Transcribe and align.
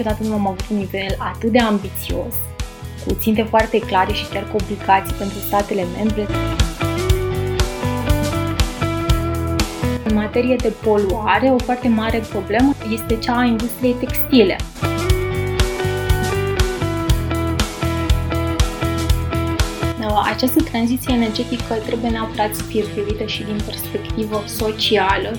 niciodată 0.00 0.28
nu 0.28 0.34
am 0.34 0.46
avut 0.46 0.64
un 0.70 0.76
nivel 0.76 1.16
atât 1.18 1.50
de 1.50 1.58
ambițios, 1.58 2.34
cu 3.06 3.14
ținte 3.18 3.42
foarte 3.42 3.78
clare 3.78 4.12
și 4.12 4.26
chiar 4.26 4.42
cu 4.42 4.56
obligații 4.62 5.14
pentru 5.14 5.38
statele 5.38 5.84
membre. 5.96 6.26
În 10.04 10.14
materie 10.14 10.56
de 10.56 10.72
poluare, 10.82 11.48
o 11.48 11.58
foarte 11.58 11.88
mare 11.88 12.18
problemă 12.18 12.74
este 12.92 13.16
cea 13.16 13.38
a 13.38 13.44
industriei 13.44 13.92
textile. 13.92 14.56
Această 20.34 20.62
tranziție 20.62 21.14
energetică 21.14 21.74
trebuie 21.86 22.10
neapărat 22.10 22.54
să 22.54 22.62
fie 22.62 22.82
privită 22.82 23.24
și 23.24 23.42
din 23.42 23.60
perspectivă 23.66 24.42
socială. 24.46 25.32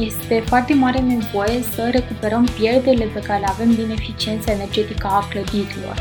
Este 0.00 0.42
foarte 0.46 0.74
mare 0.74 0.98
nevoie 0.98 1.62
să 1.74 1.88
recuperăm 1.90 2.48
pierderile 2.58 3.04
pe 3.04 3.20
care 3.20 3.40
le 3.40 3.46
avem 3.48 3.74
din 3.74 3.90
eficiența 3.90 4.52
energetică 4.52 5.06
a 5.06 5.28
clădirilor. 5.30 5.94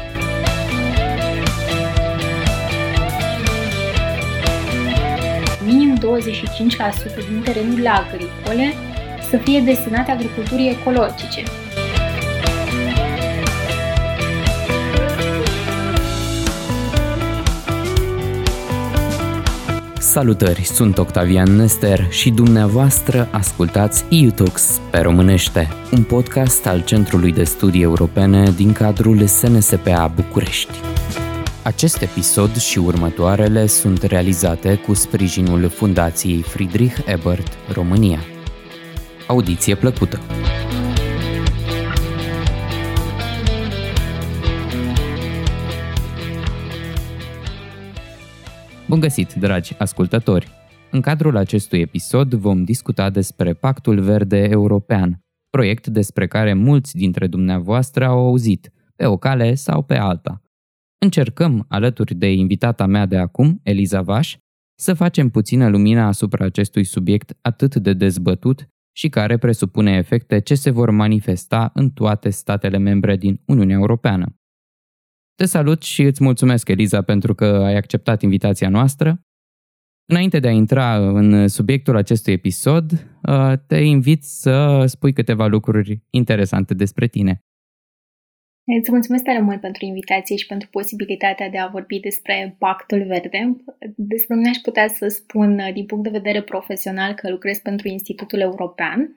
Minim 5.66 5.96
25% 5.96 6.00
din 7.30 7.42
terenurile 7.44 7.90
agricole 7.90 8.74
să 9.30 9.38
fie 9.38 9.60
destinate 9.60 10.12
agriculturii 10.12 10.70
ecologice, 10.70 11.44
Salutări, 20.18 20.64
sunt 20.64 20.98
Octavian 20.98 21.56
Nester 21.56 22.08
și 22.10 22.30
dumneavoastră 22.30 23.28
ascultați 23.32 24.06
EUTOX 24.10 24.82
pe 24.92 25.00
românește, 25.00 25.68
un 25.92 26.04
podcast 26.04 26.66
al 26.66 26.84
Centrului 26.84 27.32
de 27.32 27.44
Studii 27.44 27.82
Europene 27.82 28.52
din 28.56 28.74
cadrul 28.74 29.26
SNSPA 29.26 30.12
București. 30.16 30.80
Acest 31.64 32.02
episod 32.02 32.56
și 32.56 32.78
următoarele 32.78 33.66
sunt 33.66 34.02
realizate 34.02 34.76
cu 34.76 34.94
sprijinul 34.94 35.70
Fundației 35.70 36.42
Friedrich 36.42 36.98
Ebert 37.06 37.54
România. 37.74 38.20
Audiție 39.28 39.76
plăcută! 39.76 40.20
Bun 48.90 49.00
găsit, 49.00 49.34
dragi 49.34 49.76
ascultători! 49.78 50.48
În 50.92 51.02
cadrul 51.02 51.38
acestui 51.38 51.80
episod 51.80 52.34
vom 52.34 52.64
discuta 52.64 53.10
despre 53.10 53.54
Pactul 53.54 54.00
Verde 54.00 54.48
European, 54.50 55.20
proiect 55.50 55.88
despre 55.88 56.28
care 56.28 56.54
mulți 56.54 56.96
dintre 56.96 57.28
dumneavoastră 57.28 58.06
au 58.06 58.20
auzit, 58.20 58.72
pe 58.96 59.06
o 59.06 59.18
cale 59.18 59.56
sau 59.56 59.84
pe 59.84 59.96
alta. 59.96 60.42
Încercăm, 60.98 61.66
alături 61.68 62.16
de 62.16 62.32
invitata 62.32 62.86
mea 62.86 63.06
de 63.06 63.18
acum, 63.18 63.60
Eliza 63.64 64.02
Vaș, 64.02 64.38
să 64.80 64.94
facem 64.94 65.30
puțină 65.30 65.70
lumină 65.70 66.02
asupra 66.02 66.46
acestui 66.46 66.84
subiect 66.84 67.38
atât 67.42 67.76
de 67.76 67.94
dezbătut 67.94 68.68
și 68.96 69.10
care 69.10 69.38
presupune 69.38 69.92
efecte 69.92 70.40
ce 70.40 70.56
se 70.56 70.70
vor 70.70 70.90
manifesta 70.90 71.72
în 71.74 71.90
toate 71.90 72.30
statele 72.30 72.78
membre 72.78 73.18
din 73.18 73.42
Uniunea 73.46 73.76
Europeană. 73.76 74.36
Te 75.38 75.46
salut 75.46 75.82
și 75.84 76.02
îți 76.02 76.24
mulțumesc, 76.24 76.70
Eliza, 76.70 77.02
pentru 77.02 77.36
că 77.36 77.46
ai 77.46 77.76
acceptat 77.76 78.22
invitația 78.22 78.70
noastră. 78.70 79.22
Înainte 80.06 80.40
de 80.40 80.48
a 80.48 80.52
intra 80.52 80.96
în 80.96 81.48
subiectul 81.48 81.96
acestui 81.96 82.34
episod, 82.34 82.92
uh, 82.92 83.54
te 83.68 83.76
invit 83.76 84.24
să 84.24 84.84
spui 84.86 85.14
câteva 85.14 85.46
lucruri 85.46 86.00
interesante 86.10 86.74
despre 86.74 87.08
tine. 87.08 87.40
Îți 88.80 88.92
mulțumesc 88.92 89.24
tare 89.24 89.42
mult 89.42 89.62
pentru 89.62 89.86
invitație 89.86 90.36
și 90.36 90.46
pentru 90.46 90.68
posibilitatea 90.72 91.50
de 91.50 91.58
a 91.58 91.68
vorbi 91.68 92.00
despre 92.00 92.56
Pactul 92.60 93.04
Verde. 93.04 93.56
Despre 93.96 94.36
mine 94.36 94.50
aș 94.50 94.58
putea 94.58 94.88
să 94.88 95.08
spun 95.08 95.62
din 95.74 95.86
punct 95.86 96.04
de 96.04 96.18
vedere 96.20 96.42
profesional 96.42 97.14
că 97.14 97.30
lucrez 97.30 97.58
pentru 97.58 97.88
Institutul 97.88 98.40
European 98.40 99.14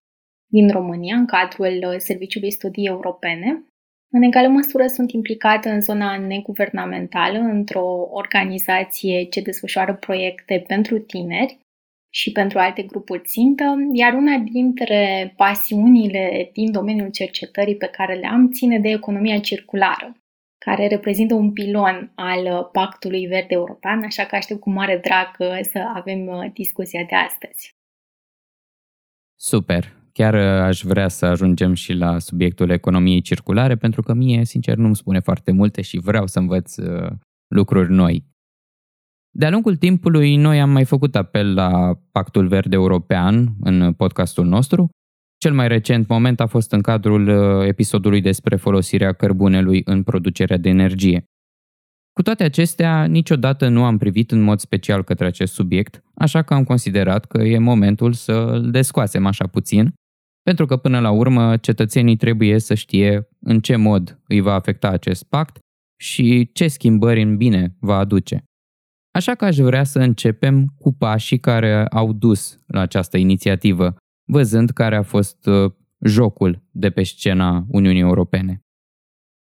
din 0.53 0.71
România 0.71 1.17
în 1.17 1.27
cadrul 1.27 1.95
Serviciului 1.99 2.51
Studii 2.51 2.87
Europene 2.87 3.65
în 4.11 4.23
egală 4.23 4.49
măsură 4.49 4.87
sunt 4.87 5.13
implicată 5.13 5.69
în 5.69 5.81
zona 5.81 6.19
neguvernamentală, 6.19 7.39
într-o 7.39 8.09
organizație 8.11 9.25
ce 9.25 9.41
desfășoară 9.41 9.95
proiecte 9.95 10.65
pentru 10.67 10.99
tineri 10.99 11.59
și 12.13 12.33
pentru 12.33 12.59
alte 12.59 12.83
grupuri 12.83 13.23
țintă, 13.23 13.65
iar 13.93 14.13
una 14.15 14.39
dintre 14.39 15.33
pasiunile 15.37 16.51
din 16.53 16.73
domeniul 16.73 17.11
cercetării 17.11 17.77
pe 17.77 17.87
care 17.87 18.15
le 18.15 18.27
am 18.27 18.51
ține 18.51 18.79
de 18.79 18.89
economia 18.89 19.39
circulară, 19.39 20.17
care 20.59 20.87
reprezintă 20.87 21.35
un 21.35 21.53
pilon 21.53 22.13
al 22.15 22.69
Pactului 22.73 23.27
Verde 23.27 23.55
European, 23.55 24.03
așa 24.03 24.25
că 24.25 24.37
aștept 24.37 24.61
cu 24.61 24.71
mare 24.71 24.99
drag 25.03 25.37
să 25.63 25.91
avem 25.95 26.51
discuția 26.55 27.05
de 27.05 27.15
astăzi. 27.15 27.75
Super! 29.37 30.00
Chiar 30.13 30.35
uh, 30.35 30.41
aș 30.41 30.83
vrea 30.83 31.09
să 31.09 31.27
ajungem 31.27 31.75
și 31.75 31.93
la 31.93 32.19
subiectul 32.19 32.71
economiei 32.71 33.21
circulare, 33.21 33.77
pentru 33.77 34.03
că 34.03 34.15
mie, 34.15 34.45
sincer, 34.45 34.77
nu 34.77 34.87
îmi 34.87 34.97
spune 34.97 35.21
foarte 35.21 35.53
multe 35.53 35.83
și 35.83 35.99
vreau 35.99 36.27
să 36.27 36.39
învăț 36.39 36.77
uh, 36.77 37.11
lucruri 37.55 37.93
noi. 37.93 38.29
De-a 39.31 39.51
lungul 39.51 39.77
timpului, 39.77 40.37
noi 40.37 40.61
am 40.61 40.71
mai 40.71 40.85
făcut 40.85 41.17
apel 41.17 41.55
la 41.55 41.95
Pactul 42.13 42.47
Verde 42.47 42.75
European 42.75 43.55
în 43.61 43.93
podcastul 43.93 44.47
nostru. 44.47 44.89
Cel 45.39 45.53
mai 45.53 45.69
recent 45.69 46.09
moment 46.09 46.41
a 46.41 46.47
fost 46.47 46.73
în 46.73 46.81
cadrul 46.81 47.29
uh, 47.29 47.67
episodului 47.67 48.21
despre 48.21 48.57
folosirea 48.57 49.13
cărbunelui 49.13 49.83
în 49.85 50.03
producerea 50.03 50.57
de 50.57 50.69
energie. 50.69 51.25
Cu 52.13 52.23
toate 52.23 52.45
acestea, 52.45 53.05
niciodată 53.05 53.69
nu 53.69 53.85
am 53.85 53.99
privit 53.99 54.31
în 54.31 54.41
mod 54.41 54.59
special 54.59 55.05
către 55.05 55.27
acest 55.27 55.53
subiect, 55.53 56.03
așa 56.15 56.43
că 56.43 56.55
am 56.55 56.65
considerat 56.65 57.25
că 57.25 57.43
e 57.43 57.59
momentul 57.59 58.13
să 58.13 58.33
îl 58.33 58.71
descoasem 58.71 59.27
așa 59.27 59.47
puțin 59.47 59.93
pentru 60.43 60.67
că 60.67 60.77
până 60.77 61.01
la 61.01 61.11
urmă 61.11 61.57
cetățenii 61.57 62.17
trebuie 62.17 62.59
să 62.59 62.75
știe 62.75 63.29
în 63.41 63.61
ce 63.61 63.77
mod 63.77 64.21
îi 64.29 64.41
va 64.41 64.55
afecta 64.55 64.89
acest 64.89 65.25
pact 65.25 65.59
și 66.01 66.51
ce 66.53 66.69
schimbări 66.69 67.23
în 67.23 67.37
bine 67.37 67.77
va 67.81 67.97
aduce. 67.97 68.45
Așa 69.15 69.35
că 69.35 69.45
aș 69.45 69.57
vrea 69.57 69.85
să 69.85 69.99
începem 69.99 70.67
cu 70.79 70.93
pașii 70.93 71.39
care 71.39 71.87
au 71.87 72.13
dus 72.13 72.59
la 72.67 72.81
această 72.81 73.17
inițiativă, 73.17 73.97
văzând 74.29 74.71
care 74.71 74.97
a 74.97 75.03
fost 75.03 75.47
uh, 75.47 75.73
jocul 76.01 76.63
de 76.71 76.91
pe 76.91 77.03
scena 77.03 77.65
Uniunii 77.71 78.01
Europene. 78.01 78.61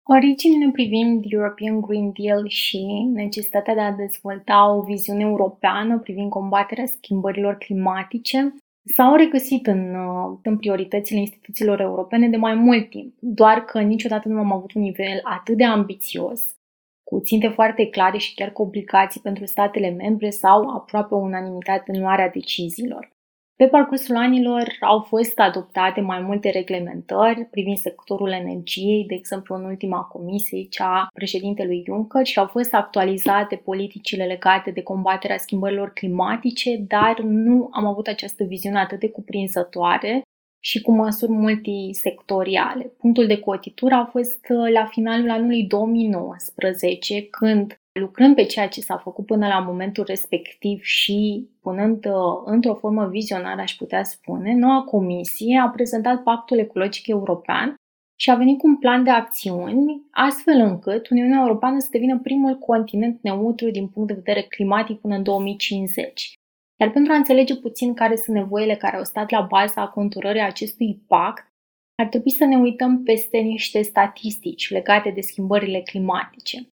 Originile 0.08 0.72
privind 0.72 1.24
European 1.28 1.82
Green 1.82 2.12
Deal 2.20 2.48
și 2.48 2.86
necesitatea 3.14 3.74
de 3.74 3.80
a 3.80 3.92
dezvolta 3.92 4.74
o 4.74 4.82
viziune 4.82 5.22
europeană 5.22 6.00
privind 6.00 6.30
combaterea 6.30 6.86
schimbărilor 6.86 7.56
climatice 7.56 8.56
s-au 8.86 9.16
regăsit 9.16 9.68
în, 9.68 9.96
uh, 9.96 10.38
în 10.44 10.58
prioritățile 10.58 11.20
instituțiilor 11.20 11.80
europene 11.80 12.30
de 12.30 12.38
mai 12.38 12.54
mult 12.54 12.90
timp, 12.90 13.16
doar 13.20 13.60
că 13.64 13.82
niciodată 13.82 14.28
nu 14.28 14.40
am 14.40 14.52
avut 14.52 14.74
un 14.74 14.82
nivel 14.82 15.20
atât 15.24 15.58
de 15.58 15.64
ambițios, 15.64 16.56
cu 17.04 17.20
ținte 17.20 17.48
foarte 17.48 17.88
clare 17.88 18.18
și 18.18 18.34
chiar 18.34 18.52
cu 18.52 18.62
obligații 18.62 19.22
pentru 19.22 19.46
statele 19.46 19.90
membre 19.90 20.30
sau 20.30 20.70
aproape 20.70 21.16
unanimitate 21.16 21.92
în 21.92 22.00
luarea 22.00 22.30
deciziilor. 22.30 23.15
Pe 23.58 23.68
parcursul 23.68 24.16
anilor 24.16 24.78
au 24.80 25.00
fost 25.00 25.40
adoptate 25.40 26.02
mai 26.02 26.20
multe 26.20 26.50
reglementări 26.50 27.46
privind 27.46 27.78
sectorul 27.78 28.32
energiei, 28.32 29.06
de 29.08 29.16
exemplu 29.16 29.56
în 29.56 29.64
ultima 29.64 30.02
comisie, 30.02 30.68
cea 30.70 30.86
a 30.86 31.08
președintelui 31.14 31.84
Juncker, 31.86 32.26
și 32.26 32.40
au 32.40 32.48
fost 32.48 32.74
actualizate 32.74 33.56
politicile 33.56 34.26
legate 34.26 34.72
de 34.72 34.82
combaterea 34.82 35.38
schimbărilor 35.38 35.90
climatice, 35.90 36.78
dar 36.88 37.20
nu 37.20 37.70
am 37.72 37.86
avut 37.86 38.08
această 38.08 38.44
viziune 38.44 38.80
atât 38.80 39.00
de 39.00 39.10
cuprinzătoare 39.10 40.22
și 40.60 40.82
cu 40.82 40.92
măsuri 40.92 41.32
multisectoriale. 41.32 42.84
Punctul 42.84 43.28
de 43.28 43.40
cotitură 43.40 43.96
a 43.96 44.06
fost 44.06 44.46
la 44.74 44.86
finalul 44.86 45.30
anului 45.30 45.64
2019, 45.64 47.22
când 47.22 47.80
lucrând 48.00 48.36
pe 48.36 48.44
ceea 48.44 48.68
ce 48.68 48.82
s-a 48.82 48.98
făcut 48.98 49.26
până 49.26 49.48
la 49.48 49.60
momentul 49.60 50.04
respectiv 50.04 50.82
și 50.82 51.50
punând 51.62 52.06
uh, 52.06 52.42
într-o 52.46 52.76
formă 52.76 53.08
vizionară, 53.08 53.62
aș 53.62 53.76
putea 53.76 54.04
spune, 54.04 54.54
noua 54.54 54.84
comisie 54.84 55.60
a 55.60 55.70
prezentat 55.70 56.24
Pactul 56.24 56.58
Ecologic 56.58 57.08
European 57.08 57.76
și 58.20 58.30
a 58.30 58.36
venit 58.36 58.58
cu 58.58 58.68
un 58.68 58.78
plan 58.78 59.04
de 59.04 59.10
acțiuni, 59.10 60.02
astfel 60.12 60.60
încât 60.60 61.10
Uniunea 61.10 61.40
Europeană 61.42 61.80
să 61.80 61.88
devină 61.92 62.20
primul 62.20 62.58
continent 62.58 63.20
neutru 63.22 63.70
din 63.70 63.88
punct 63.88 64.08
de 64.08 64.14
vedere 64.14 64.42
climatic 64.42 65.00
până 65.00 65.16
în 65.16 65.24
2050. 65.24 66.34
Iar 66.80 66.92
pentru 66.92 67.12
a 67.12 67.16
înțelege 67.16 67.56
puțin 67.56 67.94
care 67.94 68.16
sunt 68.16 68.36
nevoile 68.36 68.76
care 68.76 68.98
au 68.98 69.04
stat 69.04 69.30
la 69.32 69.42
baza 69.42 69.88
conturării 69.88 70.42
acestui 70.42 71.04
pact, 71.08 71.48
ar 71.96 72.08
trebui 72.08 72.32
să 72.32 72.46
ne 72.46 72.58
uităm 72.58 73.04
peste 73.04 73.38
niște 73.38 73.82
statistici 73.82 74.70
legate 74.70 75.10
de 75.10 75.22
schimbările 75.22 75.82
climatice. 75.82 76.68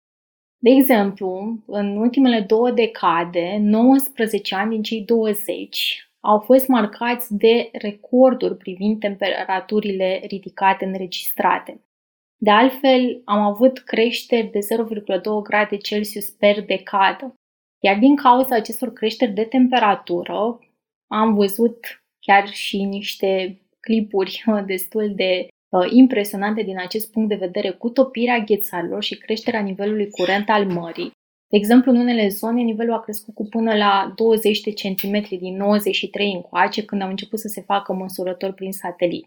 De 0.64 0.70
exemplu, 0.70 1.58
în 1.66 1.98
ultimele 1.98 2.40
două 2.40 2.72
decade, 2.72 3.58
19 3.60 4.56
ani 4.56 4.70
din 4.70 4.82
cei 4.82 5.02
20 5.02 6.10
au 6.20 6.40
fost 6.40 6.68
marcați 6.68 7.36
de 7.36 7.70
recorduri 7.72 8.58
privind 8.58 9.00
temperaturile 9.00 10.22
ridicate 10.28 10.86
înregistrate. 10.86 11.82
De 12.38 12.50
altfel, 12.50 13.22
am 13.26 13.40
avut 13.40 13.80
creșteri 13.80 14.48
de 14.52 14.60
0,2 14.60 15.24
grade 15.44 15.78
Celsius 15.78 16.30
per 16.30 16.66
decadă. 16.66 17.34
Iar 17.80 17.98
din 17.98 18.16
cauza 18.16 18.56
acestor 18.56 18.94
creșteri 18.94 19.32
de 19.32 19.44
temperatură, 19.44 20.60
am 21.08 21.34
văzut 21.34 22.04
chiar 22.20 22.48
și 22.48 22.84
niște 22.84 23.62
clipuri 23.80 24.44
destul 24.66 25.16
de 25.16 25.48
uh, 25.48 25.61
impresionante 25.90 26.62
din 26.62 26.80
acest 26.80 27.12
punct 27.12 27.30
de 27.30 27.36
vedere 27.36 27.72
cu 27.72 27.90
topirea 27.90 28.40
ghețarilor 28.40 29.04
și 29.04 29.18
creșterea 29.18 29.62
nivelului 29.62 30.10
curent 30.10 30.50
al 30.50 30.66
mării. 30.66 31.12
De 31.48 31.58
exemplu, 31.58 31.92
în 31.92 31.98
unele 31.98 32.28
zone, 32.28 32.62
nivelul 32.62 32.94
a 32.94 33.00
crescut 33.00 33.34
cu 33.34 33.46
până 33.46 33.76
la 33.76 34.14
20 34.16 34.62
de 34.62 34.72
centimetri 34.72 35.38
din 35.38 35.56
93 35.56 36.32
încoace, 36.34 36.86
când 36.86 37.02
au 37.02 37.10
început 37.10 37.40
să 37.40 37.48
se 37.48 37.62
facă 37.62 37.94
măsurători 37.94 38.54
prin 38.54 38.72
satelit. 38.72 39.26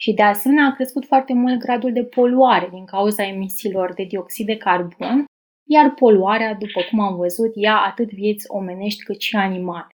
Și 0.00 0.12
de 0.12 0.22
asemenea 0.22 0.64
a 0.64 0.74
crescut 0.74 1.04
foarte 1.06 1.32
mult 1.32 1.58
gradul 1.58 1.92
de 1.92 2.04
poluare 2.04 2.68
din 2.72 2.84
cauza 2.84 3.26
emisiilor 3.26 3.94
de 3.94 4.04
dioxid 4.04 4.46
de 4.46 4.56
carbon, 4.56 5.24
iar 5.68 5.94
poluarea, 5.94 6.54
după 6.54 6.80
cum 6.90 7.00
am 7.00 7.16
văzut, 7.16 7.52
ia 7.54 7.76
atât 7.76 8.12
vieți 8.12 8.44
omenești 8.48 9.02
cât 9.02 9.20
și 9.20 9.36
animale. 9.36 9.88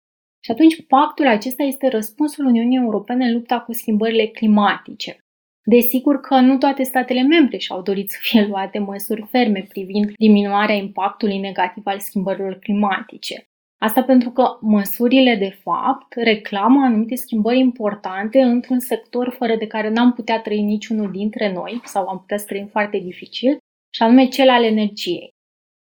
Și 0.43 0.51
atunci 0.51 0.85
pactul 0.85 1.27
acesta 1.27 1.63
este 1.63 1.87
răspunsul 1.87 2.45
Uniunii 2.45 2.77
Europene 2.77 3.25
în 3.25 3.33
lupta 3.33 3.59
cu 3.59 3.73
schimbările 3.73 4.25
climatice. 4.27 5.17
Desigur 5.67 6.19
că 6.19 6.39
nu 6.39 6.57
toate 6.57 6.83
statele 6.83 7.21
membre 7.21 7.57
și-au 7.57 7.81
dorit 7.81 8.09
să 8.09 8.17
fie 8.21 8.45
luate 8.45 8.79
măsuri 8.79 9.27
ferme 9.29 9.65
privind 9.69 10.11
diminuarea 10.17 10.75
impactului 10.75 11.37
negativ 11.37 11.85
al 11.85 11.99
schimbărilor 11.99 12.59
climatice. 12.59 13.47
Asta 13.77 14.03
pentru 14.03 14.29
că 14.29 14.57
măsurile, 14.61 15.35
de 15.35 15.57
fapt, 15.63 16.13
reclamă 16.13 16.85
anumite 16.85 17.15
schimbări 17.15 17.59
importante 17.59 18.41
într-un 18.41 18.79
sector 18.79 19.35
fără 19.37 19.55
de 19.55 19.67
care 19.67 19.89
n-am 19.89 20.13
putea 20.13 20.41
trăi 20.41 20.61
niciunul 20.61 21.11
dintre 21.11 21.53
noi 21.53 21.81
sau 21.83 22.07
am 22.07 22.19
putea 22.19 22.37
să 22.37 22.45
trăim 22.45 22.67
foarte 22.67 22.97
dificil, 22.97 23.57
și 23.95 24.01
anume 24.01 24.27
cel 24.27 24.49
al 24.49 24.63
energiei. 24.63 25.34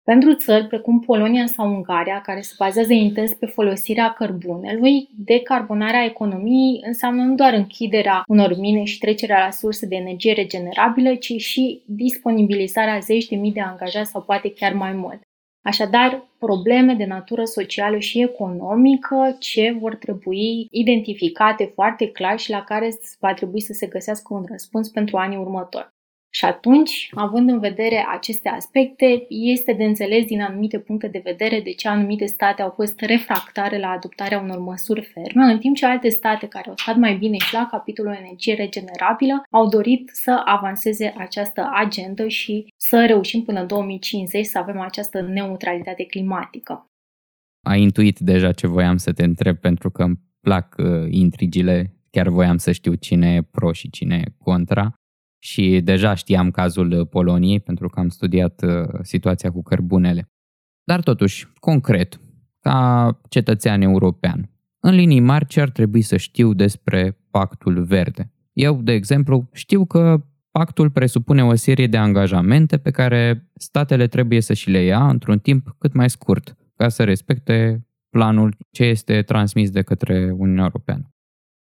Pentru 0.06 0.34
țări 0.34 0.68
precum 0.68 1.00
Polonia 1.00 1.46
sau 1.46 1.68
Ungaria, 1.68 2.22
care 2.22 2.42
se 2.42 2.54
bazează 2.58 2.94
intens 2.94 3.34
pe 3.34 3.46
folosirea 3.46 4.14
cărbunelui, 4.14 5.10
decarbonarea 5.18 6.04
economiei 6.04 6.82
înseamnă 6.86 7.24
nu 7.24 7.36
doar 7.36 7.54
închiderea 7.54 8.24
unor 8.28 8.58
mine 8.58 8.84
și 8.84 8.98
trecerea 8.98 9.44
la 9.44 9.52
surse 9.52 9.86
de 9.86 9.96
energie 9.96 10.34
regenerabilă, 10.34 11.16
ci 11.16 11.34
și 11.42 11.82
disponibilizarea 11.86 13.00
zeci 13.00 13.28
de 13.28 13.36
mii 13.36 13.52
de 13.52 13.62
angajați 13.62 14.12
sau 14.12 14.22
poate 14.22 14.54
chiar 14.54 14.74
mai 14.74 14.94
mult. 14.94 15.22
Așadar, 15.62 16.28
probleme 16.40 16.94
de 16.94 17.06
natură 17.06 17.44
socială 17.44 18.00
și 18.00 18.22
economică 18.22 19.36
ce 19.40 19.76
vor 19.80 19.96
trebui 19.96 20.68
identificate 20.72 21.72
foarte 21.74 22.08
clar 22.08 22.40
și 22.40 22.50
la 22.50 22.64
care 22.64 22.90
va 23.20 23.34
trebui 23.34 23.62
să 23.62 23.74
se 23.74 23.88
găsească 23.88 24.34
un 24.34 24.46
răspuns 24.50 24.90
pentru 24.90 25.18
anii 25.18 25.38
următori. 25.38 25.94
Și 26.36 26.46
atunci, 26.46 27.10
având 27.12 27.50
în 27.50 27.60
vedere 27.60 28.06
aceste 28.16 28.50
aspecte, 28.50 29.26
este 29.30 29.74
de 29.74 29.84
înțeles 29.84 30.26
din 30.26 30.42
anumite 30.42 30.80
puncte 30.80 31.08
de 31.08 31.22
vedere 31.24 31.62
de 31.62 31.72
ce 31.72 31.88
anumite 31.88 32.26
state 32.26 32.62
au 32.62 32.70
fost 32.70 33.00
refractare 33.00 33.80
la 33.80 33.88
adoptarea 33.88 34.40
unor 34.40 34.60
măsuri 34.60 35.02
ferme, 35.14 35.52
în 35.52 35.58
timp 35.60 35.76
ce 35.76 35.86
alte 35.86 36.10
state 36.10 36.48
care 36.48 36.70
au 36.70 36.76
stat 36.78 36.98
mai 36.98 37.16
bine 37.18 37.38
și 37.38 37.54
la 37.54 37.68
capitolul 37.72 38.18
energie 38.20 38.54
regenerabilă 38.54 39.44
au 39.50 39.68
dorit 39.68 40.10
să 40.14 40.42
avanseze 40.46 41.14
această 41.18 41.70
agendă 41.74 42.28
și 42.28 42.74
să 42.78 43.06
reușim 43.06 43.44
până 43.44 43.60
în 43.60 43.68
2050 43.68 44.46
să 44.46 44.58
avem 44.58 44.80
această 44.80 45.22
neutralitate 45.22 46.04
climatică. 46.04 46.90
Ai 47.68 47.82
intuit 47.82 48.20
deja 48.20 48.52
ce 48.52 48.68
voiam 48.68 48.98
să 48.98 49.12
te 49.14 49.24
întreb 49.24 49.58
pentru 49.58 49.92
că 49.92 50.04
îmi 50.04 50.20
plac 50.42 50.76
uh, 50.78 51.08
intrigile, 51.10 51.96
chiar 52.10 52.28
voiam 52.28 52.58
să 52.58 52.72
știu 52.72 52.94
cine 52.94 53.34
e 53.34 53.42
pro 53.42 53.72
și 53.72 53.90
cine 53.90 54.22
e 54.26 54.34
contra 54.38 54.96
și 55.46 55.82
deja 55.84 56.14
știam 56.14 56.52
cazul 56.52 56.92
uh, 56.92 57.08
Poloniei 57.08 57.60
pentru 57.60 57.90
că 57.90 58.00
am 58.00 58.10
studiat 58.10 58.62
uh, 58.64 59.00
situația 59.02 59.52
cu 59.52 59.62
cărbunele. 59.64 60.30
Dar 60.84 61.02
totuși, 61.02 61.48
concret, 61.60 62.20
ca 62.60 63.20
cetățean 63.30 63.82
european, 63.82 64.50
în 64.80 64.96
linii 64.96 65.20
mari 65.20 65.46
ce 65.46 65.62
ar 65.62 65.70
trebui 65.70 66.02
să 66.02 66.18
știu 66.18 66.54
despre 66.54 67.18
pactul 67.32 67.84
verde? 67.84 68.32
Eu, 68.54 68.82
de 68.82 68.92
exemplu, 68.92 69.50
știu 69.54 69.86
că 69.86 70.24
pactul 70.52 70.90
presupune 70.90 71.44
o 71.44 71.56
serie 71.56 71.88
de 71.88 71.98
angajamente 71.98 72.78
pe 72.78 72.92
care 72.92 73.50
statele 73.54 74.08
trebuie 74.08 74.42
să 74.42 74.54
și 74.54 74.70
le 74.70 74.84
ia 74.84 75.10
într-un 75.10 75.40
timp 75.40 75.76
cât 75.78 75.94
mai 75.94 76.10
scurt, 76.10 76.58
ca 76.76 76.90
să 76.90 77.04
respecte 77.04 77.88
planul 78.10 78.58
ce 78.72 78.84
este 78.84 79.22
transmis 79.22 79.70
de 79.70 79.82
către 79.82 80.32
Uniunea 80.32 80.64
Europeană. 80.64 81.15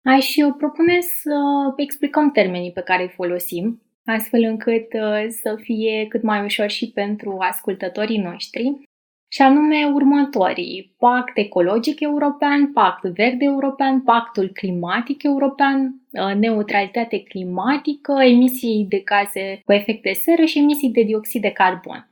Aș 0.03 0.33
propune 0.57 1.00
să 1.01 1.39
explicăm 1.75 2.31
termenii 2.31 2.71
pe 2.71 2.81
care 2.81 3.01
îi 3.01 3.09
folosim, 3.15 3.81
astfel 4.06 4.44
încât 4.44 4.94
uh, 4.94 5.25
să 5.30 5.57
fie 5.62 6.06
cât 6.09 6.21
mai 6.21 6.44
ușor 6.44 6.69
și 6.69 6.92
pentru 6.92 7.38
ascultătorii 7.39 8.18
noștri, 8.18 8.89
și 9.33 9.42
anume 9.42 9.86
următorii. 9.94 10.95
Pact 10.98 11.38
ecologic 11.38 12.00
european, 12.00 12.71
pact 12.74 13.03
verde 13.03 13.45
european, 13.45 14.01
pactul 14.01 14.50
climatic 14.50 15.24
european, 15.24 16.01
uh, 16.12 16.36
neutralitate 16.36 17.24
climatică, 17.24 18.12
emisii 18.12 18.86
de 18.89 18.98
gaze 18.98 19.62
cu 19.65 19.71
efect 19.71 20.01
de 20.01 20.12
seră 20.12 20.45
și 20.45 20.57
emisii 20.57 20.89
de 20.89 21.03
dioxid 21.03 21.42
de 21.42 21.51
carbon. 21.51 22.11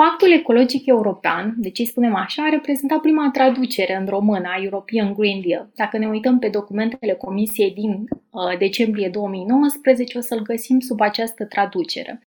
Pactul 0.00 0.32
ecologic 0.32 0.86
european, 0.86 1.54
de 1.56 1.70
ce 1.70 1.84
spunem 1.84 2.14
așa, 2.14 2.42
a 2.42 2.48
reprezentat 2.48 3.00
prima 3.00 3.30
traducere 3.32 3.96
în 3.96 4.06
română 4.06 4.48
a 4.48 4.62
European 4.62 5.12
Green 5.12 5.40
Deal. 5.46 5.70
Dacă 5.74 5.98
ne 5.98 6.08
uităm 6.08 6.38
pe 6.38 6.48
documentele 6.48 7.12
Comisiei 7.12 7.70
din 7.70 7.90
uh, 7.90 8.58
decembrie 8.58 9.08
2019, 9.08 10.18
o 10.18 10.20
să-l 10.20 10.42
găsim 10.42 10.80
sub 10.80 11.00
această 11.00 11.44
traducere. 11.44 12.20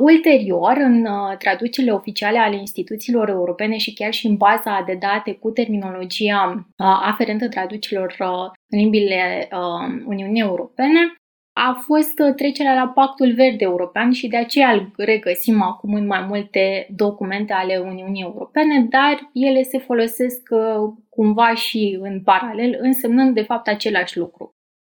Ulterior, 0.00 0.76
în 0.76 1.04
uh, 1.04 1.36
traducerile 1.38 1.92
oficiale 1.92 2.38
ale 2.38 2.56
instituțiilor 2.56 3.28
europene 3.28 3.76
și 3.76 3.94
chiar 3.94 4.12
și 4.12 4.26
în 4.26 4.36
baza 4.36 4.82
de 4.86 4.94
date 4.94 5.32
cu 5.34 5.50
terminologia 5.50 6.52
uh, 6.54 6.86
aferentă 7.02 7.48
traducerilor 7.48 8.16
uh, 8.18 8.50
în 8.70 8.78
limbile 8.78 9.48
uh, 9.52 10.02
Uniunii 10.06 10.40
Europene, 10.40 11.14
a 11.56 11.72
fost 11.72 12.18
uh, 12.18 12.34
trecerea 12.34 12.74
la 12.74 12.88
Pactul 12.88 13.32
Verde 13.32 13.64
European 13.64 14.12
și 14.12 14.28
de 14.28 14.36
aceea 14.36 14.72
îl 14.72 14.90
regăsim 14.96 15.62
acum 15.62 15.94
în 15.94 16.06
mai 16.06 16.24
multe 16.28 16.86
documente 16.90 17.52
ale 17.52 17.76
Uniunii 17.76 18.22
Europene, 18.22 18.86
dar 18.90 19.30
ele 19.32 19.62
se 19.62 19.78
folosesc 19.78 20.48
uh, 20.50 20.92
cumva 21.08 21.54
și 21.54 21.98
în 22.00 22.22
paralel, 22.22 22.76
însemnând 22.80 23.34
de 23.34 23.42
fapt 23.42 23.68
același 23.68 24.18
lucru. 24.18 24.50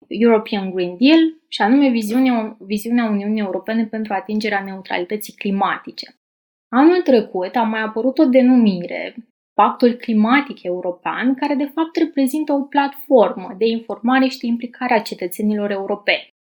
European 0.09 0.71
Green 0.71 0.97
Deal 0.99 1.21
și 1.49 1.63
anume 1.63 1.89
viziunea, 1.89 2.57
viziunea 2.61 3.11
Uniunii 3.11 3.43
Europene 3.43 3.87
pentru 3.87 4.13
atingerea 4.13 4.63
neutralității 4.65 5.33
climatice. 5.33 6.15
Anul 6.69 7.03
trecut 7.03 7.57
a 7.57 7.63
mai 7.63 7.83
apărut 7.83 8.19
o 8.19 8.25
denumire, 8.25 9.15
Pactul 9.55 9.93
Climatic 9.93 10.63
European, 10.63 11.35
care 11.35 11.55
de 11.55 11.71
fapt 11.75 11.97
reprezintă 11.97 12.53
o 12.53 12.63
platformă 12.63 13.55
de 13.59 13.67
informare 13.67 14.27
și 14.27 14.39
de 14.39 14.47
implicare 14.47 14.95
a 14.95 15.01
cetățenilor 15.01 15.71
europeni. 15.71 16.36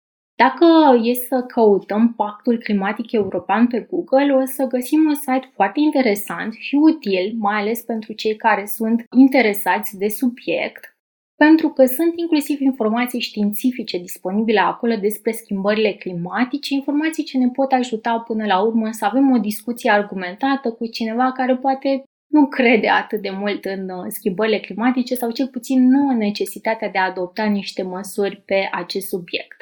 Dacă 0.45 0.67
e 1.03 1.15
să 1.15 1.45
căutăm 1.49 2.15
Pactul 2.17 2.59
Climatic 2.59 3.13
European 3.13 3.67
pe 3.67 3.87
Google, 3.91 4.33
o 4.33 4.45
să 4.45 4.67
găsim 4.67 5.05
un 5.05 5.15
site 5.15 5.51
foarte 5.55 5.81
interesant 5.81 6.53
și 6.53 6.75
util, 6.75 7.35
mai 7.39 7.61
ales 7.61 7.81
pentru 7.81 8.13
cei 8.13 8.37
care 8.37 8.67
sunt 8.67 9.05
interesați 9.17 9.99
de 9.99 10.09
subiect, 10.09 10.97
pentru 11.37 11.69
că 11.69 11.85
sunt 11.85 12.13
inclusiv 12.17 12.61
informații 12.61 13.21
științifice 13.21 13.99
disponibile 13.99 14.61
acolo 14.61 14.95
despre 14.97 15.33
schimbările 15.33 15.93
climatice, 15.93 16.75
informații 16.75 17.25
ce 17.25 17.39
ne 17.39 17.49
pot 17.49 17.73
ajuta 17.73 18.19
până 18.27 18.45
la 18.47 18.61
urmă 18.61 18.89
să 18.91 19.05
avem 19.05 19.31
o 19.31 19.39
discuție 19.39 19.91
argumentată 19.91 20.73
cu 20.73 20.87
cineva 20.87 21.33
care 21.33 21.57
poate 21.57 22.03
nu 22.27 22.47
crede 22.47 22.89
atât 22.89 23.21
de 23.21 23.31
mult 23.31 23.65
în 23.65 23.91
uh, 23.91 24.05
schimbările 24.09 24.61
climatice 24.61 25.15
sau 25.15 25.31
cel 25.31 25.49
puțin 25.49 25.89
nu 25.89 26.09
în 26.09 26.17
necesitatea 26.17 26.89
de 26.89 26.99
a 26.99 27.09
adopta 27.11 27.45
niște 27.45 27.83
măsuri 27.83 28.43
pe 28.47 28.69
acest 28.73 29.09
subiect. 29.09 29.62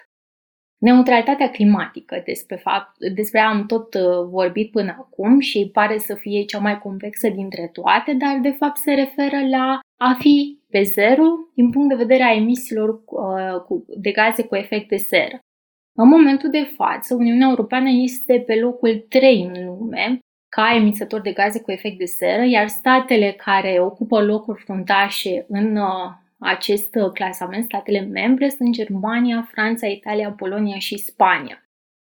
Neutralitatea 0.81 1.51
climatică, 1.51 2.23
despre, 2.25 2.57
fapt, 2.57 2.97
despre 3.15 3.41
am 3.41 3.67
tot 3.67 3.95
uh, 3.95 4.29
vorbit 4.31 4.71
până 4.71 4.97
acum 4.99 5.39
și 5.41 5.71
pare 5.73 5.99
să 5.99 6.15
fie 6.15 6.45
cea 6.45 6.59
mai 6.59 6.79
complexă 6.79 7.29
dintre 7.29 7.71
toate, 7.73 8.13
dar 8.13 8.39
de 8.43 8.51
fapt 8.51 8.77
se 8.77 8.93
referă 8.93 9.47
la 9.51 9.79
a 10.01 10.17
fi 10.19 10.59
pe 10.71 10.83
zero 10.83 11.25
din 11.55 11.71
punct 11.71 11.89
de 11.89 11.95
vedere 11.95 12.23
a 12.23 12.35
emisiilor 12.35 12.89
uh, 12.89 13.81
de 13.97 14.11
gaze 14.11 14.45
cu 14.45 14.55
efect 14.55 14.89
de 14.89 14.97
seră. 14.97 15.39
În 15.99 16.09
momentul 16.09 16.51
de 16.51 16.73
față, 16.77 17.15
Uniunea 17.15 17.49
Europeană 17.49 17.89
este 17.89 18.43
pe 18.47 18.55
locul 18.55 19.07
3 19.09 19.43
în 19.43 19.67
lume 19.67 20.19
ca 20.49 20.75
emițător 20.77 21.21
de 21.21 21.33
gaze 21.33 21.61
cu 21.61 21.71
efect 21.71 21.99
de 21.99 22.05
seră, 22.05 22.43
iar 22.45 22.69
statele 22.69 23.33
care 23.33 23.81
ocupă 23.81 24.23
locuri 24.23 24.63
fruntașe 24.63 25.45
în 25.49 25.77
uh, 25.77 26.11
acest 26.41 26.95
uh, 26.95 27.11
clasament, 27.13 27.65
statele 27.65 28.01
membre 28.01 28.49
sunt 28.49 28.75
Germania, 28.75 29.49
Franța, 29.53 29.87
Italia, 29.87 30.31
Polonia 30.31 30.79
și 30.79 30.99
Spania. 30.99 31.65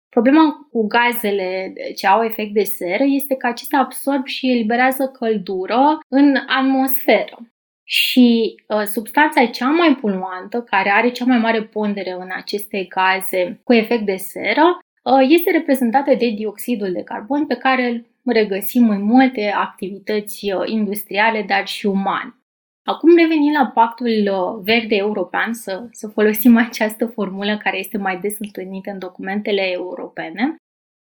Problema 0.10 0.68
cu 0.72 0.88
gazele 0.88 1.74
ce 1.96 2.08
au 2.08 2.24
efect 2.24 2.54
de 2.54 2.64
seră 2.64 3.04
este 3.04 3.36
că 3.36 3.48
acestea 3.48 3.80
absorb 3.80 4.26
și 4.26 4.52
eliberează 4.52 5.08
căldură 5.08 6.00
în 6.08 6.36
atmosferă. 6.48 7.38
Și 7.84 8.56
uh, 8.68 8.84
substanța 8.84 9.46
cea 9.46 9.70
mai 9.70 9.96
poluantă, 10.02 10.62
care 10.62 10.90
are 10.90 11.10
cea 11.12 11.26
mai 11.26 11.38
mare 11.38 11.64
pondere 11.64 12.12
în 12.12 12.30
aceste 12.36 12.84
gaze 12.84 13.62
cu 13.64 13.74
efect 13.74 14.06
de 14.06 14.16
seră, 14.16 14.80
uh, 15.04 15.26
este 15.30 15.52
reprezentată 15.52 16.16
de 16.16 16.30
dioxidul 16.30 16.92
de 16.92 17.04
carbon, 17.04 17.46
pe 17.46 17.56
care 17.56 17.88
îl 18.24 18.34
regăsim 18.34 18.90
în 18.90 19.04
multe 19.04 19.52
activități 19.56 20.52
uh, 20.52 20.62
industriale, 20.66 21.46
dar 21.48 21.68
și 21.68 21.86
umane. 21.86 22.43
Acum 22.86 23.16
revenind 23.16 23.56
la 23.56 23.68
pactul 23.68 24.08
uh, 24.08 24.62
verde 24.64 24.96
european, 24.96 25.54
să, 25.54 25.88
să 25.92 26.08
folosim 26.08 26.58
această 26.68 27.06
formulă 27.06 27.58
care 27.58 27.78
este 27.80 27.98
mai 27.98 28.20
des 28.20 28.36
întâlnită 28.40 28.92
în 28.92 29.00
documentele 29.00 29.72
europene, 29.72 30.56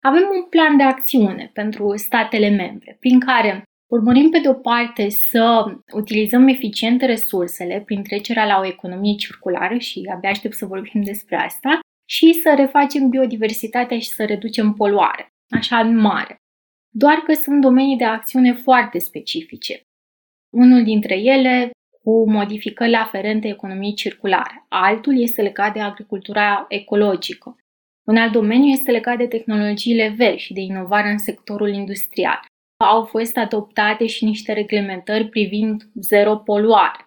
avem 0.05 0.29
un 0.35 0.43
plan 0.49 0.77
de 0.77 0.83
acțiune 0.83 1.51
pentru 1.53 1.97
statele 1.97 2.49
membre, 2.49 2.97
prin 3.01 3.21
care 3.21 3.63
urmărim 3.93 4.31
pe 4.31 4.39
de 4.39 4.49
o 4.49 4.55
parte 4.55 5.09
să 5.09 5.75
utilizăm 5.93 6.49
eficient 6.49 7.03
resursele 7.03 7.83
prin 7.87 8.03
trecerea 8.03 8.47
la 8.47 8.59
o 8.59 8.67
economie 8.67 9.15
circulară 9.15 9.79
și 9.79 10.11
abia 10.15 10.31
aștept 10.31 10.55
să 10.55 10.67
vorbim 10.67 11.03
despre 11.11 11.37
asta, 11.37 11.81
și 12.09 12.33
să 12.33 12.55
refacem 12.57 13.09
biodiversitatea 13.09 13.99
și 13.99 14.09
să 14.09 14.25
reducem 14.25 14.73
poluarea, 14.73 15.29
așa 15.51 15.79
în 15.79 15.97
mare. 15.97 16.37
Doar 16.95 17.15
că 17.15 17.33
sunt 17.33 17.61
domenii 17.61 17.97
de 17.97 18.05
acțiune 18.05 18.53
foarte 18.53 18.99
specifice. 18.99 19.81
Unul 20.51 20.83
dintre 20.83 21.15
ele 21.15 21.71
cu 22.03 22.31
modificări 22.31 22.95
aferente 22.95 23.49
economiei 23.49 23.95
circulare. 23.95 24.65
Altul 24.69 25.21
este 25.21 25.43
legat 25.43 25.73
de 25.73 25.81
agricultura 25.81 26.65
ecologică. 26.69 27.57
Un 28.09 28.17
alt 28.17 28.33
domeniu 28.33 28.69
este 28.69 28.91
legat 28.91 29.17
de 29.17 29.27
tehnologiile 29.27 30.15
verzi 30.17 30.45
și 30.45 30.53
de 30.53 30.61
inovare 30.61 31.09
în 31.09 31.19
sectorul 31.19 31.69
industrial. 31.69 32.41
Au 32.85 33.05
fost 33.05 33.37
adoptate 33.37 34.07
și 34.07 34.25
niște 34.25 34.53
reglementări 34.53 35.29
privind 35.29 35.83
zero 35.95 36.37
poluare. 36.37 37.05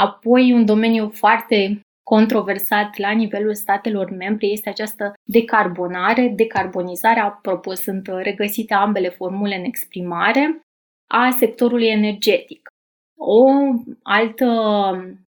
Apoi, 0.00 0.52
un 0.52 0.64
domeniu 0.64 1.10
foarte 1.10 1.80
controversat 2.02 2.96
la 2.96 3.10
nivelul 3.10 3.54
statelor 3.54 4.10
membre 4.10 4.46
este 4.46 4.68
această 4.68 5.12
decarbonare, 5.22 6.28
decarbonizare, 6.28 7.20
apropo 7.20 7.74
sunt 7.74 8.06
regăsite 8.06 8.74
ambele 8.74 9.08
formule 9.08 9.56
în 9.56 9.64
exprimare, 9.64 10.60
a 11.06 11.30
sectorului 11.30 11.86
energetic. 11.86 12.69
O 13.22 13.44
altă 14.02 14.46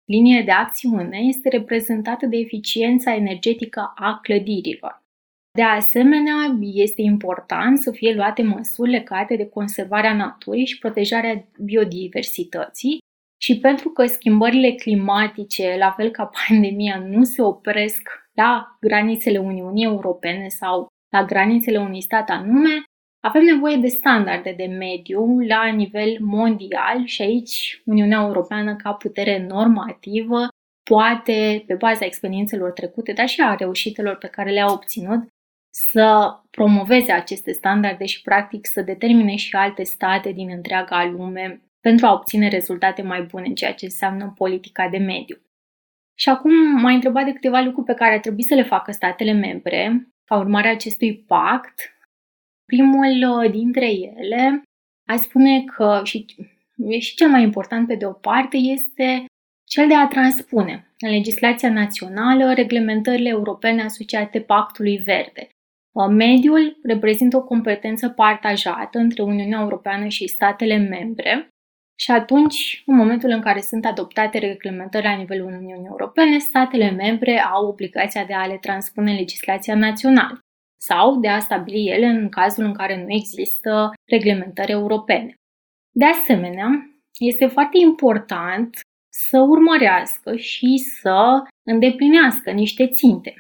linie 0.04 0.42
de 0.42 0.50
acțiune 0.50 1.18
este 1.18 1.48
reprezentată 1.48 2.26
de 2.26 2.36
eficiența 2.36 3.14
energetică 3.14 3.92
a 3.94 4.18
clădirilor. 4.22 5.04
De 5.52 5.62
asemenea, 5.62 6.58
este 6.60 7.02
important 7.02 7.78
să 7.78 7.90
fie 7.90 8.14
luate 8.14 8.42
măsuri 8.42 8.90
legate 8.90 9.36
de 9.36 9.48
conservarea 9.48 10.14
naturii 10.14 10.66
și 10.66 10.78
protejarea 10.78 11.48
biodiversității 11.64 12.98
și 13.42 13.58
pentru 13.58 13.88
că 13.88 14.06
schimbările 14.06 14.72
climatice, 14.72 15.76
la 15.78 15.90
fel 15.90 16.10
ca 16.10 16.30
pandemia, 16.48 16.98
nu 16.98 17.24
se 17.24 17.42
opresc 17.42 18.08
la 18.32 18.76
granițele 18.80 19.38
Uniunii 19.38 19.84
Europene 19.84 20.48
sau 20.48 20.86
la 21.12 21.24
granițele 21.24 21.78
unui 21.78 22.00
stat 22.00 22.30
anume, 22.30 22.82
avem 23.26 23.42
nevoie 23.42 23.76
de 23.76 23.86
standarde 23.86 24.54
de 24.56 24.64
mediu 24.64 25.38
la 25.38 25.66
nivel 25.66 26.16
mondial 26.20 27.04
și 27.04 27.22
aici 27.22 27.82
Uniunea 27.84 28.20
Europeană 28.20 28.76
ca 28.76 28.92
putere 28.92 29.46
normativă 29.48 30.48
poate, 30.82 31.64
pe 31.66 31.74
baza 31.74 32.04
experiențelor 32.04 32.70
trecute, 32.70 33.12
dar 33.12 33.28
și 33.28 33.40
a 33.40 33.54
reușitelor 33.54 34.16
pe 34.16 34.26
care 34.26 34.50
le-a 34.50 34.72
obținut, 34.72 35.28
să 35.70 36.36
promoveze 36.50 37.12
aceste 37.12 37.52
standarde 37.52 38.04
și 38.04 38.22
practic 38.22 38.66
să 38.66 38.82
determine 38.82 39.36
și 39.36 39.56
alte 39.56 39.82
state 39.82 40.32
din 40.32 40.50
întreaga 40.50 41.04
lume 41.04 41.60
pentru 41.80 42.06
a 42.06 42.12
obține 42.12 42.48
rezultate 42.48 43.02
mai 43.02 43.22
bune 43.22 43.46
în 43.46 43.54
ceea 43.54 43.74
ce 43.74 43.84
înseamnă 43.84 44.32
politica 44.36 44.88
de 44.88 44.98
mediu. 44.98 45.36
Și 46.14 46.28
acum 46.28 46.80
m-a 46.80 46.90
întrebat 46.90 47.24
de 47.24 47.32
câteva 47.32 47.60
lucruri 47.60 47.86
pe 47.86 47.94
care 47.94 48.14
ar 48.14 48.20
trebui 48.20 48.42
să 48.42 48.54
le 48.54 48.62
facă 48.62 48.92
statele 48.92 49.32
membre 49.32 50.08
ca 50.24 50.36
urmare 50.36 50.68
a 50.68 50.70
acestui 50.70 51.16
pact 51.16 51.95
Primul 52.66 53.40
uh, 53.40 53.50
dintre 53.50 53.90
ele, 53.90 54.62
aș 55.08 55.18
spune 55.18 55.64
că 55.64 56.00
și, 56.04 56.26
e 56.76 56.98
și 56.98 57.14
cel 57.14 57.28
mai 57.28 57.42
important 57.42 57.86
pe 57.86 57.94
de 57.94 58.06
o 58.06 58.12
parte, 58.12 58.56
este 58.56 59.24
cel 59.68 59.88
de 59.88 59.94
a 59.94 60.06
transpune 60.06 60.94
în 60.98 61.10
legislația 61.10 61.72
națională 61.72 62.52
reglementările 62.52 63.28
europene 63.28 63.82
asociate 63.82 64.40
Pactului 64.40 64.96
Verde. 64.96 65.48
Uh, 65.92 66.08
mediul 66.08 66.78
reprezintă 66.82 67.36
o 67.36 67.44
competență 67.44 68.08
partajată 68.08 68.98
între 68.98 69.22
Uniunea 69.22 69.60
Europeană 69.60 70.08
și 70.08 70.26
statele 70.26 70.76
membre 70.76 71.48
și 71.98 72.10
atunci, 72.10 72.82
în 72.86 72.96
momentul 72.96 73.30
în 73.30 73.40
care 73.40 73.60
sunt 73.60 73.84
adoptate 73.84 74.38
reglementări 74.38 75.04
la 75.04 75.14
nivelul 75.14 75.46
Uniunii 75.46 75.86
Europene, 75.86 76.38
statele 76.38 76.90
membre 76.90 77.40
au 77.40 77.66
obligația 77.66 78.24
de 78.24 78.34
a 78.34 78.46
le 78.46 78.58
transpune 78.60 79.10
în 79.10 79.16
legislația 79.16 79.74
națională 79.74 80.40
sau 80.80 81.20
de 81.20 81.28
a 81.28 81.38
stabili 81.38 81.90
ele 81.90 82.06
în 82.06 82.28
cazul 82.28 82.64
în 82.64 82.74
care 82.74 83.02
nu 83.02 83.14
există 83.14 83.92
reglementări 84.10 84.72
europene. 84.72 85.34
De 85.90 86.04
asemenea, 86.04 86.68
este 87.18 87.46
foarte 87.46 87.78
important 87.78 88.80
să 89.12 89.40
urmărească 89.40 90.36
și 90.36 90.76
să 90.76 91.42
îndeplinească 91.66 92.50
niște 92.50 92.88
ținte 92.88 93.34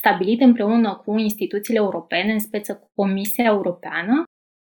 stabilite 0.00 0.44
împreună 0.44 0.94
cu 1.04 1.18
instituțiile 1.18 1.78
europene, 1.78 2.32
în 2.32 2.38
speță 2.38 2.74
cu 2.74 2.86
Comisia 2.94 3.44
Europeană. 3.44 4.22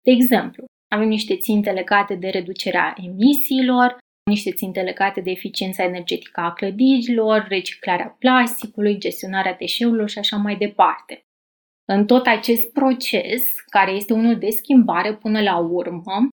De 0.02 0.10
exemplu, 0.10 0.64
avem 0.94 1.08
niște 1.08 1.36
ținte 1.36 1.70
legate 1.70 2.14
de 2.14 2.28
reducerea 2.28 2.94
emisiilor, 2.96 3.96
niște 4.30 4.52
ținte 4.52 4.80
legate 4.80 5.20
de 5.20 5.30
eficiența 5.30 5.82
energetică 5.82 6.40
a 6.40 6.52
clădirilor, 6.52 7.46
reciclarea 7.48 8.16
plasticului, 8.18 8.98
gestionarea 8.98 9.54
deșeurilor 9.54 10.08
și 10.08 10.18
așa 10.18 10.36
mai 10.36 10.56
departe. 10.56 11.20
În 11.92 12.06
tot 12.06 12.26
acest 12.26 12.72
proces, 12.72 13.60
care 13.66 13.90
este 13.90 14.12
unul 14.12 14.38
de 14.38 14.50
schimbare 14.50 15.14
până 15.14 15.40
la 15.42 15.56
urmă, 15.56 16.28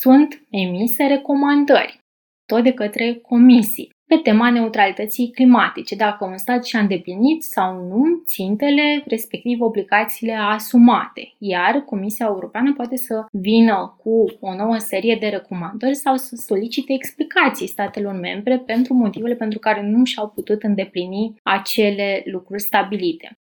sunt 0.00 0.46
emise 0.50 1.04
recomandări, 1.06 1.98
tot 2.46 2.62
de 2.62 2.72
către 2.72 3.14
comisii, 3.14 3.90
pe 4.06 4.16
tema 4.16 4.50
neutralității 4.50 5.30
climatice, 5.30 5.94
dacă 5.94 6.24
un 6.24 6.36
stat 6.36 6.64
și-a 6.64 6.80
îndeplinit 6.80 7.42
sau 7.42 7.86
nu 7.88 8.22
țintele, 8.24 9.02
respectiv 9.06 9.60
obligațiile 9.60 10.32
asumate, 10.32 11.34
iar 11.38 11.80
Comisia 11.80 12.26
Europeană 12.26 12.72
poate 12.72 12.96
să 12.96 13.24
vină 13.30 13.96
cu 14.02 14.24
o 14.40 14.54
nouă 14.54 14.76
serie 14.78 15.16
de 15.20 15.26
recomandări 15.26 15.94
sau 15.94 16.16
să 16.16 16.36
solicite 16.36 16.92
explicații 16.92 17.66
statelor 17.66 18.14
membre 18.14 18.58
pentru 18.58 18.94
motivele 18.94 19.34
pentru 19.34 19.58
care 19.58 19.82
nu 19.82 20.04
și-au 20.04 20.28
putut 20.28 20.62
îndeplini 20.62 21.34
acele 21.42 22.22
lucruri 22.24 22.62
stabilite. 22.62 23.32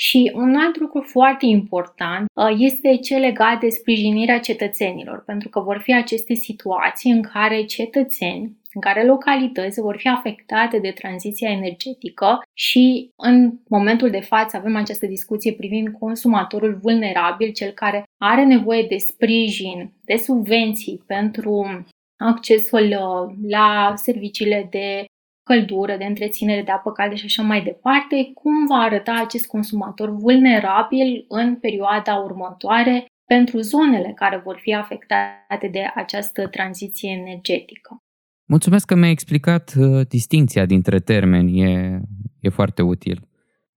Și 0.00 0.32
un 0.34 0.54
alt 0.56 0.78
lucru 0.78 1.02
foarte 1.02 1.46
important 1.46 2.26
uh, 2.34 2.56
este 2.58 2.96
cel 2.96 3.20
legat 3.20 3.60
de 3.60 3.68
sprijinirea 3.68 4.40
cetățenilor, 4.40 5.22
pentru 5.24 5.48
că 5.48 5.60
vor 5.60 5.80
fi 5.82 5.94
aceste 5.94 6.34
situații 6.34 7.10
în 7.10 7.22
care 7.22 7.64
cetățeni, 7.64 8.56
în 8.72 8.80
care 8.80 9.04
localități 9.04 9.80
vor 9.80 9.96
fi 9.98 10.08
afectate 10.08 10.78
de 10.78 10.90
tranziția 10.90 11.50
energetică 11.50 12.42
și 12.54 13.10
în 13.16 13.52
momentul 13.68 14.10
de 14.10 14.20
față 14.20 14.56
avem 14.56 14.76
această 14.76 15.06
discuție 15.06 15.52
privind 15.52 15.88
consumatorul 15.98 16.78
vulnerabil, 16.82 17.52
cel 17.52 17.70
care 17.70 18.02
are 18.18 18.44
nevoie 18.44 18.86
de 18.88 18.96
sprijin, 18.96 19.92
de 20.04 20.16
subvenții 20.16 21.02
pentru 21.06 21.84
accesul 22.16 22.86
uh, 22.86 23.34
la 23.48 23.92
serviciile 23.96 24.66
de 24.70 25.04
căldură, 25.48 25.96
de 25.96 26.04
întreținere 26.04 26.62
de 26.62 26.70
apă 26.70 26.90
caldă 26.92 27.14
și 27.14 27.24
așa 27.24 27.42
mai 27.42 27.62
departe, 27.62 28.30
cum 28.34 28.66
va 28.66 28.80
arăta 28.88 29.14
acest 29.24 29.46
consumator 29.46 30.08
vulnerabil 30.10 31.24
în 31.28 31.56
perioada 31.56 32.14
următoare 32.14 33.06
pentru 33.24 33.58
zonele 33.60 34.12
care 34.14 34.40
vor 34.44 34.58
fi 34.60 34.74
afectate 34.74 35.68
de 35.70 35.82
această 35.94 36.48
tranziție 36.48 37.10
energetică. 37.10 38.02
Mulțumesc 38.44 38.86
că 38.86 38.94
mi-ai 38.94 39.10
explicat 39.10 39.74
uh, 39.78 40.06
distinția 40.08 40.66
dintre 40.66 40.98
termeni, 40.98 41.60
e, 41.60 42.00
e 42.40 42.48
foarte 42.48 42.82
util. 42.82 43.28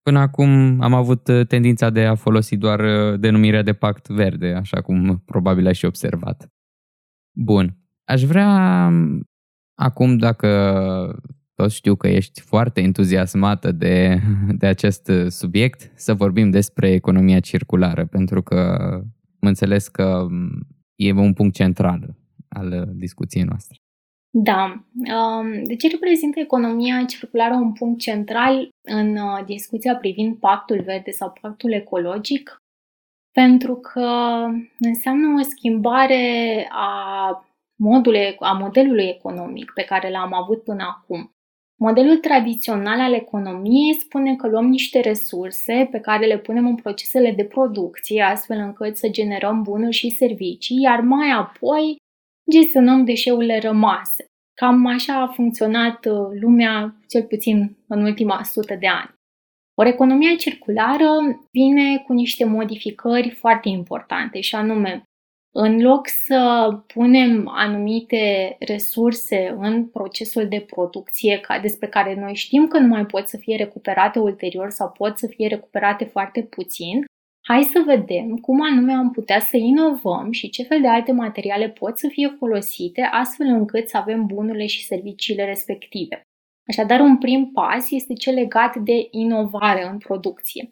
Până 0.01 0.19
acum 0.19 0.81
am 0.81 0.93
avut 0.93 1.27
uh, 1.27 1.47
tendința 1.47 1.89
de 1.89 2.05
a 2.05 2.15
folosi 2.15 2.57
doar 2.57 2.79
uh, 2.79 3.19
denumirea 3.19 3.61
de 3.61 3.73
pact 3.73 4.07
verde, 4.07 4.53
așa 4.53 4.81
cum 4.81 5.23
probabil 5.25 5.67
ai 5.67 5.73
și 5.73 5.85
observat. 5.85 6.47
Bun. 7.31 7.77
Aș 8.03 8.23
vrea 8.23 8.49
um, 8.87 9.23
acum, 9.75 10.17
dacă 10.17 10.47
tot 11.61 11.71
știu 11.71 11.95
că 11.95 12.07
ești 12.07 12.41
foarte 12.41 12.81
entuziasmată 12.81 13.71
de, 13.71 14.19
de 14.61 14.67
acest 14.67 15.11
subiect, 15.27 15.91
să 15.95 16.13
vorbim 16.13 16.49
despre 16.49 16.91
economia 16.91 17.39
circulară, 17.39 18.05
pentru 18.05 18.41
că 18.41 18.55
am 19.41 19.47
înțeles 19.47 19.87
că 19.87 20.27
e 20.95 21.11
un 21.11 21.33
punct 21.33 21.53
central 21.55 22.15
al 22.49 22.89
discuției 22.93 23.43
noastre. 23.43 23.77
Da. 24.33 24.85
Um, 24.93 25.63
de 25.63 25.75
ce 25.75 25.87
reprezintă 25.87 26.39
economia 26.39 27.05
circulară 27.05 27.53
un 27.53 27.73
punct 27.73 27.99
central 27.99 28.69
în 28.81 29.15
uh, 29.15 29.45
discuția 29.45 29.95
privind 29.95 30.35
pactul 30.35 30.81
verde 30.85 31.11
sau 31.11 31.33
pactul 31.41 31.71
ecologic? 31.71 32.55
Pentru 33.31 33.75
că 33.75 34.07
înseamnă 34.79 35.39
o 35.39 35.41
schimbare 35.41 36.67
a 36.71 37.45
modul, 37.75 38.15
a 38.39 38.51
modelului 38.51 39.05
economic 39.05 39.71
pe 39.75 39.83
care 39.83 40.09
l-am 40.09 40.33
avut 40.33 40.63
până 40.63 40.83
acum. 40.83 41.31
Modelul 41.83 42.17
tradițional 42.17 42.99
al 42.99 43.13
economiei 43.13 43.99
spune 43.99 44.35
că 44.35 44.47
luăm 44.47 44.65
niște 44.65 44.99
resurse 44.99 45.87
pe 45.91 45.99
care 45.99 46.25
le 46.25 46.37
punem 46.37 46.65
în 46.65 46.75
procesele 46.75 47.31
de 47.31 47.43
producție, 47.43 48.21
astfel 48.21 48.57
încât 48.57 48.97
să 48.97 49.09
generăm 49.09 49.61
bunuri 49.61 49.95
și 49.95 50.09
servicii, 50.09 50.81
iar 50.81 50.99
mai 50.99 51.29
apoi 51.29 51.95
gestionăm 52.51 53.05
deșeurile 53.05 53.59
rămase. 53.59 54.25
Cam 54.53 54.85
așa 54.85 55.21
a 55.21 55.27
funcționat 55.27 56.05
uh, 56.05 56.39
lumea, 56.41 56.95
cel 57.07 57.23
puțin 57.23 57.77
în 57.87 58.03
ultima 58.03 58.43
sută 58.43 58.75
de 58.79 58.87
ani. 58.87 59.13
O 59.75 59.87
economia 59.87 60.35
circulară 60.35 61.09
vine 61.51 61.97
cu 61.97 62.13
niște 62.13 62.45
modificări 62.45 63.29
foarte 63.29 63.69
importante 63.69 64.39
și 64.39 64.55
anume 64.55 65.03
în 65.53 65.81
loc 65.81 66.07
să 66.07 66.69
punem 66.87 67.47
anumite 67.47 68.55
resurse 68.59 69.55
în 69.57 69.87
procesul 69.87 70.47
de 70.47 70.59
producție 70.59 71.39
ca 71.39 71.59
despre 71.59 71.87
care 71.87 72.15
noi 72.15 72.35
știm 72.35 72.67
că 72.67 72.79
nu 72.79 72.87
mai 72.87 73.05
pot 73.05 73.27
să 73.27 73.37
fie 73.37 73.55
recuperate 73.55 74.19
ulterior 74.19 74.69
sau 74.69 74.91
pot 74.91 75.17
să 75.17 75.27
fie 75.27 75.47
recuperate 75.47 76.05
foarte 76.05 76.43
puțin, 76.43 77.05
hai 77.47 77.63
să 77.63 77.83
vedem 77.85 78.35
cum 78.35 78.61
anume 78.61 78.93
am 78.93 79.11
putea 79.11 79.39
să 79.39 79.57
inovăm 79.57 80.31
și 80.31 80.49
ce 80.49 80.63
fel 80.63 80.81
de 80.81 80.87
alte 80.87 81.11
materiale 81.11 81.69
pot 81.69 81.97
să 81.97 82.07
fie 82.07 82.35
folosite 82.37 83.01
astfel 83.01 83.47
încât 83.47 83.89
să 83.89 83.97
avem 83.97 84.25
bunurile 84.25 84.65
și 84.65 84.85
serviciile 84.85 85.45
respective. 85.45 86.21
Așadar, 86.67 86.99
un 86.99 87.17
prim 87.17 87.51
pas 87.53 87.91
este 87.91 88.13
cel 88.13 88.33
legat 88.33 88.75
de 88.75 89.07
inovare 89.11 89.87
în 89.87 89.97
producție. 89.97 90.71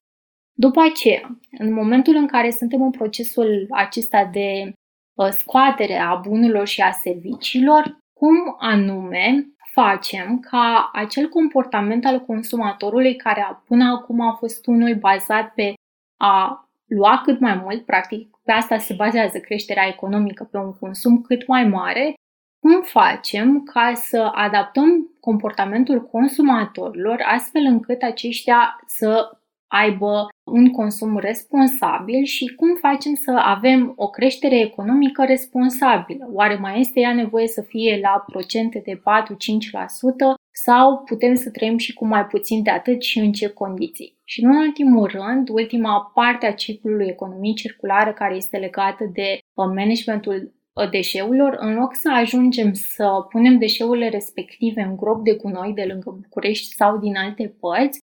După 0.65 0.81
aceea, 0.81 1.39
în 1.57 1.73
momentul 1.73 2.15
în 2.15 2.27
care 2.27 2.49
suntem 2.49 2.81
în 2.81 2.91
procesul 2.91 3.67
acesta 3.69 4.25
de 4.25 4.71
uh, 5.13 5.27
scoatere 5.29 5.97
a 5.97 6.15
bunurilor 6.15 6.67
și 6.67 6.81
a 6.81 6.91
serviciilor, 6.91 7.97
cum 8.13 8.55
anume 8.57 9.47
facem 9.73 10.39
ca 10.39 10.89
acel 10.93 11.29
comportament 11.29 12.05
al 12.05 12.19
consumatorului, 12.19 13.15
care 13.15 13.61
până 13.65 13.83
acum 13.83 14.21
a 14.21 14.33
fost 14.33 14.67
unul 14.67 14.95
bazat 14.95 15.53
pe 15.53 15.73
a 16.17 16.69
lua 16.85 17.21
cât 17.23 17.39
mai 17.39 17.55
mult, 17.55 17.85
practic 17.85 18.37
pe 18.43 18.51
asta 18.51 18.77
se 18.77 18.93
bazează 18.93 19.39
creșterea 19.39 19.87
economică, 19.87 20.43
pe 20.43 20.57
un 20.57 20.73
consum 20.73 21.21
cât 21.21 21.47
mai 21.47 21.63
mare, 21.63 22.13
cum 22.59 22.81
facem 22.81 23.63
ca 23.63 23.93
să 23.93 24.31
adaptăm 24.33 25.09
comportamentul 25.19 26.01
consumatorilor 26.01 27.21
astfel 27.25 27.61
încât 27.65 28.01
aceștia 28.01 28.79
să 28.85 29.38
aibă 29.69 30.27
un 30.43 30.71
consum 30.71 31.17
responsabil 31.17 32.23
și 32.23 32.53
cum 32.55 32.75
facem 32.75 33.13
să 33.15 33.31
avem 33.31 33.93
o 33.95 34.09
creștere 34.09 34.59
economică 34.59 35.23
responsabilă. 35.25 36.29
Oare 36.33 36.55
mai 36.55 36.79
este 36.79 36.99
ea 36.99 37.13
nevoie 37.13 37.47
să 37.47 37.61
fie 37.61 37.99
la 38.01 38.23
procente 38.27 38.81
de 38.85 38.95
4-5% 38.95 39.01
sau 40.51 40.97
putem 40.97 41.35
să 41.35 41.49
trăim 41.49 41.77
și 41.77 41.93
cu 41.93 42.05
mai 42.05 42.25
puțin 42.25 42.63
de 42.63 42.69
atât 42.69 43.01
și 43.01 43.19
în 43.19 43.31
ce 43.31 43.47
condiții? 43.49 44.17
Și 44.23 44.43
în 44.43 44.55
ultimul 44.55 45.07
rând, 45.07 45.49
ultima 45.49 46.11
parte 46.13 46.45
a 46.45 46.53
ciclului 46.53 47.07
economiei 47.07 47.53
circulare 47.53 48.13
care 48.13 48.35
este 48.35 48.57
legată 48.57 49.09
de 49.13 49.29
uh, 49.31 49.65
managementul 49.75 50.53
uh, 50.73 50.89
deșeurilor, 50.89 51.55
în 51.59 51.73
loc 51.73 51.93
să 51.93 52.11
ajungem 52.13 52.73
să 52.73 53.25
punem 53.29 53.57
deșeurile 53.57 54.09
respective 54.09 54.81
în 54.81 54.95
grob 54.95 55.23
de 55.23 55.33
gunoi 55.33 55.73
de 55.73 55.83
lângă 55.87 56.17
București 56.21 56.73
sau 56.75 56.97
din 56.97 57.15
alte 57.15 57.55
părți, 57.59 57.99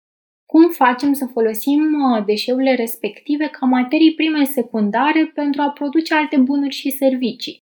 cum 0.46 0.70
facem 0.70 1.12
să 1.12 1.26
folosim 1.32 1.80
uh, 1.82 2.24
deșeurile 2.24 2.74
respective 2.74 3.46
ca 3.46 3.66
materii 3.66 4.14
prime 4.14 4.44
secundare 4.44 5.30
pentru 5.34 5.62
a 5.62 5.70
produce 5.70 6.14
alte 6.14 6.36
bunuri 6.36 6.74
și 6.74 6.90
servicii. 6.90 7.62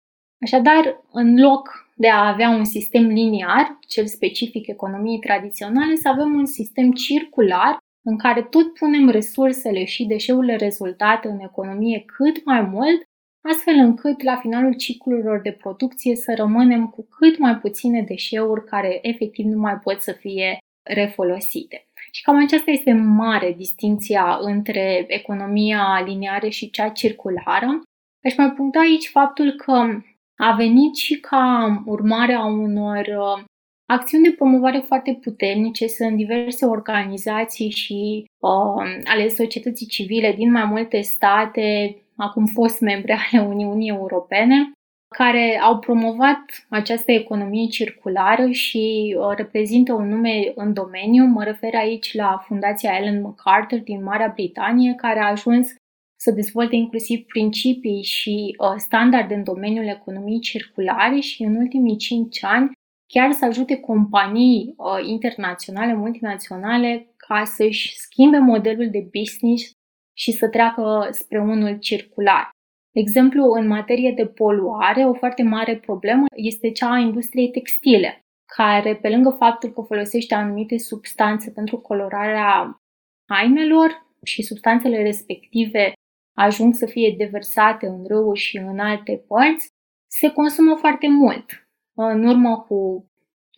Așadar, 0.45 1.05
în 1.13 1.41
loc 1.41 1.85
de 1.97 2.09
a 2.09 2.29
avea 2.29 2.49
un 2.49 2.65
sistem 2.65 3.07
liniar, 3.07 3.79
cel 3.89 4.07
specific 4.07 4.67
economiei 4.67 5.19
tradiționale, 5.19 5.95
să 5.95 6.09
avem 6.09 6.35
un 6.35 6.47
sistem 6.47 6.93
circular 6.93 7.79
în 8.03 8.19
care 8.19 8.43
tot 8.43 8.75
punem 8.75 9.09
resursele 9.09 9.85
și 9.85 10.05
deșeurile 10.05 10.57
rezultate 10.57 11.29
în 11.29 11.39
economie 11.39 12.05
cât 12.07 12.45
mai 12.45 12.61
mult, 12.61 13.03
astfel 13.51 13.75
încât 13.75 14.23
la 14.23 14.37
finalul 14.37 14.75
ciclurilor 14.75 15.41
de 15.41 15.53
producție 15.53 16.17
să 16.17 16.35
rămânem 16.37 16.87
cu 16.87 17.09
cât 17.19 17.39
mai 17.39 17.57
puține 17.57 18.03
deșeuri 18.03 18.65
care 18.65 18.99
efectiv 19.03 19.45
nu 19.45 19.59
mai 19.59 19.79
pot 19.79 20.01
să 20.01 20.13
fie 20.13 20.59
refolosite. 20.83 21.89
Și 22.17 22.23
cam 22.23 22.37
aceasta 22.37 22.71
este 22.71 22.93
mare 22.93 23.55
distinția 23.57 24.39
între 24.41 25.05
economia 25.09 26.03
lineară 26.07 26.49
și 26.49 26.71
cea 26.71 26.89
circulară. 26.89 27.83
Aș 28.25 28.37
mai 28.37 28.53
puncta 28.53 28.79
aici 28.79 29.09
faptul 29.09 29.53
că 29.53 30.03
a 30.37 30.53
venit 30.57 30.97
și 30.97 31.21
ca 31.21 31.83
urmare 31.87 32.33
a 32.33 32.45
unor 32.45 33.07
uh, 33.07 33.45
acțiuni 33.87 34.25
de 34.25 34.31
promovare 34.31 34.79
foarte 34.79 35.19
puternice. 35.23 35.87
Sunt 35.87 36.17
diverse 36.17 36.65
organizații 36.65 37.71
și 37.71 38.25
uh, 38.39 39.03
ale 39.05 39.29
societății 39.29 39.87
civile 39.87 40.33
din 40.33 40.51
mai 40.51 40.65
multe 40.65 41.01
state, 41.01 41.97
acum 42.17 42.47
fost 42.47 42.81
membre 42.81 43.19
ale 43.33 43.43
Uniunii 43.47 43.89
Europene, 43.89 44.73
care 45.17 45.61
au 45.63 45.79
promovat 45.79 46.67
această 46.69 47.13
economie 47.13 47.69
circulară 47.69 48.51
și 48.51 49.17
uh, 49.19 49.37
reprezintă 49.37 49.93
un 49.93 50.09
nume 50.09 50.53
în 50.55 50.73
domeniu. 50.73 51.25
Mă 51.25 51.45
refer 51.45 51.75
aici 51.75 52.15
la 52.15 52.43
Fundația 52.47 52.97
Ellen 52.99 53.21
MacArthur 53.21 53.79
din 53.79 54.03
Marea 54.03 54.33
Britanie, 54.35 54.95
care 54.95 55.21
a 55.21 55.31
ajuns 55.31 55.69
să 56.17 56.31
dezvolte 56.31 56.77
inclusiv 56.77 57.25
principii 57.25 58.03
și 58.03 58.57
uh, 58.59 58.75
standarde 58.77 59.35
în 59.35 59.45
domeniul 59.45 59.87
economiei 59.87 60.41
circulare 60.41 61.19
și 61.21 61.43
în 61.43 61.57
ultimii 61.57 61.97
5 61.97 62.45
ani 62.45 62.73
chiar 63.07 63.33
să 63.33 63.45
ajute 63.45 63.77
companii 63.77 64.75
uh, 64.77 65.09
internaționale, 65.09 65.95
multinaționale, 65.95 67.15
ca 67.17 67.45
să-și 67.45 67.95
schimbe 67.97 68.39
modelul 68.39 68.91
de 68.91 69.09
business 69.19 69.71
și 70.17 70.33
să 70.33 70.49
treacă 70.49 71.09
spre 71.11 71.41
unul 71.41 71.79
circular. 71.79 72.54
De 72.95 73.01
exemplu, 73.01 73.45
în 73.51 73.67
materie 73.67 74.13
de 74.17 74.27
poluare, 74.27 75.05
o 75.05 75.15
foarte 75.15 75.43
mare 75.43 75.77
problemă 75.77 76.25
este 76.35 76.71
cea 76.71 76.93
a 76.93 76.99
industriei 76.99 77.51
textile, 77.51 78.21
care, 78.57 78.97
pe 78.97 79.09
lângă 79.09 79.31
faptul 79.31 79.71
că 79.71 79.81
folosește 79.81 80.35
anumite 80.35 80.79
substanțe 80.79 81.51
pentru 81.51 81.79
colorarea 81.79 82.81
hainelor 83.29 84.07
și 84.23 84.43
substanțele 84.43 85.03
respective 85.03 85.93
ajung 86.37 86.75
să 86.75 86.87
fie 86.87 87.15
deversate 87.19 87.87
în 87.87 88.05
râuri 88.07 88.39
și 88.39 88.57
în 88.57 88.79
alte 88.79 89.25
părți, 89.29 89.69
se 90.11 90.31
consumă 90.31 90.75
foarte 90.75 91.09
mult. 91.09 91.69
În 91.95 92.27
urmă 92.27 92.59
cu 92.69 93.11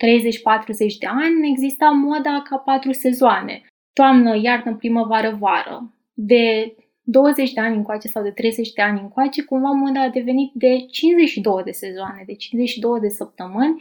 30-40 0.05 0.99
de 0.99 1.07
ani 1.07 1.51
exista 1.51 1.91
moda 1.91 2.43
ca 2.43 2.57
patru 2.57 2.93
sezoane, 2.93 3.63
toamnă, 3.93 4.37
iarnă, 4.43 4.77
primăvară, 4.77 5.37
vară. 5.41 5.95
De 6.13 6.75
20 7.09 7.53
de 7.53 7.61
ani 7.61 7.77
încoace 7.77 8.09
sau 8.09 8.23
de 8.23 8.31
30 8.31 8.73
de 8.73 8.83
ani 8.83 9.01
încoace, 9.01 9.43
cumva 9.43 9.71
moda 9.71 10.03
a 10.03 10.09
devenit 10.09 10.51
de 10.55 10.87
52 10.91 11.63
de 11.63 11.71
sezoane, 11.71 12.23
de 12.27 12.35
52 12.35 13.01
de 13.01 13.09
săptămâni 13.09 13.79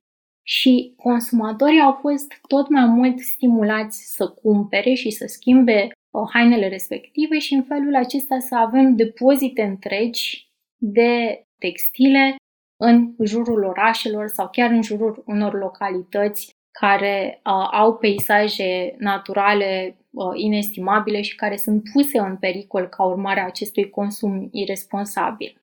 și 0.47 0.93
consumatorii 0.97 1.81
au 1.81 1.97
fost 2.01 2.33
tot 2.47 2.69
mai 2.69 2.85
mult 2.85 3.19
stimulați 3.19 4.15
să 4.15 4.27
cumpere 4.27 4.93
și 4.93 5.09
să 5.09 5.25
schimbe 5.27 5.87
uh, 5.87 6.29
hainele 6.33 6.67
respective 6.67 7.39
și 7.39 7.53
în 7.53 7.63
felul 7.63 7.95
acesta 7.95 8.39
să 8.39 8.55
avem 8.55 8.95
depozite 8.95 9.63
întregi 9.63 10.47
de 10.77 11.43
textile 11.57 12.35
în 12.77 13.15
jurul 13.23 13.63
orașelor 13.63 14.27
sau 14.27 14.49
chiar 14.51 14.69
în 14.69 14.81
jurul 14.81 15.23
unor 15.25 15.53
localități 15.53 16.54
care 16.79 17.41
uh, 17.45 17.67
au 17.71 17.97
peisaje 17.97 18.95
naturale 18.99 19.97
uh, 20.09 20.31
inestimabile 20.33 21.21
și 21.21 21.35
care 21.35 21.57
sunt 21.57 21.83
puse 21.93 22.19
în 22.19 22.35
pericol 22.35 22.87
ca 22.87 23.03
urmare 23.03 23.39
a 23.39 23.45
acestui 23.45 23.89
consum 23.89 24.47
irresponsabil. 24.51 25.61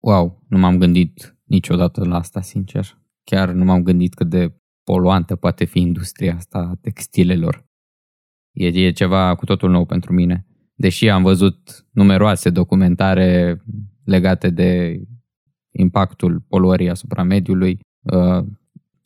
Wow, 0.00 0.42
nu 0.48 0.58
m-am 0.58 0.78
gândit 0.78 1.36
niciodată 1.44 2.04
la 2.04 2.16
asta, 2.16 2.40
sincer. 2.40 2.98
Chiar 3.24 3.48
nu 3.50 3.64
m-am 3.64 3.82
gândit 3.82 4.14
cât 4.14 4.28
de 4.28 4.54
poluantă 4.84 5.36
poate 5.36 5.64
fi 5.64 5.80
industria 5.80 6.34
asta 6.34 6.58
a 6.58 6.78
textilelor. 6.80 7.64
E, 8.52 8.66
e 8.66 8.90
ceva 8.90 9.34
cu 9.34 9.44
totul 9.44 9.70
nou 9.70 9.84
pentru 9.84 10.12
mine. 10.12 10.46
Deși 10.74 11.08
am 11.08 11.22
văzut 11.22 11.86
numeroase 11.90 12.50
documentare 12.50 13.60
legate 14.04 14.50
de 14.50 15.00
impactul 15.70 16.44
poluării 16.48 16.90
asupra 16.90 17.22
mediului, 17.22 17.78
uh, 18.02 18.44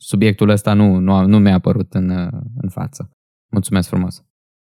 subiectul 0.05 0.49
ăsta 0.49 0.73
nu, 0.73 0.97
nu, 0.97 1.25
nu 1.25 1.39
mi-a 1.39 1.53
apărut 1.53 1.93
în, 1.93 2.09
în 2.61 2.69
față. 2.69 3.09
Mulțumesc 3.51 3.87
frumos! 3.89 4.23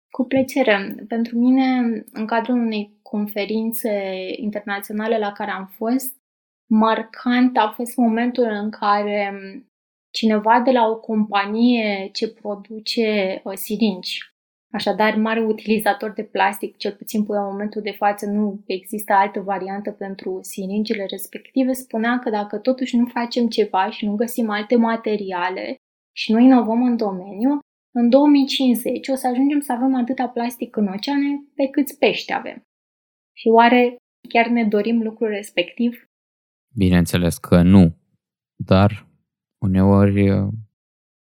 Cu 0.10 0.26
plăcere. 0.26 1.06
Pentru 1.08 1.38
mine, 1.38 1.63
în 2.12 2.26
cadrul 2.26 2.56
unei 2.56 3.00
conferințe 3.02 3.92
internaționale 4.36 5.18
la 5.18 5.32
care 5.32 5.52
am 5.52 5.65
fost, 5.65 6.15
marcant 6.70 7.58
a 7.58 7.74
fost 7.76 7.98
momentul 7.98 8.44
în 8.44 8.70
care 8.70 9.34
cineva 10.12 10.60
de 10.60 10.72
la 10.72 10.88
o 10.88 10.96
companie 10.96 12.10
ce 12.13 12.30
produce 12.30 13.42
uh, 13.44 13.54
siringi 13.56 14.29
Așadar, 14.72 15.16
mare 15.16 15.40
utilizator 15.46 16.12
de 16.12 16.24
plastic, 16.24 16.78
cel 16.78 16.96
puțin 16.96 17.26
până 17.26 17.40
în 17.40 17.46
momentul 17.46 17.82
de 17.82 17.92
față 17.92 18.26
nu 18.26 18.64
există 18.66 19.14
altă 19.14 19.40
variantă 19.40 19.92
pentru 19.92 20.40
siringile 20.42 21.06
respective, 21.06 21.74
spunea 21.74 22.20
că 22.20 22.30
dacă 22.30 22.58
totuși 22.58 22.98
nu 22.98 23.06
facem 23.06 23.48
ceva 23.48 23.90
și 23.90 24.06
nu 24.06 24.16
găsim 24.16 24.50
alte 24.50 24.76
materiale 24.76 25.76
și 26.16 26.32
nu 26.32 26.40
inovăm 26.40 26.84
în 26.84 26.98
domeniu, 26.98 27.60
în 27.96 28.10
2050 28.10 29.08
o 29.08 29.16
să 29.16 29.28
ajungem 29.28 29.60
să 29.60 29.72
avem 29.72 29.96
atâta 29.96 30.28
plastic 30.28 30.76
în 30.76 30.88
oceane 30.88 31.44
pe 31.56 31.68
câți 31.68 31.98
pești 31.98 32.34
avem. 32.34 32.62
Și 33.38 33.48
oare 33.48 33.96
chiar 34.30 34.48
ne 34.48 34.64
dorim 34.64 35.02
lucrul 35.02 35.28
respectiv? 35.28 36.04
Bineînțeles 36.76 37.38
că 37.38 37.62
nu, 37.62 37.98
dar 38.56 39.08
uneori 39.66 40.30
uh, 40.30 40.48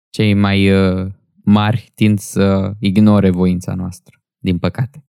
cei 0.09 0.33
mai 0.33 0.71
uh, 0.71 1.11
mari 1.49 1.91
tind 1.95 2.19
să 2.19 2.71
ignore 2.79 3.29
voința 3.29 3.73
noastră, 3.73 4.21
din 4.37 4.57
păcate. 4.57 5.03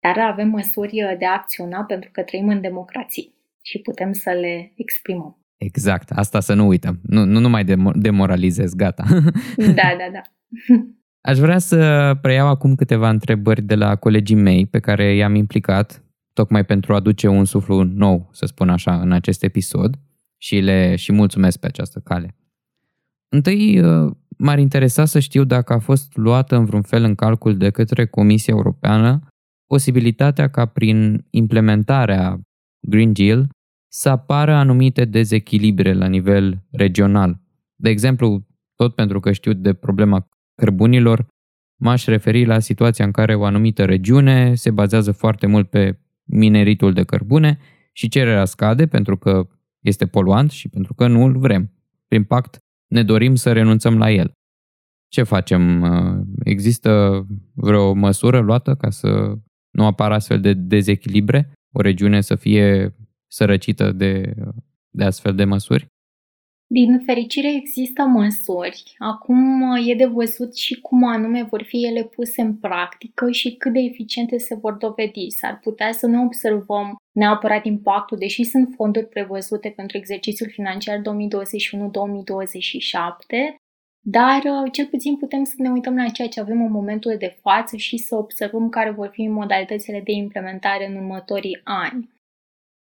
Dar 0.00 0.30
avem 0.30 0.48
măsuri 0.48 1.02
uh, 1.02 1.18
de 1.18 1.26
a 1.26 1.32
acționa 1.32 1.82
pentru 1.82 2.10
că 2.12 2.22
trăim 2.22 2.48
în 2.48 2.60
democrație 2.60 3.28
și 3.62 3.78
putem 3.78 4.12
să 4.12 4.30
le 4.30 4.72
exprimăm. 4.76 5.42
Exact, 5.56 6.10
asta 6.10 6.40
să 6.40 6.54
nu 6.54 6.66
uităm. 6.66 7.00
Nu, 7.02 7.24
nu, 7.24 7.38
nu 7.38 7.48
mai 7.48 7.64
demoralizez, 7.94 8.74
gata. 8.74 9.04
Da, 9.56 9.96
da, 9.98 10.08
da. 10.12 10.22
Aș 11.30 11.38
vrea 11.38 11.58
să 11.58 12.14
preiau 12.22 12.48
acum 12.48 12.74
câteva 12.74 13.08
întrebări 13.08 13.62
de 13.62 13.74
la 13.74 13.96
colegii 13.96 14.36
mei 14.36 14.66
pe 14.66 14.78
care 14.78 15.14
i-am 15.14 15.34
implicat, 15.34 16.04
tocmai 16.32 16.64
pentru 16.64 16.92
a 16.92 16.96
aduce 16.96 17.28
un 17.28 17.44
suflu 17.44 17.82
nou, 17.82 18.28
să 18.32 18.46
spun 18.46 18.68
așa, 18.68 19.00
în 19.00 19.12
acest 19.12 19.42
episod 19.42 19.98
și 20.36 20.56
le 20.56 20.96
și 20.96 21.12
mulțumesc 21.12 21.58
pe 21.58 21.66
această 21.66 22.00
cale. 22.04 22.36
Întâi, 23.28 23.80
uh, 23.80 24.12
m-ar 24.38 24.58
interesa 24.58 25.04
să 25.04 25.18
știu 25.18 25.44
dacă 25.44 25.72
a 25.72 25.78
fost 25.78 26.16
luată 26.16 26.56
în 26.56 26.64
vreun 26.64 26.82
fel 26.82 27.02
în 27.02 27.14
calcul 27.14 27.56
de 27.56 27.70
către 27.70 28.06
Comisia 28.06 28.54
Europeană 28.56 29.26
posibilitatea 29.66 30.48
ca 30.48 30.66
prin 30.66 31.26
implementarea 31.30 32.40
Green 32.86 33.12
Deal 33.12 33.48
să 33.92 34.08
apară 34.08 34.54
anumite 34.54 35.04
dezechilibre 35.04 35.92
la 35.92 36.06
nivel 36.06 36.62
regional. 36.70 37.40
De 37.74 37.88
exemplu, 37.88 38.46
tot 38.74 38.94
pentru 38.94 39.20
că 39.20 39.32
știu 39.32 39.52
de 39.52 39.74
problema 39.74 40.28
cărbunilor, 40.54 41.26
m-aș 41.80 42.04
referi 42.04 42.44
la 42.44 42.58
situația 42.58 43.04
în 43.04 43.10
care 43.10 43.34
o 43.34 43.44
anumită 43.44 43.84
regiune 43.84 44.54
se 44.54 44.70
bazează 44.70 45.12
foarte 45.12 45.46
mult 45.46 45.70
pe 45.70 45.98
mineritul 46.24 46.92
de 46.92 47.04
cărbune 47.04 47.58
și 47.92 48.08
cererea 48.08 48.44
scade 48.44 48.86
pentru 48.86 49.16
că 49.16 49.48
este 49.80 50.06
poluant 50.06 50.50
și 50.50 50.68
pentru 50.68 50.94
că 50.94 51.06
nu 51.06 51.24
îl 51.24 51.38
vrem. 51.38 51.72
Prin 52.08 52.24
pact, 52.24 52.58
ne 52.88 53.02
dorim 53.02 53.34
să 53.34 53.52
renunțăm 53.52 53.98
la 53.98 54.10
el. 54.10 54.32
Ce 55.08 55.22
facem? 55.22 55.84
Există 56.44 57.22
vreo 57.54 57.92
măsură 57.92 58.38
luată 58.38 58.74
ca 58.74 58.90
să 58.90 59.34
nu 59.70 59.84
apară 59.84 60.14
astfel 60.14 60.40
de 60.40 60.52
dezechilibre? 60.52 61.52
O 61.74 61.80
regiune 61.80 62.20
să 62.20 62.34
fie 62.34 62.94
sărăcită 63.26 63.92
de, 63.92 64.34
de 64.90 65.04
astfel 65.04 65.34
de 65.34 65.44
măsuri? 65.44 65.86
Din 66.70 67.02
fericire 67.04 67.54
există 67.54 68.02
măsuri. 68.02 68.82
Acum 68.98 69.62
e 69.86 69.94
de 69.94 70.06
văzut 70.06 70.56
și 70.56 70.80
cum 70.80 71.04
anume 71.04 71.42
vor 71.42 71.62
fi 71.62 71.86
ele 71.86 72.04
puse 72.04 72.42
în 72.42 72.56
practică 72.56 73.30
și 73.30 73.56
cât 73.56 73.72
de 73.72 73.78
eficiente 73.78 74.38
se 74.38 74.54
vor 74.54 74.72
dovedi. 74.72 75.30
S-ar 75.30 75.58
putea 75.62 75.92
să 75.92 76.06
nu 76.06 76.22
observăm 76.24 76.96
neapărat 77.12 77.64
impactul, 77.64 78.18
deși 78.18 78.44
sunt 78.44 78.72
fonduri 78.76 79.08
prevăzute 79.08 79.72
pentru 79.76 79.96
exercițiul 79.96 80.50
financiar 80.50 80.98
2021-2027, 80.98 81.02
dar 84.00 84.42
cel 84.72 84.86
puțin 84.86 85.16
putem 85.16 85.44
să 85.44 85.54
ne 85.56 85.70
uităm 85.70 85.96
la 85.96 86.08
ceea 86.08 86.28
ce 86.28 86.40
avem 86.40 86.62
în 86.62 86.70
momentul 86.70 87.16
de 87.18 87.38
față 87.40 87.76
și 87.76 87.96
să 87.96 88.14
observăm 88.14 88.68
care 88.68 88.90
vor 88.90 89.08
fi 89.12 89.28
modalitățile 89.28 90.00
de 90.04 90.12
implementare 90.12 90.86
în 90.86 90.96
următorii 90.96 91.60
ani. 91.64 92.17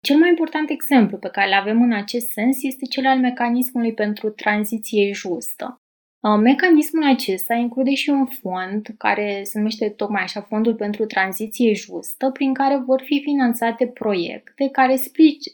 Cel 0.09 0.19
mai 0.19 0.29
important 0.29 0.71
exemplu 0.71 1.17
pe 1.19 1.29
care 1.29 1.47
îl 1.47 1.53
avem 1.53 1.83
în 1.83 1.93
acest 1.93 2.31
sens 2.31 2.63
este 2.63 2.85
cel 2.85 3.07
al 3.07 3.19
mecanismului 3.19 3.95
pentru 3.95 4.29
tranziție 4.31 5.13
justă. 5.13 5.81
Uh, 6.21 6.41
mecanismul 6.43 7.05
acesta 7.05 7.55
include 7.55 7.95
și 7.95 8.11
un 8.11 8.27
fond 8.27 8.87
care 8.99 9.41
se 9.45 9.59
numește 9.59 9.89
tocmai 9.89 10.23
așa 10.23 10.41
Fondul 10.41 10.75
pentru 10.75 11.05
Tranziție 11.05 11.73
Justă, 11.75 12.31
prin 12.31 12.55
care 12.55 12.77
vor 12.77 13.03
fi 13.05 13.21
finanțate 13.23 13.87
proiecte 13.87 14.69
care 14.73 14.97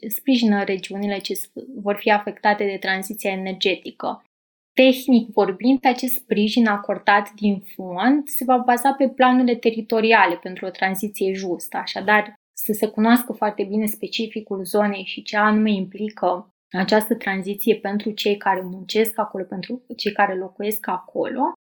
sprijină 0.09 0.65
regiunile 0.65 1.19
ce 1.19 1.35
vor 1.75 1.97
fi 1.97 2.11
afectate 2.11 2.65
de 2.65 2.77
tranziția 2.81 3.31
energetică. 3.31 4.25
Tehnic 4.73 5.29
vorbind, 5.29 5.79
acest 5.83 6.15
sprijin 6.15 6.67
acordat 6.67 7.33
din 7.33 7.63
fond 7.75 8.29
se 8.29 8.45
va 8.45 8.57
baza 8.57 8.93
pe 8.93 9.09
planurile 9.09 9.55
teritoriale 9.55 10.37
pentru 10.43 10.67
o 10.67 10.71
tranziție 10.71 11.33
justă, 11.33 11.77
așadar 11.77 12.43
să 12.67 12.73
se 12.73 12.87
cunoască 12.87 13.33
foarte 13.33 13.65
bine 13.65 13.87
specificul 13.87 14.65
zonei 14.65 15.05
și 15.05 15.23
ce 15.23 15.37
anume 15.37 15.71
implică 15.71 16.49
această 16.71 17.15
tranziție 17.15 17.77
pentru 17.77 18.11
cei 18.11 18.37
care 18.37 18.61
muncesc 18.61 19.19
acolo, 19.19 19.45
pentru 19.45 19.83
cei 19.97 20.13
care 20.13 20.35
locuiesc 20.35 20.89
acolo. 20.89 21.53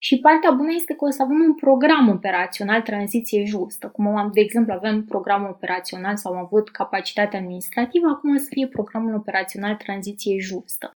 Și 0.00 0.18
partea 0.18 0.50
bună 0.50 0.72
este 0.74 0.94
că 0.94 1.04
o 1.04 1.10
să 1.10 1.22
avem 1.22 1.40
un 1.40 1.54
program 1.54 2.08
operațional 2.08 2.82
tranziție 2.82 3.44
justă. 3.44 3.88
Cum 3.88 4.06
am, 4.06 4.30
de 4.32 4.40
exemplu, 4.40 4.72
avem 4.72 5.04
programul 5.04 5.48
operațional 5.48 6.16
sau 6.16 6.32
am 6.32 6.44
avut 6.44 6.70
capacitate 6.70 7.36
administrativă, 7.36 8.06
acum 8.06 8.34
o 8.34 8.38
să 8.38 8.46
fie 8.50 8.68
programul 8.68 9.14
operațional 9.14 9.74
tranziție 9.76 10.38
justă. 10.38 10.90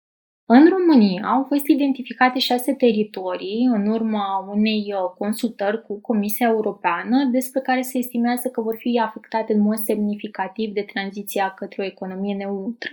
În 0.45 0.69
România 0.69 1.27
au 1.27 1.43
fost 1.43 1.67
identificate 1.67 2.39
șase 2.39 2.73
teritorii 2.73 3.69
în 3.73 3.87
urma 3.87 4.47
unei 4.49 4.93
uh, 4.93 5.11
consultări 5.17 5.81
cu 5.81 6.01
Comisia 6.01 6.47
Europeană 6.47 7.29
despre 7.31 7.61
care 7.61 7.81
se 7.81 7.97
estimează 7.97 8.49
că 8.49 8.61
vor 8.61 8.75
fi 8.77 8.99
afectate 8.99 9.53
în 9.53 9.61
mod 9.61 9.77
semnificativ 9.77 10.73
de 10.73 10.81
tranziția 10.81 11.49
către 11.49 11.81
o 11.81 11.85
economie 11.85 12.35
neutră. 12.35 12.89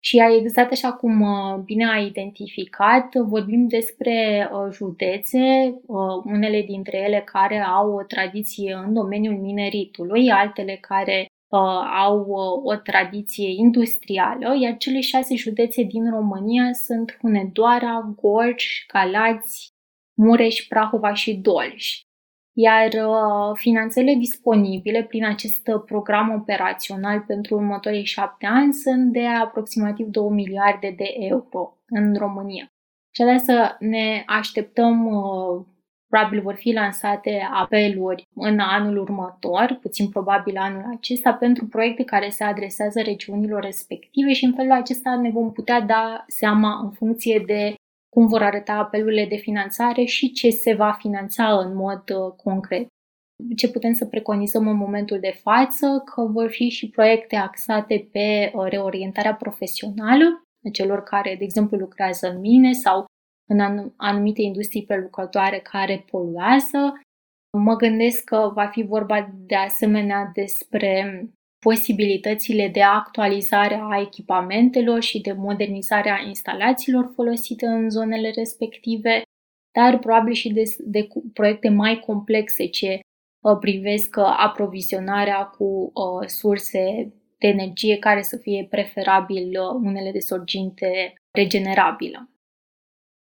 Și 0.00 0.22
exact 0.40 0.72
așa 0.72 0.92
cum 0.92 1.20
uh, 1.20 1.58
bine 1.64 1.90
a 1.90 1.98
identificat, 1.98 3.14
vorbim 3.14 3.66
despre 3.68 4.48
uh, 4.52 4.72
județe, 4.72 5.74
unele 6.24 6.62
dintre 6.62 6.98
ele 6.98 7.22
care 7.24 7.60
au 7.60 7.92
o 7.92 8.02
tradiție 8.02 8.74
în 8.86 8.92
domeniul 8.92 9.40
mineritului, 9.40 10.30
altele 10.30 10.78
care 10.80 11.20
uh, 11.20 11.33
au 12.04 12.24
uh, 12.26 12.72
o 12.72 12.76
tradiție 12.76 13.48
industrială, 13.48 14.56
iar 14.60 14.76
cele 14.76 15.00
șase 15.00 15.34
județe 15.34 15.82
din 15.82 16.10
România 16.10 16.72
sunt 16.72 17.16
Hunedoara, 17.20 18.14
Gorj, 18.20 18.64
Galați, 18.92 19.72
Mureș, 20.14 20.66
Prahova 20.68 21.14
și 21.14 21.34
Dolj. 21.34 22.00
Iar 22.56 22.92
uh, 22.92 23.52
finanțele 23.54 24.14
disponibile 24.14 25.02
prin 25.02 25.24
acest 25.24 25.70
program 25.86 26.30
operațional 26.30 27.20
pentru 27.20 27.54
următorii 27.54 28.04
șapte 28.04 28.46
ani 28.46 28.72
sunt 28.72 29.12
de 29.12 29.26
aproximativ 29.26 30.06
2 30.06 30.28
miliarde 30.28 30.94
de 30.96 31.14
euro 31.18 31.78
în 31.86 32.14
România. 32.14 32.66
Și 33.10 33.38
să 33.38 33.76
ne 33.78 34.22
așteptăm 34.26 35.06
uh, 35.06 35.64
Probabil 36.14 36.42
vor 36.42 36.54
fi 36.54 36.72
lansate 36.72 37.48
apeluri 37.52 38.26
în 38.34 38.58
anul 38.58 38.98
următor, 38.98 39.78
puțin 39.80 40.08
probabil 40.08 40.56
anul 40.56 40.84
acesta, 40.96 41.32
pentru 41.32 41.66
proiecte 41.66 42.04
care 42.04 42.28
se 42.28 42.44
adresează 42.44 43.00
regiunilor 43.00 43.62
respective 43.62 44.32
și 44.32 44.44
în 44.44 44.52
felul 44.52 44.72
acesta 44.72 45.16
ne 45.16 45.30
vom 45.30 45.52
putea 45.52 45.80
da 45.80 46.24
seama 46.26 46.80
în 46.82 46.90
funcție 46.90 47.42
de 47.46 47.74
cum 48.08 48.26
vor 48.26 48.42
arăta 48.42 48.72
apelurile 48.72 49.26
de 49.26 49.36
finanțare 49.36 50.04
și 50.04 50.32
ce 50.32 50.50
se 50.50 50.74
va 50.74 50.96
finanța 50.98 51.58
în 51.58 51.74
mod 51.74 52.02
uh, 52.10 52.32
concret. 52.44 52.86
Ce 53.56 53.70
putem 53.70 53.92
să 53.92 54.06
preconizăm 54.06 54.68
în 54.68 54.76
momentul 54.76 55.18
de 55.20 55.40
față, 55.42 56.02
că 56.14 56.22
vor 56.22 56.50
fi 56.50 56.68
și 56.68 56.90
proiecte 56.90 57.36
axate 57.36 58.08
pe 58.12 58.50
uh, 58.54 58.66
reorientarea 58.68 59.34
profesională 59.34 60.24
a 60.66 60.68
celor 60.72 61.02
care, 61.02 61.34
de 61.38 61.44
exemplu, 61.44 61.76
lucrează 61.78 62.28
în 62.28 62.40
mine 62.40 62.72
sau 62.72 63.04
în 63.46 63.90
anumite 63.96 64.42
industrii 64.42 64.84
prelucrătoare 64.84 65.58
care 65.58 66.04
poluează. 66.10 67.00
Mă 67.58 67.76
gândesc 67.76 68.24
că 68.24 68.50
va 68.54 68.66
fi 68.66 68.82
vorba 68.82 69.34
de 69.46 69.54
asemenea 69.54 70.30
despre 70.34 71.24
posibilitățile 71.58 72.68
de 72.68 72.82
actualizare 72.82 73.80
a 73.82 74.00
echipamentelor 74.00 75.02
și 75.02 75.20
de 75.20 75.32
modernizare 75.32 76.10
a 76.10 76.26
instalațiilor 76.26 77.12
folosite 77.14 77.66
în 77.66 77.90
zonele 77.90 78.30
respective, 78.30 79.22
dar 79.72 79.98
probabil 79.98 80.32
și 80.32 80.52
de, 80.52 80.62
de 80.78 81.08
proiecte 81.32 81.68
mai 81.68 81.98
complexe 81.98 82.66
ce 82.66 83.00
uh, 83.42 83.56
privesc 83.60 84.16
uh, 84.18 84.34
aprovizionarea 84.36 85.44
cu 85.44 85.64
uh, 85.64 86.26
surse 86.26 87.12
de 87.38 87.48
energie 87.48 87.98
care 87.98 88.22
să 88.22 88.36
fie 88.36 88.66
preferabil 88.70 89.48
uh, 89.48 89.80
unele 89.82 90.10
de 90.10 90.20
sorginte 90.20 91.14
regenerabilă. 91.30 92.28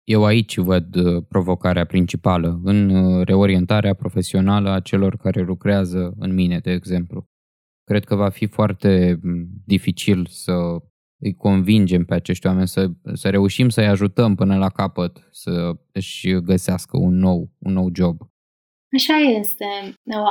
Eu 0.03 0.23
aici 0.23 0.57
văd 0.57 0.95
uh, 0.95 1.23
provocarea 1.29 1.85
principală, 1.85 2.59
în 2.63 2.89
uh, 2.89 3.25
reorientarea 3.25 3.93
profesională 3.93 4.71
a 4.71 4.79
celor 4.79 5.17
care 5.17 5.41
lucrează 5.41 6.13
în 6.19 6.33
mine, 6.33 6.59
de 6.59 6.71
exemplu. 6.71 7.25
Cred 7.83 8.03
că 8.03 8.15
va 8.15 8.29
fi 8.29 8.45
foarte 8.45 9.19
mm, 9.21 9.47
dificil 9.65 10.25
să 10.29 10.53
îi 11.23 11.33
convingem 11.33 12.05
pe 12.05 12.13
acești 12.13 12.47
oameni, 12.47 12.67
să, 12.67 12.87
să 13.13 13.29
reușim 13.29 13.69
să-i 13.69 13.87
ajutăm 13.87 14.35
până 14.35 14.57
la 14.57 14.69
capăt 14.69 15.27
să 15.31 15.71
își 15.91 16.31
găsească 16.39 16.97
un 16.97 17.17
nou, 17.17 17.49
un 17.59 17.73
nou 17.73 17.89
job. 17.93 18.17
Așa 18.95 19.15
este. 19.15 19.65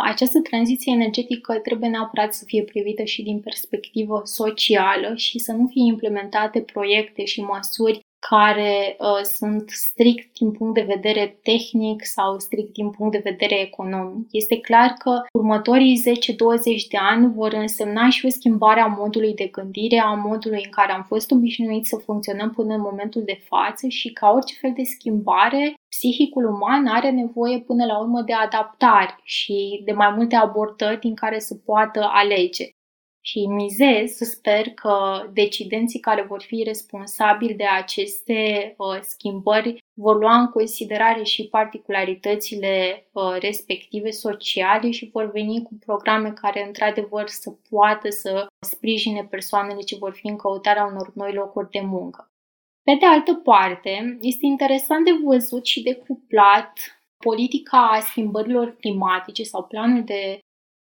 Această 0.04 0.40
tranziție 0.40 0.92
energetică 0.92 1.54
trebuie 1.54 1.88
neapărat 1.88 2.35
să 2.35 2.44
fie 2.46 2.62
privită 2.62 3.04
și 3.04 3.22
din 3.22 3.40
perspectivă 3.40 4.20
socială 4.24 5.14
și 5.14 5.38
să 5.38 5.52
nu 5.52 5.66
fie 5.66 5.85
implementate 5.87 6.61
proiecte 6.61 7.24
și 7.24 7.40
măsuri 7.40 8.00
care 8.28 8.96
uh, 8.98 9.22
sunt 9.22 9.70
strict 9.70 10.38
din 10.38 10.50
punct 10.52 10.74
de 10.74 10.92
vedere 10.94 11.38
tehnic 11.42 12.04
sau 12.04 12.38
strict 12.38 12.72
din 12.72 12.90
punct 12.90 13.12
de 13.12 13.30
vedere 13.30 13.61
economic. 13.61 14.26
Este 14.30 14.56
clar 14.61 14.94
că 14.98 15.22
următorii 15.33 16.02
10-20 16.09 16.88
de 16.90 16.98
ani 17.11 17.33
vor 17.33 17.52
însemna 17.52 18.09
și 18.09 18.26
o 18.26 18.28
schimbare 18.28 18.80
a 18.80 18.87
modului 18.87 19.35
de 19.35 19.44
gândire, 19.44 19.98
a 19.98 20.12
modului 20.12 20.62
în 20.64 20.70
care 20.70 20.92
am 20.92 21.04
fost 21.09 21.30
obișnuiți 21.30 21.88
să 21.88 21.96
funcționăm 21.96 22.50
până 22.50 22.74
în 22.74 22.80
momentul 22.80 23.22
de 23.24 23.40
față 23.48 23.88
și 23.88 24.12
ca 24.12 24.30
orice 24.30 24.54
fel 24.61 24.72
de 24.76 24.83
schimbare, 24.85 25.74
psihicul 25.88 26.44
uman 26.44 26.87
are 26.87 27.11
nevoie 27.11 27.59
până 27.59 27.85
la 27.85 27.98
urmă 27.98 28.22
de 28.22 28.33
adaptare 28.33 29.18
și 29.22 29.83
de 29.85 29.92
mai 29.92 30.12
multe 30.16 30.37
abordări 30.37 31.00
din 31.00 31.14
care 31.14 31.38
să 31.38 31.54
poată 31.54 32.09
alege. 32.12 32.64
Și 33.22 33.46
mizez, 33.46 34.16
sper 34.16 34.68
că 34.68 35.26
decidenții 35.33 36.00
care 36.00 36.22
vor 36.22 36.42
fi 36.42 36.62
responsabili 36.62 37.54
de 37.54 37.64
aceste 37.64 38.74
uh, 38.76 38.98
schimbări 39.00 39.85
vor 39.94 40.18
lua 40.18 40.40
în 40.40 40.46
considerare 40.46 41.22
și 41.22 41.48
particularitățile 41.48 43.06
uh, 43.12 43.37
respective 43.40 44.11
sociale 44.11 44.90
și 44.90 45.11
vor 45.12 45.30
veni 45.30 45.62
cu 45.62 45.78
programe 45.87 46.33
care 46.33 46.66
într-adevăr 46.66 47.28
să 47.28 47.50
poată 47.70 48.11
să 48.11 48.46
sprijine 48.66 49.26
persoanele 49.30 49.80
ce 49.80 49.96
vor 49.96 50.12
fi 50.12 50.26
în 50.26 50.37
căutarea 50.37 50.85
unor 50.85 51.12
noi 51.14 51.33
locuri 51.33 51.70
de 51.70 51.80
muncă. 51.80 52.30
Pe 52.83 52.96
de 53.00 53.06
altă 53.06 53.35
parte, 53.35 54.18
este 54.20 54.46
interesant 54.46 55.04
de 55.04 55.11
văzut 55.24 55.66
și 55.66 55.83
de 55.83 55.94
cuplat 55.94 56.72
politica 57.16 57.98
schimbărilor 58.02 58.76
climatice 58.76 59.42
sau 59.42 59.64
planul 59.64 60.04
de 60.04 60.38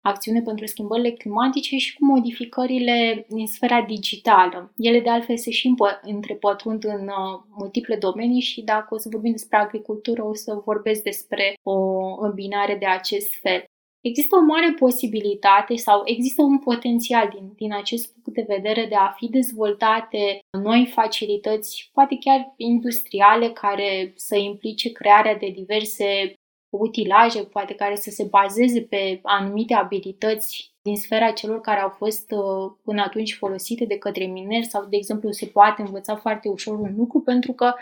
acțiune 0.04 0.40
pentru 0.42 0.66
schimbările 0.66 1.10
climatice 1.10 1.76
și 1.76 1.96
cu 1.96 2.04
modificările 2.04 3.26
din 3.28 3.46
sfera 3.46 3.82
digitală. 3.82 4.72
Ele 4.76 5.00
de 5.00 5.10
altfel 5.10 5.36
se 5.36 5.50
și 5.50 5.74
întrepătrund 6.02 6.84
în 6.84 7.08
uh, 7.08 7.40
multiple 7.58 7.96
domenii 7.96 8.40
și 8.40 8.62
dacă 8.62 8.94
o 8.94 8.98
să 8.98 9.08
vorbim 9.10 9.30
despre 9.30 9.56
agricultură 9.56 10.24
o 10.24 10.34
să 10.34 10.62
vorbesc 10.64 11.02
despre 11.02 11.54
o 11.62 11.78
îmbinare 12.24 12.76
de 12.76 12.86
acest 12.86 13.34
fel. 13.34 13.64
Există 14.00 14.36
o 14.36 14.44
mare 14.44 14.74
posibilitate 14.78 15.76
sau 15.76 16.02
există 16.04 16.42
un 16.42 16.58
potențial 16.58 17.28
din, 17.34 17.52
din 17.56 17.72
acest 17.74 18.12
punct 18.12 18.38
de 18.38 18.54
vedere 18.54 18.86
de 18.86 18.94
a 18.94 19.14
fi 19.16 19.28
dezvoltate 19.28 20.38
noi 20.62 20.90
facilități, 20.94 21.90
poate 21.92 22.16
chiar 22.20 22.54
industriale, 22.56 23.48
care 23.50 24.12
să 24.16 24.36
implice 24.36 24.92
crearea 24.92 25.36
de 25.36 25.48
diverse 25.54 26.34
utilaje, 26.80 27.42
poate 27.42 27.74
care 27.74 27.94
să 27.94 28.10
se 28.10 28.26
bazeze 28.30 28.80
pe 28.80 29.20
anumite 29.22 29.74
abilități 29.74 30.72
din 30.82 30.96
sfera 30.96 31.30
celor 31.30 31.60
care 31.60 31.80
au 31.80 31.88
fost 31.88 32.30
uh, 32.30 32.72
până 32.82 33.02
atunci 33.02 33.34
folosite 33.34 33.84
de 33.84 33.98
către 33.98 34.24
mineri 34.24 34.66
sau, 34.66 34.84
de 34.84 34.96
exemplu, 34.96 35.30
se 35.30 35.46
poate 35.46 35.82
învăța 35.82 36.16
foarte 36.16 36.48
ușor 36.48 36.78
un 36.78 36.94
lucru 36.96 37.20
pentru 37.20 37.52
că 37.52 37.72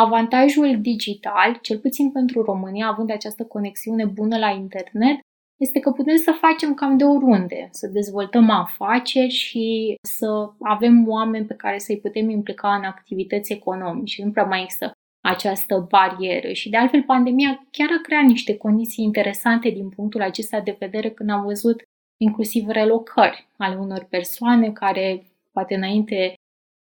avantajul 0.00 0.80
digital, 0.80 1.58
cel 1.62 1.78
puțin 1.78 2.10
pentru 2.10 2.42
România, 2.42 2.86
având 2.86 3.10
această 3.10 3.44
conexiune 3.44 4.04
bună 4.04 4.38
la 4.38 4.50
internet, 4.50 5.18
este 5.56 5.80
că 5.80 5.90
putem 5.90 6.16
să 6.16 6.38
facem 6.40 6.74
cam 6.74 6.96
de 6.96 7.04
oriunde, 7.04 7.68
să 7.72 7.86
dezvoltăm 7.86 8.50
afaceri 8.50 9.28
și 9.28 9.94
să 10.02 10.50
avem 10.60 11.08
oameni 11.08 11.46
pe 11.46 11.54
care 11.54 11.78
să-i 11.78 12.00
putem 12.00 12.30
implica 12.30 12.74
în 12.74 12.84
activități 12.84 13.52
economice. 13.52 14.24
Nu 14.24 14.30
prea 14.30 14.44
mai 14.44 14.62
există 14.62 14.92
această 15.20 15.86
barieră. 15.88 16.52
Și 16.52 16.68
de 16.68 16.76
altfel, 16.76 17.02
pandemia 17.02 17.66
chiar 17.70 17.88
a 17.90 18.00
creat 18.02 18.24
niște 18.24 18.56
condiții 18.56 19.04
interesante 19.04 19.68
din 19.70 19.88
punctul 19.88 20.22
acesta 20.22 20.60
de 20.60 20.76
vedere 20.78 21.10
când 21.10 21.30
am 21.30 21.44
văzut 21.44 21.82
inclusiv 22.16 22.68
relocări 22.68 23.48
ale 23.56 23.76
unor 23.76 24.06
persoane 24.10 24.72
care 24.72 25.26
poate 25.52 25.74
înainte 25.74 26.34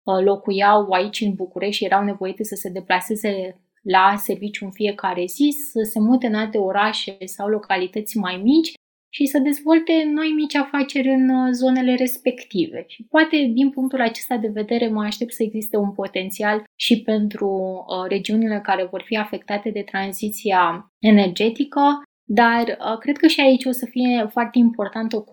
uh, 0.03 0.25
locuiau 0.25 0.91
aici 0.91 1.21
în 1.21 1.35
București 1.35 1.77
și 1.77 1.85
erau 1.85 2.05
nevoite 2.05 2.45
să 2.45 2.55
se 2.55 2.69
deplaseze 2.71 3.61
la 3.83 4.15
serviciu 4.17 4.65
în 4.65 4.71
fiecare 4.71 5.25
zi, 5.25 5.57
să 5.73 5.83
se 5.83 6.01
mute 6.01 6.27
în 6.27 6.35
alte 6.35 6.59
orașe 6.59 7.17
sau 7.25 7.49
localități 7.49 8.19
mai 8.19 8.37
mici 8.37 8.75
și 9.17 9.27
să 9.27 9.39
dezvolte 9.39 9.93
noi 10.13 10.29
mici 10.29 10.55
afaceri 10.55 11.09
în 11.09 11.29
uh, 11.29 11.49
zonele 11.53 11.95
respective. 11.95 12.85
Și 12.87 13.07
poate 13.11 13.51
din 13.53 13.71
punctul 13.71 14.01
acesta 14.01 14.37
de 14.37 14.51
vedere 14.53 14.89
mă 14.89 15.03
aștept 15.03 15.33
să 15.33 15.43
existe 15.43 15.77
un 15.77 15.93
potențial 15.93 16.65
și 16.75 17.03
pentru 17.03 17.49
uh, 17.49 18.09
regiunile 18.09 18.61
care 18.63 18.89
vor 18.91 19.03
fi 19.05 19.17
afectate 19.17 19.71
de 19.71 19.81
tranziția 19.81 20.93
energetică, 20.99 22.03
dar 22.25 22.63
uh, 22.63 22.99
cred 22.99 23.17
că 23.17 23.27
și 23.27 23.41
aici 23.41 23.65
o 23.65 23.71
să 23.71 23.87
fie 23.91 24.29
foarte 24.31 24.59
importantă 24.59 25.17
o 25.17 25.25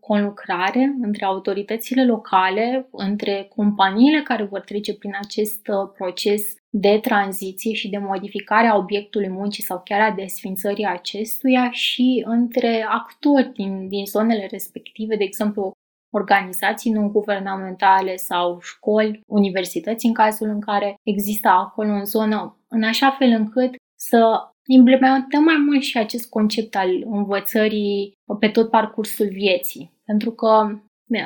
conlucrare 0.00 0.94
între 1.00 1.24
autoritățile 1.24 2.04
locale, 2.04 2.88
între 2.90 3.46
companiile 3.56 4.22
care 4.22 4.44
vor 4.44 4.60
trece 4.60 4.94
prin 4.94 5.12
acest 5.22 5.60
proces 5.96 6.59
de 6.70 6.98
tranziție 7.02 7.72
și 7.72 7.88
de 7.88 7.98
modificare 7.98 8.66
a 8.66 8.76
obiectului 8.76 9.28
muncii 9.28 9.62
sau 9.62 9.80
chiar 9.84 10.00
a 10.00 10.14
desfințării 10.14 10.86
acestuia 10.86 11.70
și 11.70 12.22
între 12.26 12.86
actori 12.88 13.52
din, 13.52 13.88
din 13.88 14.04
zonele 14.04 14.46
respective, 14.50 15.16
de 15.16 15.24
exemplu 15.24 15.72
organizații 16.12 16.90
non-guvernamentale 16.90 18.16
sau 18.16 18.60
școli, 18.60 19.20
universități 19.26 20.06
în 20.06 20.12
cazul 20.12 20.48
în 20.48 20.60
care 20.60 20.94
există 21.02 21.48
acolo 21.48 21.92
în 21.92 22.04
zonă, 22.04 22.58
în 22.68 22.82
așa 22.82 23.10
fel 23.10 23.30
încât 23.30 23.74
să 23.98 24.50
implementăm 24.66 25.42
mai 25.42 25.56
mult 25.66 25.82
și 25.82 25.98
acest 25.98 26.28
concept 26.28 26.76
al 26.76 27.02
învățării 27.04 28.12
pe 28.38 28.48
tot 28.48 28.70
parcursul 28.70 29.28
vieții. 29.28 29.92
Pentru 30.04 30.30
că 30.30 30.80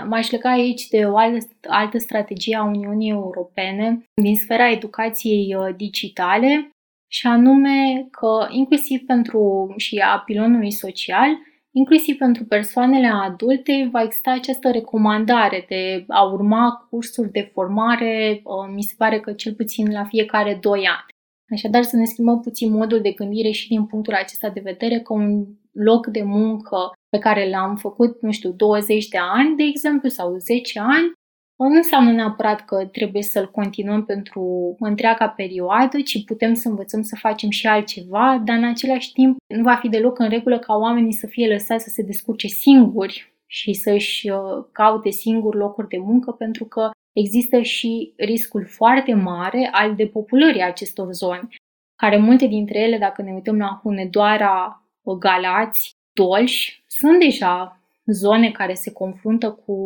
M-aș 0.06 0.30
lega 0.30 0.50
aici 0.50 0.88
de 0.88 1.04
o 1.04 1.16
altă, 1.16 1.46
altă 1.68 1.98
strategie 1.98 2.56
a 2.56 2.64
Uniunii 2.64 3.10
Europene 3.10 4.04
din 4.22 4.36
sfera 4.36 4.70
educației 4.70 5.54
uh, 5.54 5.74
digitale 5.76 6.70
și 7.10 7.26
anume 7.26 8.08
că 8.10 8.46
inclusiv 8.50 9.00
pentru 9.06 9.74
și 9.76 9.98
a 9.98 10.18
pilonului 10.18 10.70
social, 10.70 11.28
inclusiv 11.70 12.16
pentru 12.16 12.44
persoanele 12.44 13.06
adulte, 13.06 13.88
va 13.92 14.02
exista 14.02 14.30
această 14.30 14.70
recomandare 14.70 15.64
de 15.68 16.04
a 16.08 16.22
urma 16.22 16.86
cursuri 16.90 17.30
de 17.30 17.50
formare, 17.52 18.40
uh, 18.44 18.72
mi 18.74 18.82
se 18.82 18.94
pare 18.98 19.20
că 19.20 19.32
cel 19.32 19.54
puțin 19.54 19.92
la 19.92 20.04
fiecare 20.04 20.58
2 20.60 20.78
ani. 20.78 21.12
Așadar, 21.52 21.82
să 21.82 21.96
ne 21.96 22.04
schimbăm 22.04 22.40
puțin 22.40 22.72
modul 22.72 23.00
de 23.00 23.10
gândire 23.10 23.50
și 23.50 23.68
din 23.68 23.86
punctul 23.86 24.14
acesta 24.14 24.48
de 24.48 24.60
vedere 24.60 24.98
că 24.98 25.12
un 25.12 25.46
loc 25.72 26.06
de 26.06 26.22
muncă 26.22 26.92
pe 27.14 27.20
care 27.20 27.48
l-am 27.50 27.76
făcut, 27.76 28.22
nu 28.22 28.32
știu, 28.32 28.50
20 28.50 29.08
de 29.08 29.18
ani, 29.18 29.56
de 29.56 29.62
exemplu, 29.62 30.08
sau 30.08 30.36
10 30.36 30.80
ani, 30.80 31.12
nu 31.56 31.76
înseamnă 31.76 32.12
neapărat 32.12 32.64
că 32.64 32.86
trebuie 32.92 33.22
să-l 33.22 33.50
continuăm 33.50 34.04
pentru 34.04 34.76
întreaga 34.78 35.28
perioadă, 35.28 36.00
ci 36.00 36.24
putem 36.24 36.54
să 36.54 36.68
învățăm 36.68 37.02
să 37.02 37.16
facem 37.18 37.50
și 37.50 37.66
altceva, 37.66 38.42
dar 38.44 38.56
în 38.56 38.64
același 38.64 39.12
timp 39.12 39.36
nu 39.46 39.62
va 39.62 39.76
fi 39.76 39.88
deloc 39.88 40.18
în 40.18 40.28
regulă 40.28 40.58
ca 40.58 40.74
oamenii 40.74 41.12
să 41.12 41.26
fie 41.26 41.48
lăsați 41.48 41.84
să 41.84 41.90
se 41.90 42.02
descurce 42.02 42.46
singuri 42.46 43.34
și 43.46 43.72
să-și 43.72 44.30
uh, 44.30 44.64
caute 44.72 45.10
singuri 45.10 45.56
locuri 45.56 45.88
de 45.88 45.98
muncă, 45.98 46.30
pentru 46.30 46.64
că 46.64 46.90
există 47.12 47.60
și 47.60 48.12
riscul 48.16 48.66
foarte 48.66 49.14
mare 49.14 49.68
al 49.72 49.94
depopulării 49.94 50.62
acestor 50.62 51.12
zone, 51.12 51.48
care 51.96 52.16
multe 52.16 52.46
dintre 52.46 52.78
ele, 52.78 52.98
dacă 52.98 53.22
ne 53.22 53.32
uităm 53.32 53.58
la 53.58 53.80
Hunedoara, 53.82 54.78
Galați, 55.18 55.94
Dolj, 56.14 56.52
sunt 56.86 57.20
deja 57.20 57.80
zone 58.06 58.50
care 58.50 58.74
se 58.74 58.92
confruntă 58.92 59.50
cu 59.50 59.76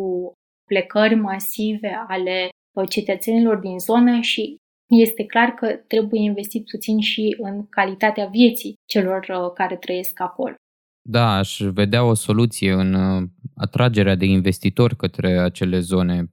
plecări 0.65 1.15
masive 1.15 2.05
ale 2.07 2.49
cetățenilor 2.89 3.57
din 3.57 3.79
zonă 3.79 4.19
și 4.19 4.55
este 4.89 5.25
clar 5.25 5.49
că 5.49 5.67
trebuie 5.67 6.21
investit 6.21 6.65
puțin 6.65 6.99
și 6.99 7.35
în 7.39 7.67
calitatea 7.69 8.25
vieții 8.25 8.73
celor 8.85 9.25
uh, 9.29 9.51
care 9.53 9.75
trăiesc 9.75 10.19
acolo. 10.19 10.55
Da, 11.09 11.37
aș 11.37 11.59
vedea 11.59 12.03
o 12.03 12.13
soluție 12.13 12.71
în 12.71 12.93
uh, 12.93 13.27
atragerea 13.55 14.15
de 14.15 14.25
investitori 14.25 14.95
către 14.95 15.39
acele 15.39 15.79
zone, 15.79 16.31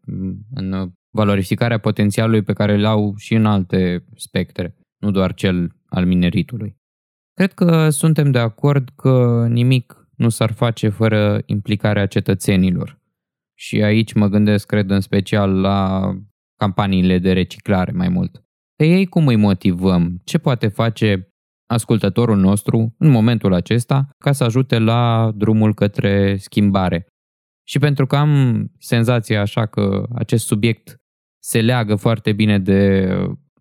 în 0.54 0.90
valorificarea 1.14 1.78
potențialului 1.78 2.42
pe 2.42 2.52
care 2.52 2.74
îl 2.74 2.84
au 2.84 3.14
și 3.16 3.34
în 3.34 3.46
alte 3.46 4.04
spectre, 4.16 4.76
nu 5.02 5.10
doar 5.10 5.34
cel 5.34 5.76
al 5.86 6.06
mineritului. 6.06 6.76
Cred 7.36 7.52
că 7.52 7.90
suntem 7.90 8.30
de 8.30 8.38
acord 8.38 8.88
că 8.96 9.46
nimic 9.48 10.08
nu 10.16 10.28
s-ar 10.28 10.52
face 10.52 10.88
fără 10.88 11.42
implicarea 11.46 12.06
cetățenilor. 12.06 12.98
Și 13.54 13.82
aici 13.82 14.12
mă 14.12 14.26
gândesc, 14.26 14.66
cred, 14.66 14.90
în 14.90 15.00
special 15.00 15.60
la 15.60 16.10
campaniile 16.56 17.18
de 17.18 17.32
reciclare 17.32 17.92
mai 17.92 18.08
mult. 18.08 18.44
Pe 18.76 18.86
ei 18.86 19.06
cum 19.06 19.26
îi 19.26 19.36
motivăm? 19.36 20.20
Ce 20.24 20.38
poate 20.38 20.68
face 20.68 21.28
ascultătorul 21.66 22.36
nostru 22.36 22.94
în 22.98 23.10
momentul 23.10 23.52
acesta 23.52 24.08
ca 24.18 24.32
să 24.32 24.44
ajute 24.44 24.78
la 24.78 25.32
drumul 25.34 25.74
către 25.74 26.36
schimbare? 26.36 27.06
Și 27.68 27.78
pentru 27.78 28.06
că 28.06 28.16
am 28.16 28.64
senzația 28.78 29.40
așa 29.40 29.66
că 29.66 30.06
acest 30.14 30.46
subiect 30.46 30.96
se 31.42 31.60
leagă 31.60 31.94
foarte 31.94 32.32
bine 32.32 32.58
de 32.58 33.08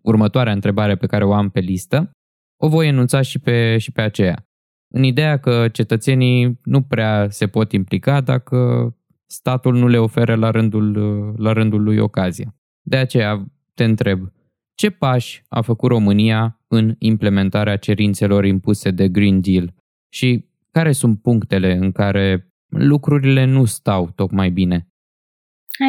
următoarea 0.02 0.52
întrebare 0.52 0.96
pe 0.96 1.06
care 1.06 1.24
o 1.24 1.32
am 1.32 1.50
pe 1.50 1.60
listă, 1.60 2.10
o 2.56 2.68
voi 2.68 2.88
enunța 2.88 3.20
și 3.20 3.38
pe, 3.38 3.78
și 3.78 3.92
pe 3.92 4.00
aceea. 4.00 4.46
în 4.94 5.02
ideea 5.02 5.38
că 5.38 5.68
cetățenii 5.68 6.60
nu 6.64 6.82
prea 6.82 7.26
se 7.30 7.46
pot 7.46 7.72
implica 7.72 8.20
dacă 8.20 8.90
statul 9.26 9.76
nu 9.76 9.88
le 9.88 9.98
oferă 9.98 10.34
la 10.34 10.50
rândul, 10.50 10.92
la 11.38 11.52
rândul 11.52 11.82
lui 11.82 11.98
ocazia. 11.98 12.54
De 12.82 12.96
aceea 12.96 13.44
te 13.74 13.84
întreb, 13.84 14.32
ce 14.74 14.90
pași 14.90 15.44
a 15.48 15.60
făcut 15.60 15.90
România 15.90 16.60
în 16.68 16.94
implementarea 16.98 17.76
cerințelor 17.76 18.44
impuse 18.44 18.90
de 18.90 19.08
Green 19.08 19.40
Deal 19.40 19.74
și 20.12 20.44
care 20.70 20.92
sunt 20.92 21.22
punctele 21.22 21.72
în 21.72 21.92
care 21.92 22.52
lucrurile 22.68 23.44
nu 23.44 23.64
stau 23.64 24.10
tocmai 24.14 24.50
bine? 24.50 24.86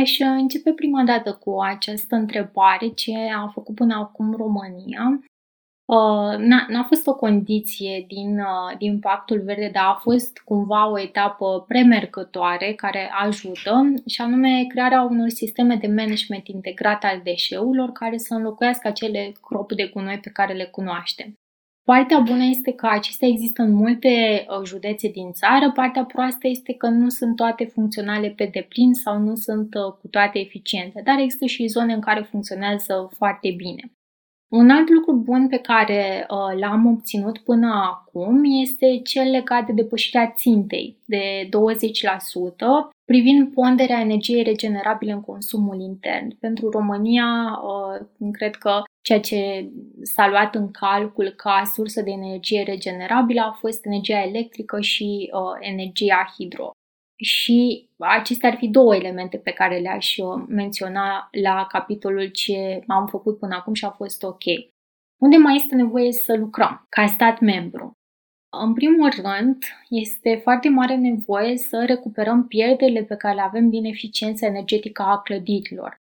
Aș 0.02 0.20
începe 0.20 0.72
prima 0.72 1.04
dată 1.04 1.34
cu 1.34 1.60
această 1.62 2.16
întrebare, 2.16 2.88
ce 2.88 3.12
a 3.36 3.48
făcut 3.48 3.76
până 3.76 3.96
acum 3.96 4.34
România. 4.34 5.20
Uh, 5.88 6.38
n-a, 6.38 6.66
n-a 6.70 6.84
fost 6.84 7.08
o 7.08 7.16
condiție 7.16 8.06
din, 8.08 8.40
uh, 8.40 8.78
din 8.78 9.00
pactul 9.00 9.42
verde, 9.42 9.70
dar 9.74 9.84
a 9.84 10.00
fost 10.02 10.38
cumva 10.38 10.92
o 10.92 11.00
etapă 11.00 11.66
premergătoare 11.68 12.74
care 12.74 13.12
ajută 13.20 13.94
și 14.06 14.22
anume 14.22 14.66
crearea 14.68 15.02
unor 15.02 15.30
sisteme 15.30 15.76
de 15.76 15.88
management 15.88 16.48
integrat 16.48 17.04
al 17.04 17.22
deșeurilor 17.24 17.92
care 17.92 18.18
să 18.18 18.34
înlocuiască 18.34 18.88
acele 18.88 19.32
gropi 19.42 19.76
de 19.76 19.90
gunoi 19.94 20.20
pe 20.20 20.30
care 20.30 20.54
le 20.54 20.66
cunoaștem. 20.66 21.34
Partea 21.84 22.20
bună 22.20 22.44
este 22.44 22.72
că 22.72 22.88
acestea 22.88 23.28
există 23.28 23.62
în 23.62 23.74
multe 23.74 24.46
uh, 24.50 24.66
județe 24.66 25.08
din 25.08 25.32
țară, 25.32 25.72
partea 25.72 26.04
proastă 26.04 26.48
este 26.48 26.74
că 26.74 26.88
nu 26.88 27.10
sunt 27.10 27.36
toate 27.36 27.66
funcționale 27.66 28.30
pe 28.30 28.50
deplin 28.52 28.94
sau 28.94 29.20
nu 29.20 29.36
sunt 29.36 29.70
cu 30.02 30.08
toate 30.12 30.40
eficiente, 30.40 31.02
dar 31.04 31.20
există 31.20 31.46
și 31.46 31.68
zone 31.68 31.94
în 31.94 32.02
care 32.02 32.22
funcționează 32.22 33.10
foarte 33.18 33.54
bine. 33.58 33.92
Un 34.48 34.70
alt 34.70 34.90
lucru 34.90 35.16
bun 35.16 35.48
pe 35.48 35.58
care 35.58 36.26
uh, 36.30 36.60
l-am 36.60 36.86
obținut 36.86 37.38
până 37.38 37.68
acum 37.92 38.42
este 38.62 39.00
cel 39.04 39.30
legat 39.30 39.66
de 39.66 39.72
depășirea 39.72 40.32
țintei 40.36 40.98
de 41.06 41.50
20% 41.50 41.50
privind 43.06 43.54
ponderea 43.54 44.00
energiei 44.00 44.44
regenerabile 44.44 45.12
în 45.12 45.22
consumul 45.22 45.80
intern. 45.80 46.38
Pentru 46.40 46.70
România, 46.70 47.60
uh, 47.64 48.32
cred 48.32 48.56
că 48.56 48.82
ceea 49.02 49.20
ce 49.20 49.72
s-a 50.02 50.30
luat 50.30 50.56
în 50.56 50.72
calcul 50.72 51.30
ca 51.30 51.62
sursă 51.74 52.02
de 52.02 52.12
energie 52.12 52.64
regenerabilă 52.64 53.42
a 53.42 53.58
fost 53.60 53.86
energia 53.86 54.24
electrică 54.24 54.82
și 54.82 55.32
uh, 55.34 55.68
energia 55.72 56.34
hidro. 56.38 56.72
Și 57.20 57.90
acestea 57.98 58.50
ar 58.50 58.56
fi 58.58 58.68
două 58.68 58.96
elemente 58.96 59.38
pe 59.38 59.52
care 59.52 59.78
le-aș 59.78 60.18
uh, 60.18 60.44
menționa 60.48 61.30
la 61.44 61.66
capitolul 61.70 62.28
ce 62.28 62.84
am 62.88 63.08
făcut 63.08 63.40
până 63.40 63.56
acum 63.56 63.74
și 63.74 63.86
a 63.86 63.90
fost 63.90 64.24
ok. 64.24 64.44
Unde 65.22 65.38
mai 65.38 65.56
este 65.56 65.76
nevoie 65.76 66.12
să 66.12 66.36
lucrăm 66.36 66.86
ca 66.90 67.06
stat 67.06 67.40
membru? 67.40 67.92
În 68.50 68.74
primul 68.74 69.10
rând, 69.10 69.64
este 69.90 70.40
foarte 70.44 70.70
mare 70.70 70.96
nevoie 70.96 71.58
să 71.58 71.84
recuperăm 71.88 72.48
pierderile 72.48 73.04
pe 73.04 73.16
care 73.16 73.36
le 73.36 73.42
avem 73.42 73.70
din 73.70 73.86
eficiența 73.86 74.46
energetică 74.46 75.02
a 75.02 75.22
clădirilor. 75.22 75.98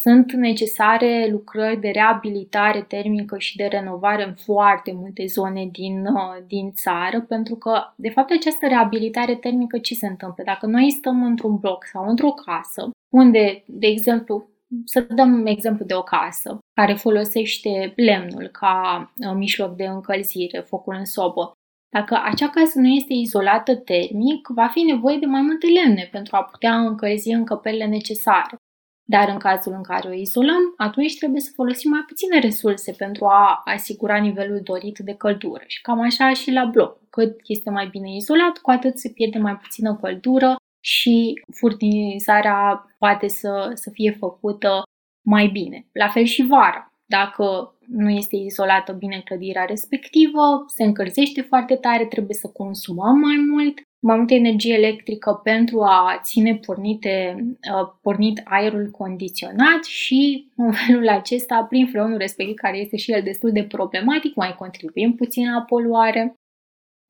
Sunt 0.00 0.32
necesare 0.32 1.28
lucrări 1.30 1.80
de 1.80 1.88
reabilitare 1.88 2.82
termică 2.82 3.38
și 3.38 3.56
de 3.56 3.64
renovare 3.64 4.24
în 4.24 4.34
foarte 4.34 4.92
multe 4.92 5.26
zone 5.26 5.68
din, 5.72 6.06
uh, 6.06 6.44
din 6.46 6.72
țară, 6.72 7.20
pentru 7.20 7.54
că, 7.54 7.92
de 7.96 8.10
fapt, 8.10 8.30
această 8.30 8.66
reabilitare 8.66 9.34
termică 9.34 9.78
ce 9.78 9.94
se 9.94 10.06
întâmplă? 10.06 10.44
Dacă 10.44 10.66
noi 10.66 10.90
stăm 10.90 11.24
într-un 11.24 11.56
bloc 11.56 11.84
sau 11.84 12.08
într-o 12.08 12.30
casă, 12.30 12.90
unde, 13.12 13.64
de 13.66 13.86
exemplu, 13.86 14.48
să 14.84 15.00
dăm 15.00 15.46
exemplu 15.46 15.84
de 15.84 15.94
o 15.94 16.02
casă 16.02 16.58
care 16.80 16.94
folosește 16.94 17.92
lemnul 17.96 18.48
ca 18.52 19.12
uh, 19.16 19.34
mijloc 19.34 19.76
de 19.76 19.84
încălzire, 19.84 20.60
focul 20.60 20.94
în 20.94 21.04
sobă. 21.04 21.52
Dacă 21.88 22.20
acea 22.24 22.48
casă 22.48 22.78
nu 22.78 22.86
este 22.88 23.12
izolată 23.12 23.76
termic, 23.76 24.48
va 24.48 24.66
fi 24.66 24.80
nevoie 24.80 25.18
de 25.18 25.26
mai 25.26 25.40
multe 25.40 25.66
lemne 25.66 26.08
pentru 26.12 26.36
a 26.36 26.42
putea 26.42 26.74
încălzi 26.78 27.30
încăperile 27.30 27.86
necesare. 27.86 28.56
Dar 29.04 29.28
în 29.28 29.38
cazul 29.38 29.72
în 29.72 29.82
care 29.82 30.08
o 30.08 30.12
izolăm, 30.12 30.74
atunci 30.76 31.16
trebuie 31.18 31.40
să 31.40 31.50
folosim 31.54 31.90
mai 31.90 32.04
puține 32.06 32.38
resurse 32.38 32.92
pentru 32.92 33.26
a 33.26 33.62
asigura 33.64 34.16
nivelul 34.16 34.60
dorit 34.62 34.98
de 34.98 35.14
căldură. 35.14 35.64
Și 35.66 35.80
cam 35.80 36.00
așa 36.00 36.32
și 36.32 36.50
la 36.50 36.64
bloc. 36.64 36.98
Cât 37.10 37.40
este 37.46 37.70
mai 37.70 37.86
bine 37.86 38.14
izolat, 38.14 38.58
cu 38.58 38.70
atât 38.70 38.98
se 38.98 39.08
pierde 39.08 39.38
mai 39.38 39.56
puțină 39.56 39.96
căldură 39.96 40.56
și 40.80 41.42
furnizarea 41.54 42.86
poate 42.98 43.28
să, 43.28 43.70
să 43.74 43.90
fie 43.90 44.16
făcută 44.18 44.82
mai 45.26 45.46
bine. 45.46 45.86
La 45.92 46.08
fel 46.08 46.24
și 46.24 46.46
vara. 46.46 46.92
Dacă 47.06 47.74
nu 47.86 48.10
este 48.10 48.36
izolată 48.36 48.92
bine 48.92 49.20
clădirea 49.24 49.64
respectivă, 49.64 50.64
se 50.66 50.84
încălzește 50.84 51.40
foarte 51.40 51.74
tare, 51.74 52.06
trebuie 52.06 52.34
să 52.34 52.48
consumăm 52.48 53.18
mai 53.18 53.36
mult 53.50 53.80
mai 54.06 54.16
multă 54.16 54.34
energie 54.34 54.74
electrică 54.74 55.40
pentru 55.42 55.82
a 55.82 56.20
ține 56.22 56.56
pornite, 56.56 57.36
uh, 57.40 57.92
pornit 58.02 58.40
aerul 58.44 58.90
condiționat 58.90 59.84
și 59.84 60.46
în 60.56 60.72
felul 60.72 61.08
acesta, 61.08 61.66
prin 61.68 61.86
freonul 61.86 62.18
respectiv, 62.18 62.54
care 62.54 62.78
este 62.78 62.96
și 62.96 63.12
el 63.12 63.22
destul 63.22 63.52
de 63.52 63.64
problematic, 63.64 64.34
mai 64.34 64.54
contribuim 64.54 65.14
puțin 65.14 65.52
la 65.52 65.60
poluare. 65.60 66.34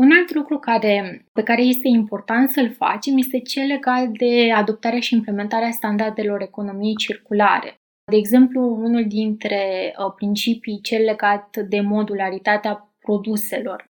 Un 0.02 0.10
alt 0.18 0.34
lucru 0.34 0.58
care, 0.58 1.24
pe 1.32 1.42
care 1.42 1.62
este 1.62 1.88
important 1.88 2.50
să-l 2.50 2.72
facem 2.72 3.18
este 3.18 3.38
cel 3.38 3.66
legat 3.66 4.08
de 4.08 4.52
adoptarea 4.52 5.00
și 5.00 5.14
implementarea 5.14 5.70
standardelor 5.70 6.40
economiei 6.42 6.96
circulare. 6.96 7.74
De 8.10 8.16
exemplu, 8.16 8.60
unul 8.60 9.04
dintre 9.06 9.94
uh, 9.98 10.12
principii 10.16 10.80
cel 10.80 11.04
legat 11.04 11.56
de 11.56 11.80
modularitatea 11.80 12.94
produselor. 12.98 13.92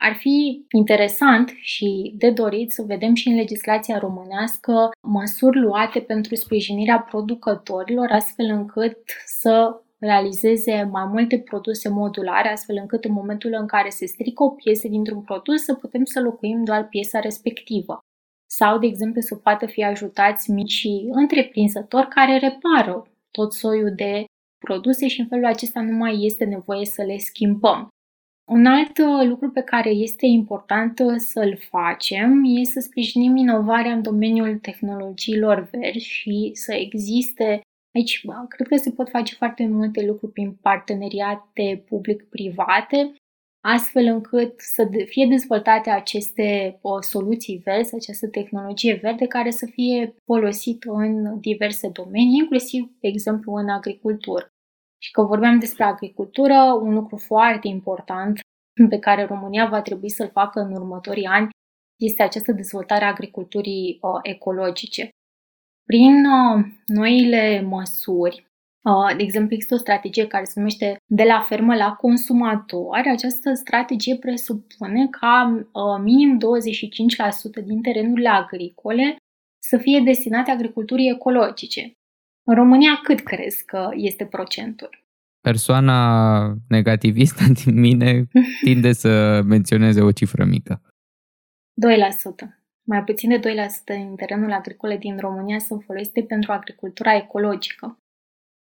Ar 0.00 0.14
fi 0.14 0.66
interesant 0.70 1.52
și 1.60 2.14
de 2.16 2.30
dorit 2.30 2.72
să 2.72 2.82
vedem 2.86 3.14
și 3.14 3.28
în 3.28 3.34
legislația 3.34 3.98
românească 3.98 4.90
măsuri 5.00 5.60
luate 5.60 6.00
pentru 6.00 6.34
sprijinirea 6.34 7.00
producătorilor, 7.00 8.10
astfel 8.10 8.46
încât 8.46 8.96
să 9.26 9.82
realizeze 9.98 10.82
mai 10.82 11.04
multe 11.06 11.38
produse 11.38 11.88
modulare, 11.88 12.48
astfel 12.48 12.76
încât 12.80 13.04
în 13.04 13.12
momentul 13.12 13.56
în 13.60 13.66
care 13.66 13.88
se 13.88 14.06
strică 14.06 14.42
o 14.42 14.50
piesă 14.50 14.88
dintr-un 14.88 15.22
produs 15.22 15.62
să 15.62 15.74
putem 15.74 16.04
să 16.04 16.20
locuim 16.20 16.64
doar 16.64 16.88
piesa 16.88 17.20
respectivă. 17.20 17.98
Sau, 18.50 18.78
de 18.78 18.86
exemplu, 18.86 19.20
să 19.20 19.36
poată 19.36 19.66
fi 19.66 19.84
ajutați 19.84 20.50
micii 20.50 21.08
întreprinzători 21.10 22.08
care 22.08 22.38
repară 22.38 23.02
tot 23.30 23.52
soiul 23.52 23.92
de 23.96 24.24
produse 24.58 25.08
și 25.08 25.20
în 25.20 25.26
felul 25.26 25.44
acesta 25.44 25.80
nu 25.80 25.96
mai 25.96 26.24
este 26.24 26.44
nevoie 26.44 26.84
să 26.84 27.02
le 27.02 27.16
schimbăm. 27.16 27.88
Un 28.48 28.66
alt 28.66 28.98
uh, 28.98 29.28
lucru 29.28 29.50
pe 29.50 29.60
care 29.60 29.90
este 29.90 30.26
important 30.26 30.98
uh, 30.98 31.14
să-l 31.16 31.58
facem 31.70 32.42
este 32.44 32.80
să 32.80 32.86
sprijinim 32.86 33.36
inovarea 33.36 33.92
în 33.92 34.02
domeniul 34.02 34.58
tehnologiilor 34.58 35.68
verzi 35.70 36.06
și 36.06 36.50
să 36.54 36.72
existe 36.74 37.60
Aici 37.94 38.24
cred 38.48 38.66
că 38.68 38.76
se 38.76 38.90
pot 38.90 39.08
face 39.08 39.34
foarte 39.34 39.66
multe 39.66 40.06
lucruri 40.06 40.32
prin 40.32 40.52
parteneriate 40.52 41.84
public-private, 41.88 43.14
astfel 43.60 44.04
încât 44.04 44.60
să 44.60 44.88
fie 45.04 45.26
dezvoltate 45.26 45.90
aceste 45.90 46.78
uh, 46.82 47.00
soluții 47.00 47.60
verzi, 47.64 47.94
această 47.94 48.28
tehnologie 48.28 48.98
verde 49.02 49.26
care 49.26 49.50
să 49.50 49.66
fie 49.66 50.14
folosită 50.24 50.92
în 50.92 51.40
diverse 51.40 51.88
domenii, 51.88 52.38
inclusiv, 52.38 52.90
de 53.00 53.08
exemplu, 53.08 53.52
în 53.52 53.68
agricultură. 53.68 54.52
Și 54.98 55.10
că 55.10 55.22
vorbeam 55.22 55.58
despre 55.58 55.84
agricultură, 55.84 56.78
un 56.82 56.94
lucru 56.94 57.16
foarte 57.16 57.68
important 57.68 58.40
pe 58.88 58.98
care 58.98 59.24
România 59.24 59.66
va 59.66 59.82
trebui 59.82 60.10
să-l 60.10 60.30
facă 60.30 60.60
în 60.60 60.72
următorii 60.72 61.24
ani 61.24 61.48
este 61.98 62.22
această 62.22 62.52
dezvoltare 62.52 63.04
a 63.04 63.08
agriculturii 63.08 63.98
uh, 64.00 64.18
ecologice. 64.22 65.08
Prin 65.84 66.24
uh, 66.24 66.64
noile 66.86 67.60
măsuri, 67.60 68.46
uh, 68.82 69.16
de 69.16 69.22
exemplu, 69.22 69.54
există 69.54 69.74
o 69.74 69.78
strategie 69.78 70.26
care 70.26 70.44
se 70.44 70.52
numește 70.56 70.96
de 71.06 71.22
la 71.22 71.40
fermă 71.40 71.74
la 71.74 71.92
consumator. 71.92 72.96
Această 72.96 73.54
strategie 73.54 74.16
presupune 74.16 75.08
ca 75.08 75.64
uh, 75.72 76.02
minim 76.02 76.38
25% 77.62 77.64
din 77.64 77.82
terenurile 77.82 78.28
agricole 78.28 79.16
să 79.62 79.78
fie 79.78 80.00
destinate 80.04 80.50
agriculturii 80.50 81.10
ecologice. 81.10 81.92
În 82.48 82.54
România 82.54 83.00
cât 83.02 83.20
crezi 83.20 83.64
că 83.64 83.88
este 83.92 84.24
procentul? 84.24 85.04
Persoana 85.40 86.54
negativistă 86.68 87.44
din 87.64 87.80
mine 87.80 88.28
tinde 88.62 88.92
să 88.92 89.42
menționeze 89.46 90.00
o 90.00 90.12
cifră 90.12 90.44
mică. 90.44 90.82
2%. 90.82 90.88
Mai 92.82 93.04
puțin 93.04 93.28
de 93.28 93.38
2% 93.38 93.42
din 93.86 94.14
terenul 94.16 94.52
agricole 94.52 94.96
din 94.96 95.18
România 95.18 95.58
sunt 95.58 95.82
folosite 95.86 96.22
pentru 96.22 96.52
agricultura 96.52 97.16
ecologică. 97.16 97.98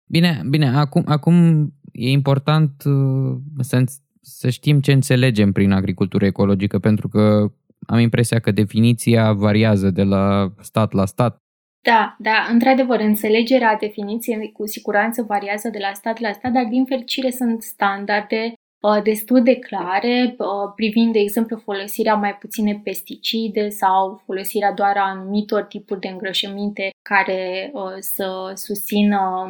Bine, 0.10 0.42
bine, 0.50 0.68
acum, 0.68 1.04
acum 1.06 1.66
e 1.92 2.10
important 2.10 2.84
uh, 2.84 3.38
să, 3.60 3.84
să 4.22 4.50
știm 4.50 4.80
ce 4.80 4.92
înțelegem 4.92 5.52
prin 5.52 5.72
agricultură 5.72 6.26
ecologică, 6.26 6.80
pentru 6.80 7.08
că 7.08 7.52
am 7.88 8.00
impresia 8.00 8.40
că 8.40 8.52
definiția 8.52 9.34
variază 9.34 9.90
de 9.90 10.04
la 10.04 10.54
stat 10.60 10.92
la 10.92 11.06
stat. 11.06 11.38
Da, 11.82 12.16
da, 12.20 12.48
într-adevăr, 12.52 13.00
înțelegerea 13.00 13.76
definiției 13.76 14.52
cu 14.52 14.68
siguranță 14.68 15.22
variază 15.22 15.70
de 15.70 15.78
la 15.80 15.94
stat 15.94 16.20
la 16.20 16.32
stat, 16.32 16.52
dar 16.52 16.66
din 16.66 16.86
fericire 16.86 17.30
sunt 17.30 17.62
standarde 17.62 18.54
uh, 18.82 19.02
destul 19.04 19.44
de 19.44 19.56
clare 19.56 20.36
uh, 20.38 20.48
privind, 20.76 21.14
de 21.14 21.20
exemplu, 21.20 21.58
folosirea 21.58 22.16
mai 22.16 22.36
puține 22.36 22.82
pesticide 22.84 23.70
sau 23.70 24.22
folosirea 24.26 24.74
doar 24.74 24.98
a 24.98 25.10
anumitor 25.10 25.64
tipuri 25.64 26.00
de 26.00 26.08
îngrășăminte 26.08 26.90
care 27.10 27.72
să 28.00 28.52
susțină 28.56 29.50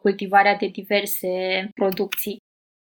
cultivarea 0.00 0.56
de 0.56 0.66
diverse 0.66 1.68
producții. 1.74 2.40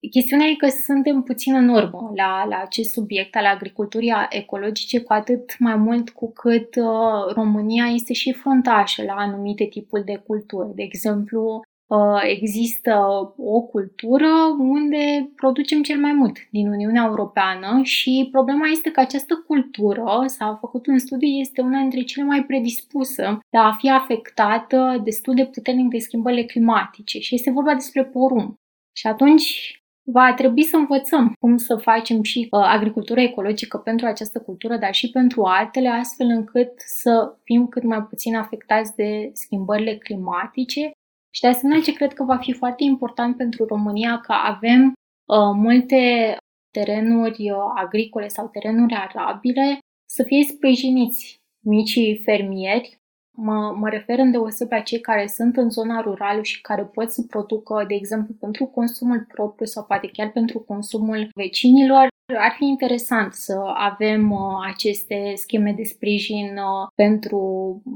Chestiunea 0.09 0.47
e 0.47 0.55
că 0.55 0.67
suntem 0.67 1.21
puțin 1.21 1.55
în 1.55 1.69
urmă 1.69 2.11
la, 2.15 2.45
la 2.49 2.61
acest 2.65 2.91
subiect 2.91 3.35
al 3.35 3.45
agriculturii 3.45 4.13
ecologice, 4.29 5.01
cu 5.01 5.13
atât 5.13 5.59
mai 5.59 5.75
mult 5.75 6.09
cu 6.09 6.31
cât 6.31 6.75
uh, 6.75 7.33
România 7.33 7.85
este 7.85 8.13
și 8.13 8.33
frontașă 8.33 9.03
la 9.03 9.13
anumite 9.13 9.65
tipuri 9.65 10.03
de 10.03 10.23
cultură. 10.27 10.71
De 10.75 10.83
exemplu, 10.83 11.61
uh, 11.87 12.21
există 12.23 12.99
o 13.37 13.61
cultură 13.61 14.29
unde 14.57 15.31
producem 15.35 15.81
cel 15.81 15.99
mai 15.99 16.13
mult 16.13 16.37
din 16.51 16.67
Uniunea 16.67 17.05
Europeană 17.07 17.79
și 17.83 18.27
problema 18.31 18.67
este 18.67 18.91
că 18.91 18.99
această 18.99 19.43
cultură, 19.47 20.23
s-a 20.25 20.57
făcut 20.59 20.87
un 20.87 20.97
studiu, 20.97 21.27
este 21.27 21.61
una 21.61 21.79
dintre 21.79 22.01
cele 22.01 22.25
mai 22.25 22.43
predispusă 22.43 23.39
de 23.49 23.57
a 23.57 23.71
fi 23.71 23.89
afectată 23.89 25.01
destul 25.03 25.33
de 25.33 25.45
puternic 25.45 25.89
de 25.89 25.97
schimbările 25.97 26.43
climatice 26.43 27.19
și 27.19 27.35
este 27.35 27.51
vorba 27.51 27.73
despre 27.73 28.05
porumb. 28.05 28.53
Și 28.93 29.07
atunci 29.07 29.80
va 30.11 30.33
trebui 30.33 30.63
să 30.63 30.75
învățăm 30.75 31.33
cum 31.39 31.57
să 31.57 31.75
facem 31.75 32.23
și 32.23 32.47
uh, 32.51 32.59
agricultură 32.63 33.19
ecologică 33.19 33.77
pentru 33.77 34.05
această 34.05 34.39
cultură, 34.39 34.77
dar 34.77 34.93
și 34.93 35.09
pentru 35.09 35.43
altele, 35.43 35.87
astfel 35.89 36.27
încât 36.27 36.71
să 36.75 37.35
fim 37.43 37.67
cât 37.67 37.83
mai 37.83 38.03
puțin 38.03 38.35
afectați 38.35 38.95
de 38.95 39.29
schimbările 39.33 39.97
climatice. 39.97 40.91
Și 41.33 41.41
de 41.41 41.47
asemenea, 41.47 41.81
ce 41.81 41.93
cred 41.93 42.13
că 42.13 42.23
va 42.23 42.37
fi 42.37 42.53
foarte 42.53 42.83
important 42.83 43.37
pentru 43.37 43.65
România, 43.65 44.19
că 44.19 44.33
avem 44.33 44.87
uh, 44.87 45.51
multe 45.53 46.35
terenuri 46.71 47.51
uh, 47.51 47.57
agricole 47.75 48.27
sau 48.27 48.47
terenuri 48.47 48.93
arabile 48.93 49.79
să 50.09 50.23
fie 50.23 50.43
sprijiniți 50.43 51.35
micii 51.65 52.21
fermieri 52.23 53.00
Mă, 53.43 53.73
mă 53.75 53.89
refer 53.89 54.19
îndeoseb 54.19 54.71
la 54.71 54.79
cei 54.79 54.99
care 54.99 55.27
sunt 55.27 55.57
în 55.57 55.69
zona 55.69 56.01
rurală 56.01 56.41
și 56.41 56.61
care 56.61 56.83
pot 56.83 57.11
să 57.11 57.21
producă, 57.27 57.85
de 57.87 57.93
exemplu, 57.93 58.33
pentru 58.39 58.65
consumul 58.65 59.25
propriu 59.33 59.65
sau 59.65 59.83
poate 59.83 60.09
chiar 60.13 60.31
pentru 60.31 60.59
consumul 60.59 61.29
vecinilor. 61.33 62.07
Ar 62.37 62.53
fi 62.57 62.65
interesant 62.65 63.33
să 63.33 63.61
avem 63.73 64.31
uh, 64.31 64.39
aceste 64.71 65.33
scheme 65.35 65.73
de 65.73 65.83
sprijin 65.83 66.47
uh, 66.57 66.87
pentru, 66.95 67.41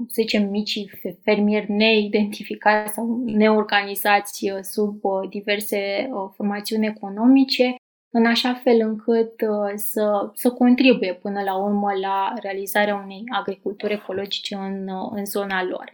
să 0.08 0.22
zicem, 0.22 0.50
micii 0.50 0.92
fermieri 1.24 1.72
neidentificați 1.72 2.94
sau 2.94 3.24
neorganizați 3.26 4.52
uh, 4.52 4.60
sub 4.62 4.98
uh, 5.02 5.30
diverse 5.30 6.10
uh, 6.12 6.32
formațiuni 6.36 6.86
economice 6.86 7.76
în 8.18 8.26
așa 8.26 8.54
fel 8.54 8.80
încât 8.80 9.42
uh, 9.42 9.72
să, 9.76 10.32
să 10.34 10.52
contribuie 10.52 11.14
până 11.14 11.42
la 11.42 11.56
urmă 11.56 11.92
la 12.02 12.34
realizarea 12.42 12.96
unei 12.96 13.24
agriculturi 13.32 13.94
ecologice 13.94 14.56
în, 14.56 14.88
uh, 14.88 15.12
în 15.12 15.26
zona 15.26 15.64
lor. 15.64 15.92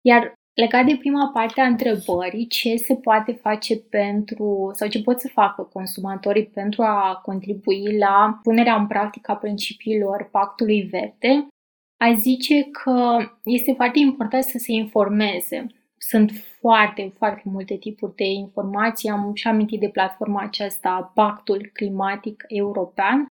Iar 0.00 0.32
legat 0.54 0.84
de 0.84 0.96
prima 0.96 1.30
parte 1.34 1.60
a 1.60 1.66
întrebării, 1.66 2.46
ce 2.46 2.76
se 2.76 2.94
poate 2.94 3.32
face 3.32 3.76
pentru 3.76 4.70
sau 4.72 4.88
ce 4.88 5.02
pot 5.02 5.20
să 5.20 5.28
facă 5.28 5.62
consumatorii 5.62 6.46
pentru 6.46 6.82
a 6.82 7.20
contribui 7.22 7.98
la 7.98 8.38
punerea 8.42 8.76
în 8.76 8.86
practică 8.86 9.30
a 9.30 9.36
principiilor 9.36 10.28
pactului 10.30 10.82
verde, 10.82 11.46
a 11.96 12.12
zice 12.12 12.62
că 12.64 13.16
este 13.44 13.72
foarte 13.72 13.98
important 13.98 14.44
să 14.44 14.58
se 14.58 14.72
informeze 14.72 15.66
sunt 16.08 16.30
foarte, 16.60 17.12
foarte 17.16 17.42
multe 17.44 17.76
tipuri 17.76 18.14
de 18.14 18.24
informații. 18.24 19.10
Am 19.10 19.34
și 19.34 19.48
amintit 19.48 19.80
de 19.80 19.88
platforma 19.88 20.42
aceasta, 20.42 21.12
Pactul 21.14 21.70
Climatic 21.72 22.44
European, 22.48 23.26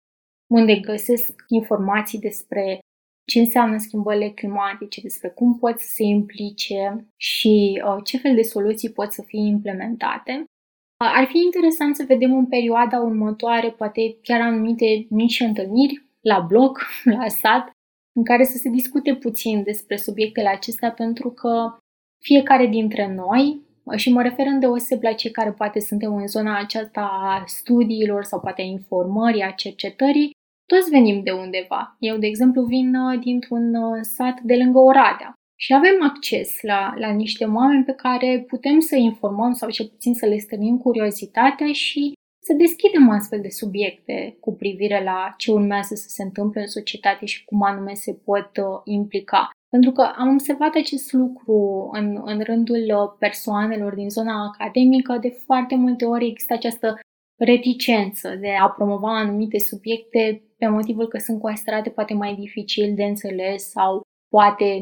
unde 0.51 0.77
găsesc 0.77 1.45
informații 1.49 2.19
despre 2.19 2.79
ce 3.25 3.39
înseamnă 3.39 3.79
schimbările 3.79 4.29
climatice, 4.29 5.01
despre 5.01 5.29
cum 5.29 5.59
pot 5.59 5.79
să 5.79 5.87
se 5.89 6.03
implice 6.03 7.07
și 7.17 7.83
uh, 7.85 8.05
ce 8.05 8.19
fel 8.19 8.35
de 8.35 8.43
soluții 8.43 8.93
pot 8.93 9.13
să 9.13 9.23
fie 9.27 9.47
implementate. 9.47 10.33
Uh, 10.33 11.11
ar 11.15 11.27
fi 11.27 11.39
interesant 11.39 11.97
să 11.97 12.05
vedem 12.07 12.37
în 12.37 12.47
perioada 12.47 12.99
următoare, 13.01 13.71
poate 13.71 14.19
chiar 14.23 14.41
anumite 14.41 15.07
mici 15.11 15.41
întâlniri 15.41 16.07
la 16.21 16.41
blog, 16.41 16.79
la 17.19 17.29
sat, 17.29 17.71
în 18.13 18.25
care 18.25 18.45
să 18.45 18.57
se 18.57 18.69
discute 18.69 19.15
puțin 19.15 19.63
despre 19.63 19.97
subiectele 19.97 20.49
acestea, 20.49 20.93
pentru 20.93 21.31
că 21.31 21.77
fiecare 22.23 22.67
dintre 22.67 23.15
noi, 23.15 23.61
și 23.97 24.13
mă 24.13 24.23
refer 24.23 24.47
îndeoseb 24.47 25.03
la 25.03 25.13
cei 25.13 25.31
care 25.31 25.53
poate 25.53 25.81
suntem 25.81 26.15
în 26.15 26.27
zona 26.27 26.59
aceasta 26.59 27.01
a 27.01 27.43
studiilor 27.47 28.25
sau 28.25 28.41
poate 28.41 28.63
a 28.63 28.65
informării, 28.65 29.43
a 29.43 29.51
cercetării, 29.51 30.31
toți 30.67 30.91
venim 30.91 31.23
de 31.23 31.31
undeva. 31.31 31.97
Eu, 31.99 32.17
de 32.17 32.27
exemplu, 32.27 32.63
vin 32.63 32.95
uh, 32.95 33.19
dintr-un 33.21 33.75
uh, 33.75 33.99
sat 34.01 34.41
de 34.41 34.57
lângă 34.57 34.79
Oradea 34.79 35.33
și 35.59 35.75
avem 35.75 36.03
acces 36.03 36.63
la, 36.63 36.95
la 36.97 37.11
niște 37.11 37.45
oameni 37.45 37.85
pe 37.85 37.93
care 37.93 38.45
putem 38.49 38.81
să 38.81 38.97
informăm 38.97 39.53
sau 39.53 39.71
cel 39.71 39.87
puțin 39.87 40.15
să 40.15 40.27
le 40.27 40.39
stănim 40.39 40.79
curiozitatea 40.79 41.73
și 41.73 42.13
să 42.47 42.53
deschidem 42.53 43.11
astfel 43.11 43.41
de 43.41 43.49
subiecte 43.49 44.37
cu 44.41 44.55
privire 44.55 45.03
la 45.05 45.35
ce 45.37 45.53
urmează 45.53 45.95
să 45.95 46.09
se 46.09 46.23
întâmple 46.23 46.61
în 46.61 46.67
societate 46.67 47.25
și 47.27 47.45
cum 47.45 47.63
anume 47.63 47.95
se 47.95 48.13
pot 48.13 48.51
uh, 48.57 48.81
implica. 48.85 49.51
Pentru 49.75 49.91
că 49.91 50.03
am 50.17 50.29
observat 50.33 50.75
acest 50.75 51.13
lucru 51.13 51.89
în, 51.93 52.21
în 52.25 52.41
rândul 52.41 52.77
uh, 52.77 53.17
persoanelor 53.19 53.95
din 53.95 54.11
zona 54.11 54.45
academică, 54.45 55.19
de 55.21 55.29
foarte 55.47 55.77
multe 55.77 56.05
ori 56.05 56.27
există 56.27 56.53
această 56.53 56.99
reticență 57.39 58.29
de 58.41 58.51
a 58.61 58.69
promova 58.69 59.19
anumite 59.19 59.59
subiecte 59.59 60.43
pe 60.59 60.67
motivul 60.69 61.09
că 61.09 61.19
sunt 61.19 61.41
considerate 61.41 61.91
poate 61.91 62.15
mai 62.15 62.35
dificil 62.35 62.95
de 62.95 63.05
înțeles 63.05 63.71
sau 63.71 64.01
poate 64.29 64.81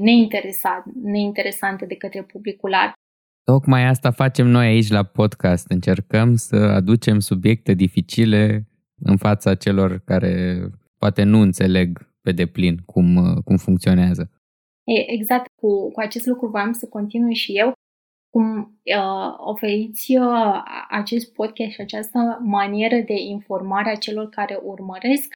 neinteresante 1.03 1.87
de 1.87 1.95
către 1.95 2.23
publicul 2.23 2.71
larg. 2.71 2.93
Tocmai 3.45 3.85
asta 3.87 4.11
facem 4.11 4.47
noi 4.47 4.67
aici 4.67 4.89
la 4.89 5.03
podcast. 5.03 5.71
Încercăm 5.71 6.35
să 6.35 6.57
aducem 6.57 7.19
subiecte 7.19 7.75
dificile 7.75 8.69
în 9.03 9.17
fața 9.17 9.55
celor 9.55 9.99
care 10.05 10.61
poate 10.99 11.23
nu 11.23 11.41
înțeleg 11.41 12.13
pe 12.21 12.33
deplin 12.33 12.77
cum, 12.87 13.17
uh, 13.17 13.43
cum 13.45 13.57
funcționează. 13.57 14.31
E, 14.91 15.11
exact 15.13 15.51
cu, 15.61 15.91
cu 15.91 16.01
acest 16.01 16.27
lucru 16.27 16.47
voiam 16.47 16.73
să 16.73 16.89
continui 16.89 17.35
și 17.35 17.59
eu. 17.59 17.73
Cum 18.31 18.79
uh, 18.85 19.35
oferiți 19.37 20.17
uh, 20.17 20.63
acest 20.89 21.33
podcast 21.33 21.71
și 21.71 21.81
această 21.81 22.41
manieră 22.43 22.97
de 22.97 23.15
informare 23.15 23.91
a 23.91 23.97
celor 23.97 24.29
care 24.29 24.61
urmăresc, 24.63 25.33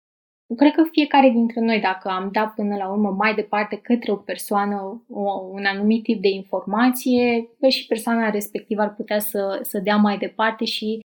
cred 0.56 0.72
că 0.72 0.82
fiecare 0.90 1.28
dintre 1.28 1.60
noi, 1.60 1.80
dacă 1.80 2.08
am 2.08 2.28
dat 2.32 2.54
până 2.54 2.76
la 2.76 2.88
urmă 2.90 3.10
mai 3.10 3.34
departe 3.34 3.76
către 3.76 4.12
o 4.12 4.16
persoană 4.16 5.04
o, 5.08 5.40
un 5.50 5.64
anumit 5.64 6.02
tip 6.02 6.20
de 6.20 6.28
informație, 6.28 7.48
și 7.68 7.86
persoana 7.86 8.30
respectivă 8.30 8.82
ar 8.82 8.94
putea 8.94 9.18
să, 9.18 9.58
să 9.62 9.78
dea 9.78 9.96
mai 9.96 10.18
departe 10.18 10.64
și 10.64 11.00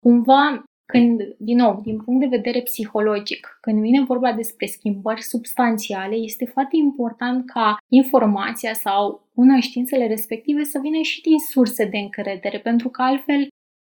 cumva 0.00 0.64
când, 0.92 1.20
din 1.38 1.56
nou, 1.56 1.80
din 1.84 1.96
punct 2.02 2.20
de 2.20 2.36
vedere 2.36 2.62
psihologic, 2.62 3.58
când 3.60 3.80
vine 3.80 4.04
vorba 4.04 4.32
despre 4.32 4.66
schimbări 4.66 5.22
substanțiale, 5.22 6.14
este 6.14 6.44
foarte 6.44 6.76
important 6.76 7.50
ca 7.50 7.76
informația 7.88 8.72
sau 8.72 9.28
cunoștințele 9.34 10.06
respective 10.06 10.62
să 10.64 10.78
vină 10.82 11.00
și 11.02 11.20
din 11.20 11.38
surse 11.38 11.84
de 11.84 11.98
încredere, 11.98 12.58
pentru 12.58 12.88
că 12.88 13.02
altfel 13.02 13.48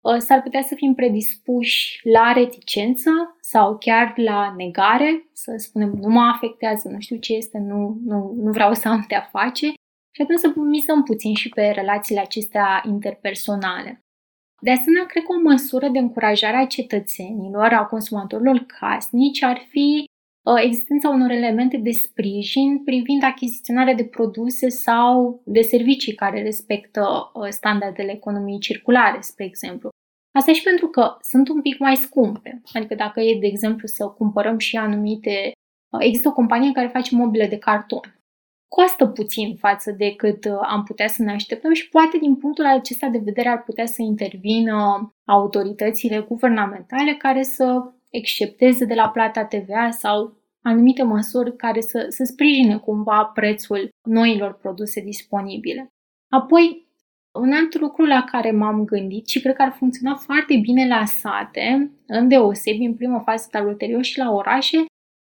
ă, 0.03 0.17
s-ar 0.17 0.41
putea 0.41 0.61
să 0.61 0.75
fim 0.75 0.93
predispuși 0.93 1.99
la 2.03 2.31
reticență 2.31 3.11
sau 3.41 3.77
chiar 3.77 4.13
la 4.15 4.53
negare, 4.57 5.29
să 5.33 5.53
spunem 5.57 5.89
nu 5.89 6.09
mă 6.09 6.31
afectează, 6.33 6.89
nu 6.89 6.99
știu 6.99 7.17
ce 7.17 7.33
este, 7.33 7.57
nu, 7.57 7.97
nu, 8.05 8.33
nu 8.35 8.51
vreau 8.51 8.73
să 8.73 8.87
am 8.87 9.05
de-a 9.07 9.29
face 9.31 9.67
și 10.15 10.21
atunci 10.21 10.39
să 10.39 10.53
mizăm 10.55 11.03
puțin 11.03 11.33
și 11.33 11.49
pe 11.49 11.61
relațiile 11.61 12.21
acestea 12.21 12.81
interpersonale. 12.85 14.03
De 14.64 14.72
asemenea, 14.72 15.05
cred 15.05 15.24
că 15.24 15.32
o 15.32 15.49
măsură 15.49 15.88
de 15.88 15.99
încurajare 15.99 16.57
a 16.57 16.66
cetățenilor, 16.66 17.74
a 17.74 17.86
consumatorilor 17.86 18.66
casnici, 18.66 19.43
ar 19.43 19.57
fi 19.70 20.05
uh, 20.45 20.62
existența 20.64 21.09
unor 21.09 21.30
elemente 21.30 21.78
de 21.78 21.91
sprijin 21.91 22.84
privind 22.84 23.24
achiziționarea 23.24 23.93
de 23.93 24.05
produse 24.05 24.70
sau 24.70 25.41
de 25.45 25.62
servicii 25.62 26.16
care 26.16 26.41
respectă 26.41 27.32
uh, 27.34 27.47
standardele 27.49 28.12
economiei 28.12 28.59
circulare, 28.59 29.22
spre 29.22 29.45
exemplu. 29.45 29.89
Asta 30.34 30.53
și 30.53 30.64
pentru 30.64 30.88
că 30.88 31.18
sunt 31.22 31.49
un 31.49 31.62
pic 31.62 31.80
mai 31.80 31.95
scumpe. 31.95 32.62
Adică 32.74 32.95
dacă 32.95 33.20
e, 33.20 33.39
de 33.39 33.47
exemplu, 33.47 33.88
să 33.88 34.07
cumpărăm 34.07 34.57
și 34.57 34.78
anumite... 34.78 35.51
Uh, 35.91 35.99
există 36.03 36.28
o 36.28 36.34
companie 36.34 36.72
care 36.72 36.88
face 36.88 37.16
mobile 37.16 37.47
de 37.47 37.57
carton 37.57 38.20
costă 38.76 39.05
puțin 39.05 39.55
față 39.55 39.91
de 39.91 40.13
cât 40.15 40.45
uh, 40.45 40.59
am 40.61 40.84
putea 40.84 41.07
să 41.07 41.24
ne 41.24 41.32
așteptăm 41.32 41.74
și 41.74 41.89
poate 41.89 42.17
din 42.17 42.36
punctul 42.36 42.65
acesta 42.65 43.07
de 43.07 43.22
vedere 43.24 43.49
ar 43.49 43.63
putea 43.63 43.86
să 43.86 44.01
intervină 44.01 44.76
autoritățile 45.26 46.19
guvernamentale 46.19 47.13
care 47.13 47.43
să 47.43 47.91
excepteze 48.09 48.86
de 48.86 48.93
la 48.93 49.09
plata 49.09 49.45
TVA 49.45 49.89
sau 49.89 50.34
anumite 50.61 51.03
măsuri 51.03 51.55
care 51.55 51.82
să, 51.82 52.05
să 52.09 52.24
sprijine 52.24 52.78
cumva 52.78 53.24
prețul 53.24 53.89
noilor 54.07 54.53
produse 54.53 55.01
disponibile. 55.01 55.88
Apoi, 56.30 56.89
Un 57.34 57.51
alt 57.53 57.80
lucru 57.80 58.05
la 58.05 58.24
care 58.32 58.51
m-am 58.51 58.86
gândit 58.86 59.28
și 59.28 59.41
cred 59.41 59.55
că 59.55 59.61
ar 59.61 59.72
funcționa 59.72 60.15
foarte 60.15 60.57
bine 60.57 60.88
la 60.88 61.05
sate, 61.05 61.91
îndeosebi 62.07 62.84
în 62.84 62.95
prima 62.95 63.19
fază, 63.19 63.47
dar 63.51 63.65
ulterior 63.65 64.03
și 64.03 64.17
la 64.17 64.32
orașe, 64.32 64.86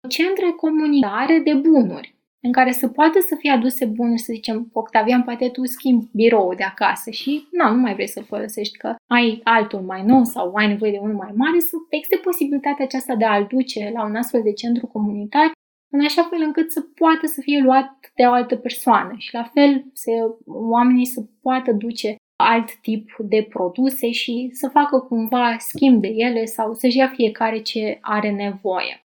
centre 0.08 0.50
comunitare 0.50 1.38
de 1.38 1.54
bunuri 1.54 2.21
în 2.44 2.52
care 2.52 2.72
să 2.72 2.88
poată 2.88 3.20
să 3.20 3.34
fie 3.38 3.50
aduse 3.50 3.84
bunuri, 3.84 4.20
să 4.20 4.32
zicem, 4.32 4.68
Octavian, 4.72 5.22
poate 5.22 5.48
tu 5.48 5.64
schimbi 5.64 6.08
birou 6.12 6.54
de 6.54 6.62
acasă 6.62 7.10
și 7.10 7.48
nu, 7.50 7.74
nu 7.74 7.80
mai 7.80 7.94
vrei 7.94 8.08
să-l 8.08 8.24
folosești, 8.24 8.76
că 8.76 8.94
ai 9.06 9.40
altul 9.44 9.80
mai 9.80 10.02
nou 10.02 10.24
sau 10.24 10.54
ai 10.54 10.66
nevoie 10.66 10.90
de 10.90 10.98
unul 10.98 11.16
mai 11.16 11.32
mare, 11.36 11.58
să 11.58 11.76
existe 11.88 12.16
posibilitatea 12.16 12.84
aceasta 12.84 13.14
de 13.14 13.24
a-l 13.24 13.46
duce 13.48 13.90
la 13.94 14.04
un 14.04 14.14
astfel 14.14 14.42
de 14.42 14.52
centru 14.52 14.86
comunitar 14.86 15.50
în 15.94 16.00
așa 16.04 16.22
fel 16.22 16.40
încât 16.40 16.70
să 16.70 16.80
poată 16.80 17.26
să 17.26 17.40
fie 17.40 17.60
luat 17.62 18.12
de 18.14 18.22
o 18.24 18.32
altă 18.32 18.56
persoană 18.56 19.14
și 19.18 19.34
la 19.34 19.42
fel 19.42 19.84
să, 19.92 20.10
oamenii 20.46 21.06
să 21.06 21.24
poată 21.42 21.72
duce 21.72 22.16
alt 22.36 22.74
tip 22.80 23.16
de 23.18 23.46
produse 23.48 24.10
și 24.10 24.50
să 24.52 24.68
facă 24.68 24.98
cumva 24.98 25.56
schimb 25.58 26.00
de 26.00 26.08
ele 26.08 26.44
sau 26.44 26.74
să-și 26.74 26.96
ia 26.96 27.08
fiecare 27.08 27.62
ce 27.62 27.98
are 28.00 28.30
nevoie. 28.30 29.01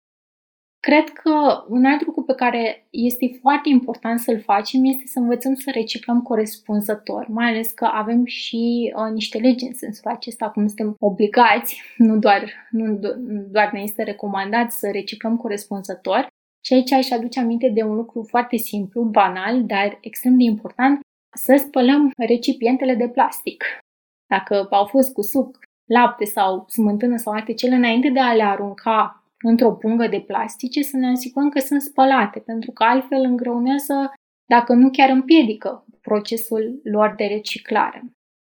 Cred 0.79 1.09
că 1.09 1.65
un 1.67 1.85
alt 1.85 2.05
lucru 2.05 2.23
pe 2.23 2.33
care 2.33 2.87
este 2.89 3.37
foarte 3.41 3.69
important 3.69 4.19
să-l 4.19 4.39
facem 4.39 4.85
este 4.85 5.03
să 5.05 5.19
învățăm 5.19 5.55
să 5.55 5.71
reciclăm 5.73 6.21
corespunzător, 6.21 7.27
mai 7.27 7.49
ales 7.49 7.71
că 7.71 7.85
avem 7.85 8.25
și 8.25 8.93
uh, 8.95 9.11
niște 9.13 9.37
legi 9.37 9.65
în 9.65 9.73
sensul 9.73 10.11
acesta, 10.11 10.49
cum 10.49 10.67
suntem 10.67 10.95
obligați, 10.99 11.81
nu 11.97 12.17
doar, 12.17 12.67
nu 12.69 12.99
doar 13.51 13.71
ne 13.71 13.81
este 13.81 14.03
recomandat 14.03 14.71
să 14.71 14.89
reciclăm 14.91 15.37
corespunzător. 15.37 16.27
Și 16.65 16.73
aici 16.73 16.91
aș 16.91 17.11
aduce 17.11 17.39
aminte 17.39 17.69
de 17.69 17.83
un 17.83 17.95
lucru 17.95 18.23
foarte 18.23 18.57
simplu, 18.57 19.01
banal, 19.01 19.65
dar 19.65 19.97
extrem 20.01 20.37
de 20.37 20.43
important, 20.43 20.99
să 21.37 21.55
spălăm 21.67 22.11
recipientele 22.17 22.95
de 22.95 23.09
plastic. 23.09 23.63
Dacă 24.29 24.67
au 24.69 24.85
fost 24.85 25.13
cu 25.13 25.21
suc, 25.21 25.59
lapte 25.85 26.25
sau 26.25 26.65
smântână 26.69 27.17
sau 27.17 27.33
alte 27.33 27.53
cele, 27.53 27.75
înainte 27.75 28.09
de 28.09 28.19
a 28.19 28.33
le 28.33 28.43
arunca 28.43 29.26
într-o 29.45 29.73
pungă 29.73 30.07
de 30.07 30.19
plastice, 30.19 30.81
să 30.81 30.97
ne 30.97 31.09
asigurăm 31.09 31.49
că 31.49 31.59
sunt 31.59 31.81
spălate, 31.81 32.39
pentru 32.39 32.71
că 32.71 32.83
altfel 32.83 33.23
îngreunează, 33.23 34.13
dacă 34.45 34.73
nu 34.73 34.89
chiar 34.89 35.09
împiedică, 35.09 35.85
procesul 36.01 36.79
lor 36.83 37.13
de 37.17 37.25
reciclare. 37.25 38.03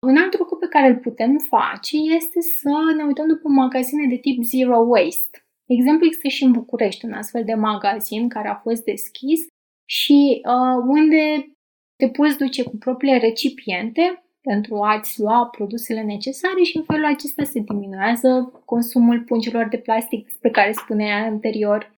Un 0.07 0.17
alt 0.17 0.39
lucru 0.39 0.57
pe 0.57 0.67
care 0.69 0.89
îl 0.89 0.97
putem 0.97 1.37
face 1.49 1.97
este 1.97 2.41
să 2.41 2.73
ne 2.97 3.05
uităm 3.05 3.27
după 3.27 3.49
magazine 3.49 4.07
de 4.07 4.17
tip 4.17 4.43
Zero 4.43 4.79
Waste. 4.79 5.39
De 5.69 5.75
exemplu, 5.75 6.07
există 6.07 6.29
și 6.29 6.45
în 6.45 6.53
București 6.53 7.05
un 7.05 7.13
astfel 7.13 7.45
de 7.45 7.55
magazin 7.55 8.29
care 8.29 8.49
a 8.49 8.55
fost 8.55 8.85
deschis 8.85 9.41
și 9.89 10.43
uh, 10.45 10.83
unde 10.87 11.53
te 11.97 12.09
poți 12.09 12.39
duce 12.39 12.63
cu 12.63 12.77
propriile 12.77 13.19
recipiente 13.19 14.23
pentru 14.41 14.83
a-ți 14.83 15.21
lua 15.21 15.47
produsele 15.47 16.03
necesare 16.03 16.63
și 16.63 16.77
în 16.77 16.83
felul 16.83 17.05
acesta 17.05 17.45
se 17.45 17.61
diminuează 17.61 18.53
consumul 18.65 19.21
pungilor 19.21 19.69
de 19.69 19.79
plastic 19.79 20.25
despre 20.25 20.51
care 20.51 20.73
spunea 20.73 21.25
anterior. 21.25 21.97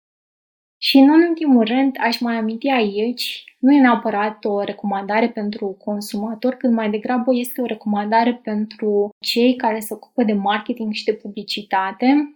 Și 0.82 0.98
în 0.98 1.08
ultimul 1.08 1.64
rând, 1.64 1.96
aș 2.00 2.20
mai 2.20 2.36
aminti 2.36 2.68
aici, 2.68 3.44
nu 3.58 3.74
e 3.74 3.80
neapărat 3.80 4.44
o 4.44 4.62
recomandare 4.62 5.28
pentru 5.28 5.66
consumator, 5.66 6.54
cât 6.54 6.70
mai 6.70 6.90
degrabă 6.90 7.34
este 7.34 7.60
o 7.60 7.66
recomandare 7.66 8.34
pentru 8.34 9.08
cei 9.24 9.56
care 9.56 9.80
se 9.80 9.94
ocupă 9.94 10.22
de 10.22 10.32
marketing 10.32 10.92
și 10.92 11.04
de 11.04 11.14
publicitate. 11.14 12.34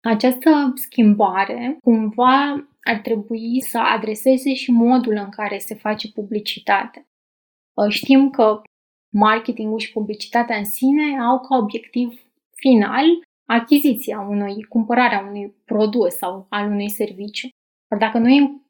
Această 0.00 0.72
schimbare 0.74 1.78
cumva 1.82 2.68
ar 2.82 2.98
trebui 3.02 3.60
să 3.60 3.78
adreseze 3.78 4.54
și 4.54 4.70
modul 4.70 5.12
în 5.12 5.28
care 5.28 5.58
se 5.58 5.74
face 5.74 6.12
publicitate. 6.12 7.06
Știm 7.88 8.30
că 8.30 8.60
marketingul 9.12 9.78
și 9.78 9.92
publicitatea 9.92 10.56
în 10.56 10.64
sine 10.64 11.20
au 11.20 11.40
ca 11.40 11.56
obiectiv 11.56 12.22
final 12.54 13.04
achiziția 13.48 14.20
unui, 14.20 14.62
cumpărarea 14.62 15.26
unui 15.28 15.54
produs 15.64 16.14
sau 16.14 16.46
al 16.48 16.70
unui 16.70 16.88
serviciu. 16.88 17.48
Dar 17.88 17.98
dacă 17.98 18.18
noi 18.18 18.66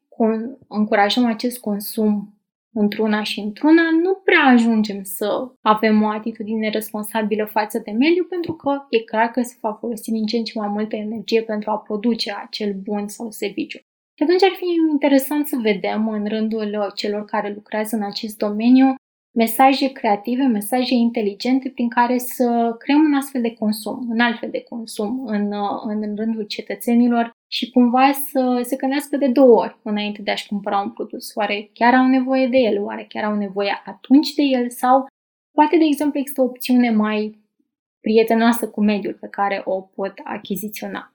încurajăm 0.67 1.25
acest 1.25 1.59
consum 1.59 2.33
într-una 2.73 3.23
și 3.23 3.39
într-una, 3.39 3.81
nu 3.91 4.13
prea 4.13 4.43
ajungem 4.43 5.03
să 5.03 5.51
avem 5.61 6.01
o 6.01 6.07
atitudine 6.07 6.69
responsabilă 6.69 7.45
față 7.45 7.81
de 7.85 7.91
mediu, 7.91 8.23
pentru 8.23 8.53
că 8.53 8.85
e 8.89 8.99
clar 8.99 9.27
că 9.27 9.41
se 9.41 9.57
va 9.61 9.73
folosi 9.73 10.11
din 10.11 10.25
ce 10.25 10.37
în 10.37 10.43
ce 10.43 10.59
mai 10.59 10.67
multă 10.67 10.95
energie 10.95 11.41
pentru 11.41 11.71
a 11.71 11.77
produce 11.77 12.35
acel 12.43 12.73
bun 12.73 13.07
sau 13.07 13.31
serviciu. 13.31 13.77
Și 14.17 14.23
atunci 14.23 14.43
ar 14.43 14.55
fi 14.57 14.65
interesant 14.91 15.47
să 15.47 15.57
vedem 15.61 16.09
în 16.09 16.25
rândul 16.27 16.91
celor 16.95 17.25
care 17.25 17.53
lucrează 17.53 17.95
în 17.95 18.03
acest 18.03 18.37
domeniu 18.37 18.95
mesaje 19.43 19.87
creative, 19.91 20.43
mesaje 20.43 20.93
inteligente 20.93 21.69
prin 21.69 21.89
care 21.89 22.17
să 22.17 22.75
creăm 22.79 22.99
un 22.99 23.13
astfel 23.13 23.41
de 23.41 23.53
consum, 23.53 24.09
un 24.09 24.19
alt 24.19 24.39
fel 24.39 24.49
de 24.49 24.63
consum 24.69 25.25
în, 25.25 25.51
în 25.83 26.15
rândul 26.15 26.43
cetățenilor 26.43 27.31
și 27.47 27.71
cumva 27.71 28.11
să 28.11 28.61
se 28.63 28.75
gândească 28.75 29.17
de 29.17 29.27
două 29.27 29.57
ori 29.59 29.79
înainte 29.83 30.21
de 30.21 30.31
a-și 30.31 30.47
cumpăra 30.47 30.79
un 30.79 30.91
produs. 30.91 31.35
Oare 31.35 31.69
chiar 31.73 31.93
au 31.93 32.07
nevoie 32.07 32.47
de 32.47 32.57
el? 32.57 32.81
Oare 32.81 33.05
chiar 33.09 33.23
au 33.23 33.35
nevoie 33.35 33.81
atunci 33.85 34.33
de 34.33 34.43
el? 34.43 34.69
Sau 34.69 35.05
poate, 35.51 35.77
de 35.77 35.85
exemplu, 35.85 36.19
există 36.19 36.41
o 36.41 36.45
opțiune 36.45 36.89
mai 36.91 37.39
prietenoasă 37.99 38.69
cu 38.69 38.81
mediul 38.81 39.13
pe 39.13 39.27
care 39.27 39.61
o 39.65 39.81
pot 39.81 40.13
achiziționa. 40.23 41.13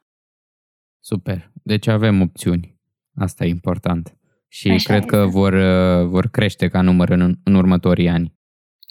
Super. 1.00 1.50
Deci 1.62 1.86
avem 1.86 2.20
opțiuni. 2.20 2.74
Asta 3.14 3.44
e 3.44 3.48
important 3.48 4.16
și 4.54 4.70
Așa 4.70 4.84
cred 4.84 5.02
este. 5.02 5.16
că 5.16 5.26
vor, 5.26 5.52
uh, 5.52 6.06
vor 6.06 6.26
crește 6.26 6.68
ca 6.68 6.80
număr 6.80 7.08
în, 7.08 7.38
în 7.44 7.54
următorii 7.54 8.08
ani. 8.08 8.32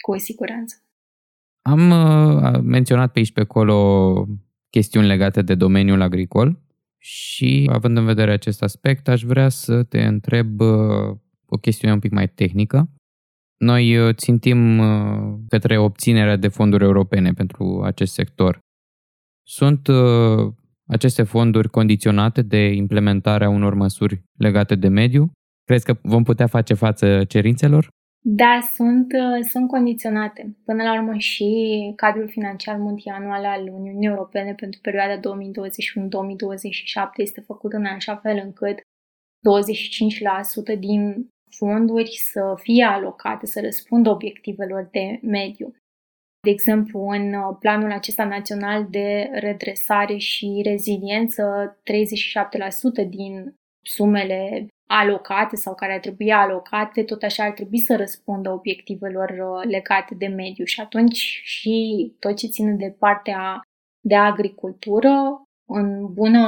Cu 0.01 0.17
siguranță. 0.17 0.75
Am 1.61 1.89
uh, 1.89 2.59
menționat 2.61 3.11
pe 3.11 3.19
aici 3.19 3.31
pe 3.31 3.39
acolo 3.39 4.27
chestiuni 4.69 5.07
legate 5.07 5.41
de 5.41 5.55
domeniul 5.55 6.01
agricol 6.01 6.59
și 6.97 7.69
având 7.73 7.97
în 7.97 8.05
vedere 8.05 8.31
acest 8.31 8.61
aspect, 8.61 9.07
aș 9.07 9.21
vrea 9.21 9.49
să 9.49 9.83
te 9.83 10.03
întreb 10.03 10.59
uh, 10.59 11.17
o 11.45 11.57
chestiune 11.57 11.93
un 11.93 11.99
pic 11.99 12.11
mai 12.11 12.27
tehnică. 12.27 12.89
Noi 13.57 13.97
uh, 13.97 14.15
țintim 14.15 14.79
uh, 14.79 15.39
către 15.47 15.77
obținerea 15.77 16.35
de 16.35 16.47
fonduri 16.47 16.83
europene 16.83 17.31
pentru 17.33 17.81
acest 17.83 18.13
sector. 18.13 18.59
Sunt 19.47 19.87
uh, 19.87 20.53
aceste 20.87 21.23
fonduri 21.23 21.69
condiționate 21.69 22.41
de 22.41 22.65
implementarea 22.73 23.49
unor 23.49 23.73
măsuri 23.73 24.23
legate 24.37 24.75
de 24.75 24.87
mediu 24.87 25.31
Crezi 25.65 25.85
că 25.85 25.97
vom 26.01 26.23
putea 26.23 26.47
face 26.47 26.73
față 26.73 27.23
cerințelor? 27.23 27.87
Da, 28.25 28.59
sunt, 28.73 29.13
uh, 29.13 29.45
sunt 29.49 29.67
condiționate. 29.67 30.57
Până 30.65 30.83
la 30.83 30.93
urmă 30.93 31.17
și 31.17 31.49
cadrul 31.95 32.29
financiar 32.29 32.77
multianual 32.77 33.45
al 33.45 33.61
Uniunii 33.61 34.07
Europene 34.07 34.53
pentru 34.53 34.79
perioada 34.81 35.19
2021-2027 35.19 35.21
este 37.15 37.41
făcut 37.41 37.73
în 37.73 37.85
așa 37.85 38.15
fel 38.15 38.41
încât 38.43 38.79
25% 40.75 40.79
din 40.79 41.27
fonduri 41.57 42.11
să 42.31 42.53
fie 42.61 42.83
alocate, 42.83 43.45
să 43.45 43.59
răspundă 43.61 44.09
obiectivelor 44.09 44.87
de 44.91 45.19
mediu. 45.21 45.75
De 46.41 46.49
exemplu, 46.49 47.07
în 47.07 47.33
uh, 47.33 47.55
planul 47.59 47.91
acesta 47.91 48.25
național 48.25 48.87
de 48.89 49.29
redresare 49.33 50.17
și 50.17 50.61
reziliență, 50.65 51.43
37% 53.05 53.09
din 53.09 53.55
sumele 53.83 54.67
alocate 54.87 55.55
sau 55.55 55.75
care 55.75 55.93
ar 55.93 55.99
trebui 55.99 56.31
alocate, 56.31 57.03
tot 57.03 57.23
așa 57.23 57.43
ar 57.43 57.51
trebui 57.51 57.79
să 57.79 57.95
răspundă 57.95 58.51
obiectivelor 58.51 59.29
uh, 59.29 59.69
legate 59.69 60.15
de 60.15 60.27
mediu. 60.27 60.65
Și 60.65 60.81
atunci 60.81 61.41
și 61.43 62.11
tot 62.19 62.35
ce 62.35 62.47
ține 62.47 62.73
de 62.73 62.95
partea 62.99 63.61
de 63.99 64.15
agricultură, 64.15 65.41
în 65.65 66.13
bună 66.13 66.47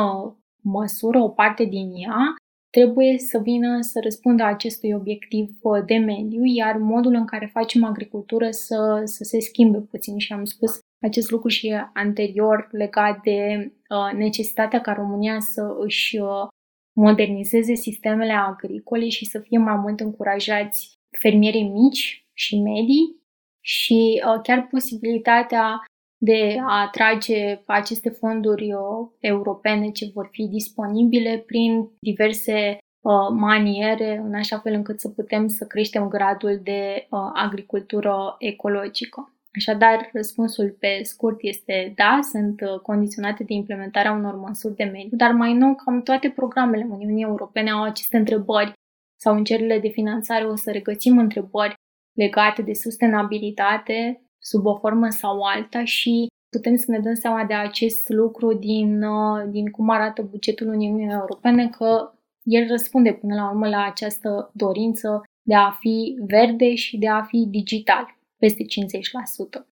măsură, 0.62 1.20
o 1.20 1.30
parte 1.30 1.64
din 1.64 1.92
ea, 1.96 2.36
trebuie 2.70 3.18
să 3.18 3.40
vină 3.40 3.82
să 3.82 4.00
răspundă 4.04 4.44
acestui 4.44 4.94
obiectiv 4.94 5.58
uh, 5.62 5.84
de 5.86 5.96
mediu, 5.96 6.42
iar 6.44 6.78
modul 6.78 7.14
în 7.14 7.26
care 7.26 7.50
facem 7.54 7.84
agricultură 7.84 8.52
să, 8.52 9.02
să 9.04 9.24
se 9.24 9.40
schimbe 9.40 9.78
puțin. 9.78 10.18
Și 10.18 10.34
am 10.34 10.44
spus 10.44 10.80
acest 11.06 11.32
lucru 11.32 11.48
și 11.48 11.76
anterior 11.94 12.68
legat 12.72 13.22
de 13.22 13.72
uh, 13.90 14.18
necesitatea 14.18 14.82
ca 14.82 14.94
România 14.94 15.40
să 15.40 15.76
își 15.80 16.18
uh, 16.18 16.48
modernizeze 16.96 17.74
sistemele 17.74 18.34
agricole 18.34 19.10
și 19.10 19.26
să 19.26 19.40
fie 19.40 19.58
mai 19.58 19.76
mult 19.76 20.00
încurajați 20.00 20.94
fermierii 21.20 21.70
mici 21.70 22.28
și 22.34 22.62
medii 22.62 23.24
și 23.62 24.22
uh, 24.26 24.40
chiar 24.44 24.68
posibilitatea 24.68 25.84
de 26.18 26.58
a 26.68 26.82
atrage 26.82 27.62
aceste 27.66 28.10
fonduri 28.10 28.74
uh, 28.74 29.08
europene 29.20 29.92
ce 29.92 30.12
vor 30.14 30.30
fi 30.32 30.48
disponibile 30.48 31.44
prin 31.46 31.90
diverse 32.00 32.78
uh, 33.02 33.30
maniere, 33.30 34.22
în 34.26 34.34
așa 34.34 34.60
fel 34.60 34.74
încât 34.74 35.00
să 35.00 35.10
putem 35.10 35.48
să 35.48 35.66
creștem 35.66 36.08
gradul 36.08 36.60
de 36.64 37.08
agricultură 37.34 38.36
ecologică. 38.40 39.35
Așadar, 39.56 40.10
răspunsul 40.14 40.76
pe 40.80 41.00
scurt 41.04 41.38
este 41.42 41.94
da, 41.96 42.20
sunt 42.32 42.62
uh, 42.62 42.80
condiționate 42.80 43.44
de 43.44 43.54
implementarea 43.54 44.12
unor 44.12 44.36
măsuri 44.36 44.76
de 44.76 44.84
mediu, 44.84 45.18
dar 45.18 45.32
mai 45.32 45.54
nou, 45.54 45.76
cam 45.76 46.02
toate 46.02 46.30
programele 46.30 46.88
Uniunii 46.90 47.24
Europene 47.24 47.72
au 47.72 47.84
aceste 47.84 48.18
întrebări 48.18 48.74
sau 49.20 49.36
în 49.36 49.44
cererile 49.44 49.80
de 49.80 49.88
finanțare 49.88 50.46
o 50.46 50.56
să 50.56 50.72
regăsim 50.72 51.18
întrebări 51.18 51.74
legate 52.18 52.62
de 52.62 52.74
sustenabilitate 52.74 54.22
sub 54.42 54.66
o 54.66 54.76
formă 54.76 55.10
sau 55.10 55.42
alta 55.42 55.84
și 55.84 56.28
putem 56.50 56.76
să 56.76 56.86
ne 56.88 57.00
dăm 57.00 57.14
seama 57.14 57.46
de 57.46 57.54
acest 57.54 58.10
lucru 58.10 58.54
din, 58.54 59.04
uh, 59.04 59.44
din 59.50 59.72
cum 59.72 59.90
arată 59.90 60.22
bugetul 60.22 60.68
Uniunii 60.68 61.12
Europene, 61.12 61.70
că 61.70 62.12
el 62.44 62.68
răspunde 62.68 63.14
până 63.14 63.36
la 63.36 63.50
urmă 63.50 63.68
la 63.68 63.84
această 63.84 64.52
dorință 64.54 65.24
de 65.48 65.56
a 65.56 65.72
fi 65.72 66.16
verde 66.28 66.76
și 66.76 66.98
de 66.98 67.08
a 67.08 67.24
fi 67.24 67.48
digital, 67.50 68.15
peste 68.46 68.64
50%. 68.64 69.66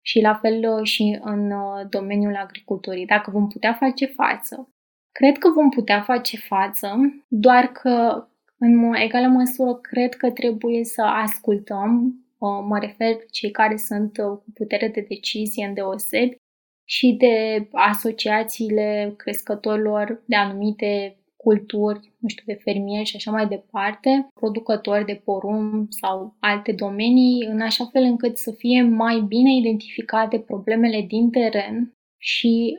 Și 0.00 0.20
la 0.20 0.34
fel 0.34 0.72
uh, 0.72 0.86
și 0.86 1.18
în 1.20 1.50
uh, 1.50 1.86
domeniul 1.90 2.36
agriculturii. 2.36 3.06
Dacă 3.06 3.30
vom 3.30 3.48
putea 3.48 3.72
face 3.74 4.06
față, 4.06 4.68
cred 5.12 5.38
că 5.38 5.48
vom 5.48 5.68
putea 5.70 6.02
face 6.02 6.36
față, 6.36 6.96
doar 7.28 7.66
că 7.66 8.26
în 8.58 8.94
egală 8.94 9.26
măsură 9.26 9.74
cred 9.74 10.14
că 10.14 10.30
trebuie 10.30 10.84
să 10.84 11.02
ascultăm, 11.02 12.14
uh, 12.38 12.64
mă 12.68 12.78
refer 12.78 13.16
cei 13.30 13.50
care 13.50 13.76
sunt 13.76 14.16
cu 14.16 14.44
putere 14.54 14.88
de 14.88 15.06
decizie 15.08 15.66
în 15.66 15.74
deosebi, 15.74 16.36
și 16.84 17.12
de 17.12 17.68
asociațiile 17.72 19.14
crescătorilor 19.16 20.22
de 20.26 20.36
anumite 20.36 21.16
culturi, 21.48 22.12
nu 22.18 22.28
știu, 22.28 22.42
de 22.46 22.60
fermieri 22.64 23.08
și 23.08 23.16
așa 23.16 23.30
mai 23.30 23.46
departe, 23.46 24.28
producători 24.40 25.04
de 25.04 25.20
porumb 25.24 25.86
sau 25.88 26.36
alte 26.40 26.72
domenii, 26.72 27.44
în 27.44 27.60
așa 27.60 27.84
fel 27.92 28.02
încât 28.02 28.38
să 28.38 28.50
fie 28.50 28.82
mai 28.82 29.20
bine 29.20 29.54
identificate 29.54 30.38
problemele 30.38 31.04
din 31.08 31.30
teren 31.30 31.92
și 32.18 32.78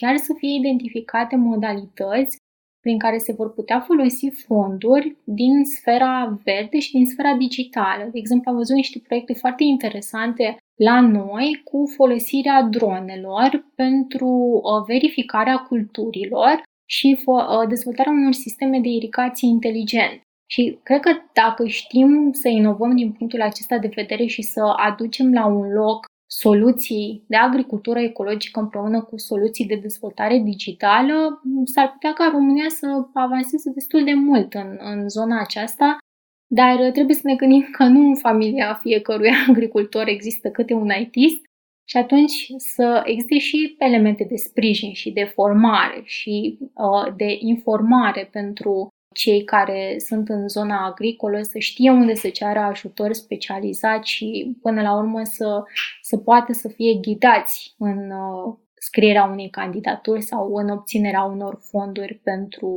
chiar 0.00 0.16
să 0.16 0.34
fie 0.38 0.54
identificate 0.54 1.36
modalități 1.36 2.36
prin 2.80 2.98
care 2.98 3.18
se 3.18 3.32
vor 3.32 3.52
putea 3.52 3.80
folosi 3.80 4.30
fonduri 4.30 5.16
din 5.24 5.64
sfera 5.64 6.40
verde 6.44 6.78
și 6.78 6.92
din 6.92 7.06
sfera 7.06 7.34
digitală. 7.34 8.04
De 8.12 8.18
exemplu, 8.18 8.50
am 8.50 8.56
văzut 8.56 8.74
niște 8.74 8.98
proiecte 9.06 9.32
foarte 9.32 9.62
interesante 9.64 10.56
la 10.74 11.00
noi 11.00 11.60
cu 11.64 11.84
folosirea 11.96 12.62
dronelor 12.62 13.66
pentru 13.74 14.28
uh, 14.28 14.84
verificarea 14.86 15.56
culturilor 15.56 16.62
și 16.86 17.22
uh, 17.24 17.68
dezvoltarea 17.68 18.12
unor 18.12 18.32
sisteme 18.32 18.80
de 18.80 18.88
irigație 18.88 19.48
inteligent. 19.48 20.20
Și 20.46 20.78
cred 20.82 21.00
că 21.00 21.10
dacă 21.32 21.66
știm 21.66 22.32
să 22.32 22.48
inovăm 22.48 22.96
din 22.96 23.12
punctul 23.12 23.42
acesta 23.42 23.78
de 23.78 23.90
vedere 23.94 24.26
și 24.26 24.42
să 24.42 24.60
aducem 24.76 25.32
la 25.32 25.46
un 25.46 25.72
loc 25.72 26.06
soluții 26.26 27.24
de 27.26 27.36
agricultură 27.36 27.98
ecologică 28.00 28.60
împreună 28.60 29.02
cu 29.02 29.18
soluții 29.18 29.66
de 29.66 29.74
dezvoltare 29.74 30.38
digitală, 30.38 31.42
s-ar 31.64 31.90
putea 31.92 32.12
ca 32.12 32.28
România 32.32 32.68
să 32.68 32.86
avanseze 33.12 33.70
destul 33.70 34.04
de 34.04 34.14
mult 34.14 34.54
în, 34.54 34.76
în 34.78 35.08
zona 35.08 35.40
aceasta, 35.40 35.98
dar 36.46 36.90
trebuie 36.90 37.16
să 37.16 37.22
ne 37.24 37.34
gândim 37.34 37.68
că 37.72 37.84
nu 37.84 38.00
în 38.08 38.16
familia 38.16 38.74
fiecărui 38.82 39.30
agricultor 39.48 40.08
există 40.08 40.50
câte 40.50 40.74
un 40.74 40.90
ITist 41.00 41.40
și 41.84 41.96
atunci 41.96 42.46
să 42.56 43.02
existe 43.04 43.38
și 43.38 43.74
elemente 43.78 44.24
de 44.24 44.36
sprijin 44.36 44.92
și 44.92 45.10
de 45.10 45.24
formare 45.24 46.02
și 46.04 46.58
uh, 46.60 47.14
de 47.16 47.36
informare 47.38 48.28
pentru 48.32 48.88
cei 49.14 49.44
care 49.44 49.96
sunt 49.98 50.28
în 50.28 50.48
zona 50.48 50.86
agricolă 50.86 51.42
să 51.42 51.58
știe 51.58 51.90
unde 51.90 52.14
să 52.14 52.28
ceară 52.28 52.58
ajutor 52.58 53.12
specializat 53.12 54.04
și 54.04 54.56
până 54.62 54.82
la 54.82 54.96
urmă 54.96 55.22
să, 55.24 55.62
să 56.02 56.16
poată 56.16 56.52
să 56.52 56.68
fie 56.68 56.98
ghidați 57.00 57.74
în 57.78 58.10
uh, 58.10 58.54
scrierea 58.74 59.24
unei 59.24 59.50
candidaturi 59.50 60.22
sau 60.22 60.54
în 60.54 60.68
obținerea 60.68 61.22
unor 61.22 61.58
fonduri 61.60 62.14
pentru 62.14 62.68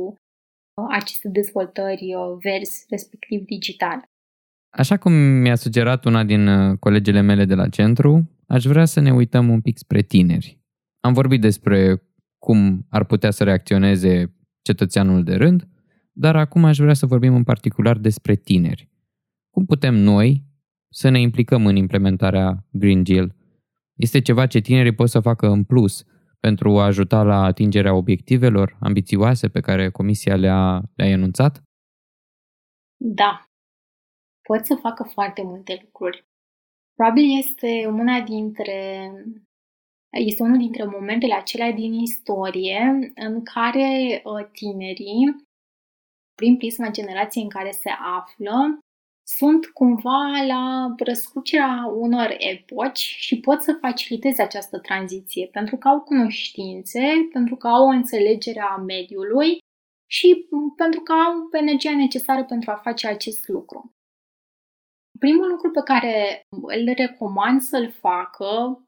uh, 0.74 0.86
aceste 0.88 1.28
dezvoltări 1.28 2.14
uh, 2.14 2.36
verzi, 2.42 2.84
respectiv 2.88 3.44
digitale. 3.44 4.02
Așa 4.78 4.96
cum 4.96 5.12
mi-a 5.12 5.54
sugerat 5.54 6.04
una 6.04 6.24
din 6.24 6.76
colegele 6.76 7.20
mele 7.20 7.44
de 7.44 7.54
la 7.54 7.68
centru, 7.68 8.30
aș 8.46 8.64
vrea 8.64 8.84
să 8.84 9.00
ne 9.00 9.12
uităm 9.12 9.48
un 9.48 9.60
pic 9.60 9.78
spre 9.78 10.02
tineri. 10.02 10.60
Am 11.00 11.12
vorbit 11.12 11.40
despre 11.40 12.02
cum 12.38 12.86
ar 12.90 13.04
putea 13.04 13.30
să 13.30 13.44
reacționeze 13.44 14.34
cetățeanul 14.62 15.24
de 15.24 15.34
rând, 15.34 15.68
dar 16.12 16.36
acum 16.36 16.64
aș 16.64 16.78
vrea 16.78 16.94
să 16.94 17.06
vorbim 17.06 17.34
în 17.34 17.44
particular 17.44 17.96
despre 17.96 18.34
tineri. 18.34 18.90
Cum 19.50 19.64
putem 19.64 19.94
noi 19.94 20.44
să 20.88 21.08
ne 21.08 21.20
implicăm 21.20 21.66
în 21.66 21.76
implementarea 21.76 22.66
Green 22.70 23.02
Deal? 23.02 23.34
Este 23.94 24.20
ceva 24.20 24.46
ce 24.46 24.58
tinerii 24.58 24.94
pot 24.94 25.08
să 25.08 25.20
facă 25.20 25.48
în 25.48 25.64
plus 25.64 26.04
pentru 26.40 26.78
a 26.78 26.84
ajuta 26.84 27.22
la 27.22 27.42
atingerea 27.42 27.94
obiectivelor 27.94 28.76
ambițioase 28.80 29.48
pe 29.48 29.60
care 29.60 29.90
Comisia 29.90 30.36
le-a, 30.36 30.82
le-a 30.94 31.08
enunțat? 31.08 31.62
Da, 32.96 33.47
pot 34.48 34.66
să 34.66 34.74
facă 34.74 35.02
foarte 35.02 35.42
multe 35.42 35.80
lucruri. 35.84 36.26
Probabil 36.94 37.38
este 37.38 37.86
una 37.86 38.20
dintre 38.20 39.10
este 40.10 40.42
unul 40.42 40.58
dintre 40.58 40.84
momentele 40.84 41.34
acelea 41.34 41.72
din 41.72 41.92
istorie 41.92 43.12
în 43.14 43.42
care 43.42 44.22
uh, 44.24 44.48
tinerii 44.52 45.46
prin 46.34 46.56
prisma 46.56 46.90
generației 46.90 47.44
în 47.44 47.50
care 47.50 47.70
se 47.70 47.90
află, 48.18 48.78
sunt 49.26 49.66
cumva 49.66 50.42
la 50.46 50.94
răscrucerea 50.98 51.92
unor 51.94 52.36
epoci 52.38 52.98
și 52.98 53.40
pot 53.40 53.60
să 53.62 53.78
faciliteze 53.80 54.42
această 54.42 54.78
tranziție 54.78 55.46
pentru 55.46 55.76
că 55.76 55.88
au 55.88 56.00
cunoștințe, 56.00 57.02
pentru 57.32 57.56
că 57.56 57.68
au 57.68 57.84
o 57.86 57.96
înțelegere 58.00 58.60
a 58.60 58.76
mediului 58.76 59.58
și 60.10 60.48
pentru 60.76 61.00
că 61.00 61.12
au 61.12 61.48
energia 61.52 61.94
necesară 61.96 62.44
pentru 62.44 62.70
a 62.70 62.74
face 62.74 63.06
acest 63.06 63.48
lucru. 63.48 63.97
Primul 65.18 65.48
lucru 65.48 65.70
pe 65.70 65.80
care 65.84 66.40
îl 66.50 66.94
recomand 66.96 67.60
să-l 67.60 67.90
facă 67.90 68.82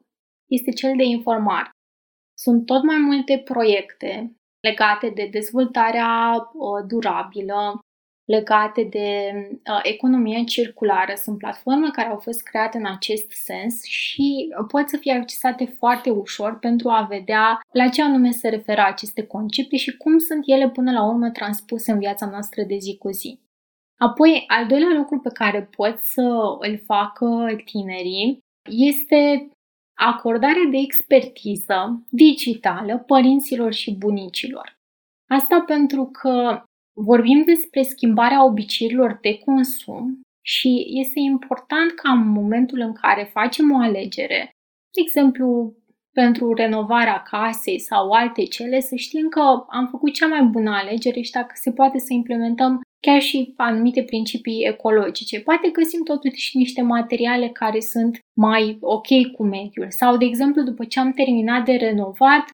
este 0.47 0.71
cel 0.71 0.97
de 0.97 1.05
informare. 1.05 1.71
Sunt 2.39 2.67
tot 2.67 2.83
mai 2.83 2.99
multe 2.99 3.39
proiecte 3.45 4.35
legate 4.61 5.11
de 5.15 5.29
dezvoltarea 5.31 6.35
uh, 6.53 6.87
durabilă, 6.87 7.79
legate 8.25 8.83
de 8.83 9.33
uh, 9.51 9.81
economia 9.83 10.43
circulară. 10.45 11.13
Sunt 11.15 11.39
platforme 11.39 11.91
care 11.91 12.09
au 12.09 12.19
fost 12.19 12.43
create 12.43 12.79
în 12.79 12.87
acest 12.87 13.31
sens 13.31 13.85
și 13.85 14.55
pot 14.69 14.89
să 14.89 14.97
fie 14.97 15.13
accesate 15.13 15.65
foarte 15.65 16.11
ușor 16.11 16.59
pentru 16.59 16.89
a 16.89 17.07
vedea 17.09 17.61
la 17.73 17.89
ce 17.89 18.03
anume 18.03 18.31
se 18.31 18.49
referă 18.49 18.81
aceste 18.81 19.27
concepte 19.27 19.77
și 19.77 19.97
cum 19.97 20.19
sunt 20.19 20.43
ele 20.47 20.71
până 20.71 20.93
la 20.93 21.09
urmă 21.09 21.31
transpuse 21.31 21.93
în 21.93 21.99
viața 21.99 22.27
noastră 22.27 22.63
de 22.63 22.77
zi 22.77 22.97
cu 22.97 23.11
zi. 23.11 23.41
Apoi, 24.01 24.45
al 24.47 24.67
doilea 24.67 24.97
lucru 24.97 25.19
pe 25.19 25.31
care 25.33 25.63
pot 25.77 25.99
să 26.03 26.57
îl 26.59 26.81
facă 26.85 27.57
tinerii 27.65 28.39
este 28.71 29.51
acordare 29.99 30.69
de 30.71 30.77
expertiză 30.77 32.05
digitală 32.11 32.99
părinților 32.99 33.73
și 33.73 33.97
bunicilor. 33.97 34.79
Asta 35.29 35.61
pentru 35.67 36.07
că 36.07 36.63
vorbim 37.01 37.43
despre 37.45 37.83
schimbarea 37.83 38.45
obiceiurilor 38.45 39.19
de 39.23 39.39
consum 39.39 40.21
și 40.45 40.87
este 40.87 41.19
important 41.21 41.91
ca 41.91 42.11
în 42.11 42.29
momentul 42.29 42.79
în 42.79 42.93
care 42.93 43.31
facem 43.33 43.73
o 43.73 43.79
alegere, 43.79 44.51
de 44.95 45.01
exemplu 45.01 45.75
pentru 46.13 46.55
renovarea 46.55 47.23
casei 47.23 47.79
sau 47.79 48.11
alte 48.11 48.43
cele, 48.43 48.81
să 48.81 48.95
știm 48.95 49.29
că 49.29 49.41
am 49.69 49.87
făcut 49.91 50.13
cea 50.13 50.27
mai 50.27 50.43
bună 50.43 50.71
alegere 50.71 51.21
și 51.21 51.31
dacă 51.31 51.53
se 51.55 51.73
poate 51.73 51.99
să 51.99 52.13
implementăm 52.13 52.81
chiar 53.01 53.21
și 53.21 53.55
anumite 53.57 54.03
principii 54.03 54.67
ecologice. 54.67 55.41
Poate 55.41 55.69
găsim 55.69 56.03
totuși 56.05 56.57
niște 56.57 56.83
materiale 56.83 57.49
care 57.49 57.81
sunt 57.81 58.19
mai 58.41 58.79
ok 58.81 59.07
cu 59.37 59.43
mediul. 59.45 59.91
Sau, 59.91 60.17
de 60.17 60.25
exemplu, 60.25 60.63
după 60.63 60.85
ce 60.85 61.01
am 61.01 61.13
terminat 61.13 61.65
de 61.65 61.73
renovat, 61.73 62.45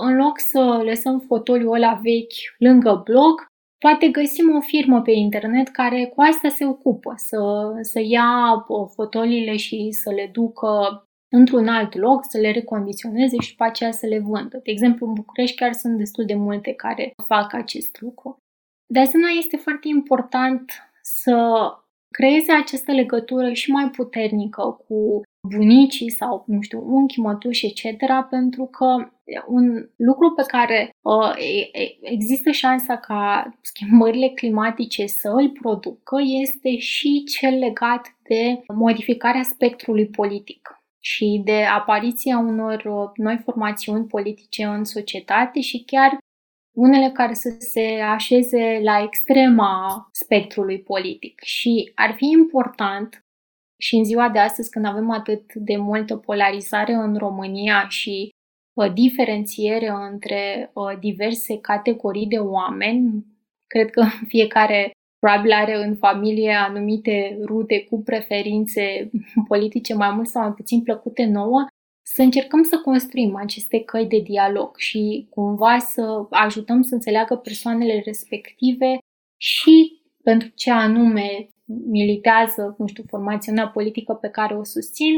în 0.00 0.16
loc 0.16 0.38
să 0.38 0.82
lăsăm 0.84 1.18
fotoliul 1.20 1.74
ăla 1.74 2.00
vechi 2.02 2.56
lângă 2.58 3.00
bloc, 3.04 3.46
poate 3.78 4.08
găsim 4.08 4.56
o 4.56 4.60
firmă 4.60 5.02
pe 5.02 5.10
internet 5.10 5.68
care 5.68 6.12
cu 6.14 6.20
asta 6.20 6.48
se 6.48 6.66
ocupă, 6.66 7.12
să, 7.16 7.72
să 7.80 8.00
ia 8.04 8.64
fotoliile 8.94 9.56
și 9.56 9.90
să 9.90 10.10
le 10.10 10.30
ducă 10.32 11.04
într-un 11.36 11.68
alt 11.68 11.94
loc, 11.94 12.24
să 12.28 12.38
le 12.38 12.50
recondiționeze 12.50 13.36
și 13.40 13.50
după 13.50 13.64
aceea 13.64 13.92
să 13.92 14.06
le 14.06 14.18
vândă. 14.18 14.60
De 14.62 14.70
exemplu, 14.70 15.06
în 15.06 15.12
București 15.12 15.56
chiar 15.56 15.72
sunt 15.72 15.98
destul 15.98 16.24
de 16.24 16.34
multe 16.34 16.72
care 16.72 17.12
fac 17.26 17.52
acest 17.52 18.00
lucru. 18.00 18.38
De 18.86 19.00
asemenea, 19.00 19.32
este 19.38 19.56
foarte 19.56 19.88
important 19.88 20.72
să 21.02 21.36
creeze 22.10 22.52
această 22.52 22.92
legătură 22.92 23.52
și 23.52 23.70
mai 23.70 23.90
puternică 23.90 24.62
cu 24.62 25.22
bunicii 25.48 26.10
sau, 26.10 26.44
nu 26.46 26.60
știu, 26.60 26.84
unchi, 26.86 27.20
mătuși, 27.20 27.66
etc., 27.66 27.82
pentru 28.30 28.64
că 28.64 28.86
un 29.46 29.88
lucru 29.96 30.32
pe 30.32 30.42
care 30.46 30.90
uh, 31.02 31.32
există 32.00 32.50
șansa 32.50 32.96
ca 32.96 33.50
schimbările 33.60 34.28
climatice 34.28 35.06
să 35.06 35.28
îl 35.28 35.50
producă 35.50 36.16
este 36.40 36.76
și 36.76 37.24
cel 37.24 37.58
legat 37.58 38.16
de 38.28 38.62
modificarea 38.74 39.42
spectrului 39.42 40.06
politic 40.06 40.68
și 41.00 41.40
de 41.44 41.62
apariția 41.62 42.38
unor 42.38 42.84
uh, 42.84 43.10
noi 43.14 43.40
formațiuni 43.44 44.06
politice 44.06 44.64
în 44.64 44.84
societate 44.84 45.60
și 45.60 45.84
chiar 45.86 46.18
unele 46.74 47.10
care 47.10 47.34
să 47.34 47.56
se 47.58 48.00
așeze 48.00 48.80
la 48.82 49.02
extrema 49.02 50.08
spectrului 50.12 50.80
politic. 50.80 51.40
Și 51.40 51.92
ar 51.94 52.12
fi 52.12 52.24
important 52.24 53.24
și 53.80 53.96
în 53.96 54.04
ziua 54.04 54.28
de 54.28 54.38
astăzi, 54.38 54.70
când 54.70 54.86
avem 54.86 55.10
atât 55.10 55.54
de 55.54 55.76
multă 55.76 56.16
polarizare 56.16 56.92
în 56.92 57.16
România 57.16 57.88
și 57.88 58.28
uh, 58.74 58.92
diferențiere 58.92 59.88
între 60.10 60.70
uh, 60.74 60.98
diverse 61.00 61.58
categorii 61.58 62.26
de 62.26 62.38
oameni, 62.38 63.26
cred 63.66 63.90
că 63.90 64.04
fiecare 64.34 64.90
probabil 65.18 65.52
are 65.52 65.84
în 65.84 65.96
familie 65.96 66.52
anumite 66.52 67.38
rude 67.44 67.84
cu 67.84 68.02
preferințe 68.02 69.10
politice 69.48 69.94
mai 69.94 70.10
mult 70.10 70.28
sau 70.28 70.42
mai 70.42 70.52
puțin 70.52 70.82
plăcute 70.82 71.24
nouă, 71.24 71.66
să 72.06 72.22
încercăm 72.22 72.62
să 72.62 72.78
construim 72.78 73.36
aceste 73.36 73.80
căi 73.80 74.06
de 74.06 74.18
dialog 74.18 74.76
și 74.76 75.26
cumva 75.30 75.78
să 75.78 76.26
ajutăm 76.30 76.82
să 76.82 76.94
înțeleagă 76.94 77.36
persoanele 77.36 78.02
respective 78.04 78.98
și 79.40 80.02
pentru 80.22 80.48
ce 80.48 80.70
anume 80.70 81.48
militează, 81.90 82.74
nu 82.78 82.86
știu, 82.86 83.04
formațiunea 83.06 83.68
politică 83.68 84.12
pe 84.12 84.28
care 84.28 84.56
o 84.56 84.64
susțin, 84.64 85.14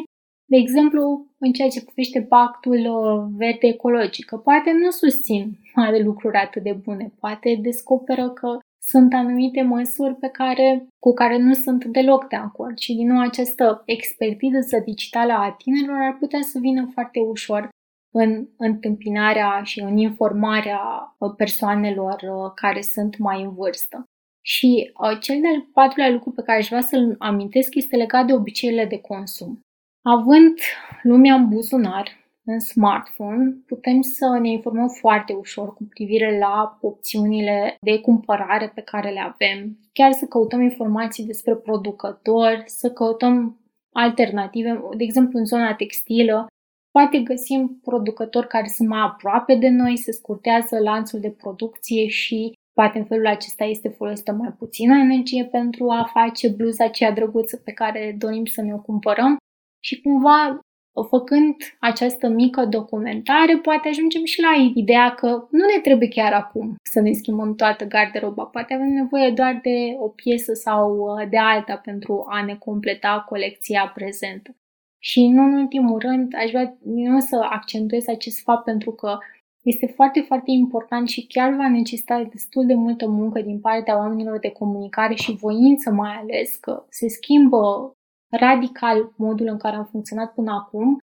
de 0.49 0.57
exemplu, 0.57 1.27
în 1.39 1.53
ceea 1.53 1.69
ce 1.69 1.85
privește 1.85 2.23
pactul 2.23 2.79
uh, 2.79 3.37
verde 3.37 3.67
ecologic, 3.67 4.25
că 4.25 4.37
poate 4.37 4.73
nu 4.73 4.91
susțin 4.91 5.59
mare 5.75 6.03
lucruri 6.09 6.37
atât 6.37 6.63
de 6.63 6.73
bune, 6.73 7.13
poate 7.21 7.59
descoperă 7.63 8.31
că 8.31 8.59
sunt 8.89 9.13
anumite 9.13 9.63
măsuri 9.63 10.15
pe 10.15 10.29
care, 10.29 10.87
cu 10.99 11.13
care 11.13 11.39
nu 11.39 11.53
sunt 11.53 11.85
deloc 11.85 12.29
de 12.29 12.37
acord 12.37 12.79
și 12.79 12.95
din 12.95 13.07
nou 13.07 13.21
această 13.21 13.83
expertiză 13.85 14.83
digitală 14.85 15.33
a 15.33 15.55
tinerilor 15.59 15.97
ar 16.01 16.17
putea 16.19 16.41
să 16.43 16.59
vină 16.59 16.91
foarte 16.93 17.21
ușor 17.21 17.69
în 18.11 18.49
întâmpinarea 18.57 19.63
și 19.63 19.81
în 19.81 19.97
informarea 19.97 20.81
uh, 21.19 21.33
persoanelor 21.37 22.21
uh, 22.23 22.53
care 22.55 22.81
sunt 22.81 23.19
mai 23.19 23.43
în 23.43 23.55
vârstă. 23.55 24.05
Și 24.45 24.93
uh, 25.03 25.19
cel 25.21 25.41
de-al 25.41 25.69
patrulea 25.73 26.11
lucru 26.11 26.31
pe 26.31 26.43
care 26.43 26.59
aș 26.59 26.69
vrea 26.69 26.81
să-l 26.81 27.15
amintesc 27.19 27.75
este 27.75 27.97
legat 27.97 28.27
de 28.27 28.33
obiceiurile 28.33 28.87
de 28.87 28.99
consum. 28.99 29.61
Având 30.03 30.59
lumea 31.03 31.35
în 31.35 31.49
buzunar, 31.49 32.26
în 32.47 32.59
smartphone, 32.59 33.57
putem 33.67 34.01
să 34.01 34.39
ne 34.41 34.49
informăm 34.49 34.89
foarte 34.89 35.33
ușor 35.33 35.75
cu 35.75 35.85
privire 35.85 36.39
la 36.39 36.79
opțiunile 36.81 37.77
de 37.81 38.01
cumpărare 38.01 38.73
pe 38.75 38.81
care 38.81 39.11
le 39.11 39.21
avem, 39.21 39.79
chiar 39.93 40.13
să 40.13 40.27
căutăm 40.27 40.61
informații 40.61 41.25
despre 41.25 41.55
producători, 41.55 42.63
să 42.67 42.91
căutăm 42.91 43.61
alternative, 43.93 44.83
de 44.97 45.05
exemplu 45.05 45.39
în 45.39 45.45
zona 45.45 45.75
textilă, 45.75 46.47
poate 46.91 47.19
găsim 47.19 47.81
producători 47.83 48.47
care 48.47 48.67
sunt 48.67 48.89
mai 48.89 49.01
aproape 49.01 49.55
de 49.55 49.69
noi, 49.69 49.97
se 49.97 50.13
scurtează 50.13 50.79
lanțul 50.79 51.21
de 51.21 51.31
producție 51.31 52.07
și 52.07 52.55
Poate 52.81 52.99
în 52.99 53.05
felul 53.05 53.27
acesta 53.27 53.65
este 53.65 53.89
folosită 53.89 54.33
mai 54.33 54.53
puțină 54.59 54.95
energie 54.95 55.45
pentru 55.45 55.91
a 55.91 56.11
face 56.13 56.49
bluza 56.49 56.85
aceea 56.85 57.13
drăguță 57.13 57.57
pe 57.57 57.73
care 57.73 58.15
dorim 58.19 58.45
să 58.45 58.63
ne 58.63 58.75
o 58.75 58.79
cumpărăm. 58.79 59.37
Și 59.85 60.01
cumva 60.01 60.61
făcând 61.03 61.55
această 61.81 62.29
mică 62.29 62.65
documentare, 62.65 63.57
poate 63.57 63.89
ajungem 63.89 64.25
și 64.25 64.41
la 64.41 64.73
ideea 64.75 65.15
că 65.15 65.27
nu 65.51 65.65
ne 65.75 65.81
trebuie 65.83 66.09
chiar 66.09 66.33
acum 66.33 66.75
să 66.83 67.01
ne 67.01 67.13
schimbăm 67.13 67.55
toată 67.55 67.85
garderoba. 67.85 68.45
Poate 68.45 68.75
avem 68.75 68.89
nevoie 68.89 69.31
doar 69.31 69.59
de 69.63 69.97
o 69.99 70.09
piesă 70.09 70.53
sau 70.53 70.97
uh, 70.97 71.29
de 71.29 71.39
alta 71.39 71.77
pentru 71.77 72.27
a 72.29 72.45
ne 72.45 72.55
completa 72.55 73.25
colecția 73.29 73.93
prezentă. 73.95 74.57
Și 74.99 75.27
nu 75.27 75.43
în 75.43 75.53
ultimul 75.53 75.99
rând, 75.99 76.35
aș 76.37 76.51
vrea 76.51 76.77
nu 76.85 77.21
să 77.21 77.47
accentuez 77.51 78.09
acest 78.09 78.43
fapt 78.43 78.65
pentru 78.65 78.91
că 78.91 79.19
este 79.63 79.87
foarte, 79.87 80.21
foarte 80.21 80.51
important 80.51 81.09
și 81.09 81.27
chiar 81.27 81.55
va 81.55 81.69
necesita 81.69 82.29
destul 82.31 82.67
de 82.67 82.75
multă 82.75 83.09
muncă 83.09 83.41
din 83.41 83.61
partea 83.61 83.97
oamenilor 83.99 84.39
de 84.39 84.51
comunicare 84.51 85.15
și 85.15 85.37
voință 85.37 85.91
mai 85.91 86.11
ales, 86.23 86.57
că 86.57 86.85
se 86.89 87.09
schimbă 87.09 87.96
radical 88.31 89.13
modul 89.17 89.47
în 89.47 89.59
care 89.59 89.77
am 89.77 89.89
funcționat 89.91 90.35
până 90.35 90.53
acum. 90.53 90.99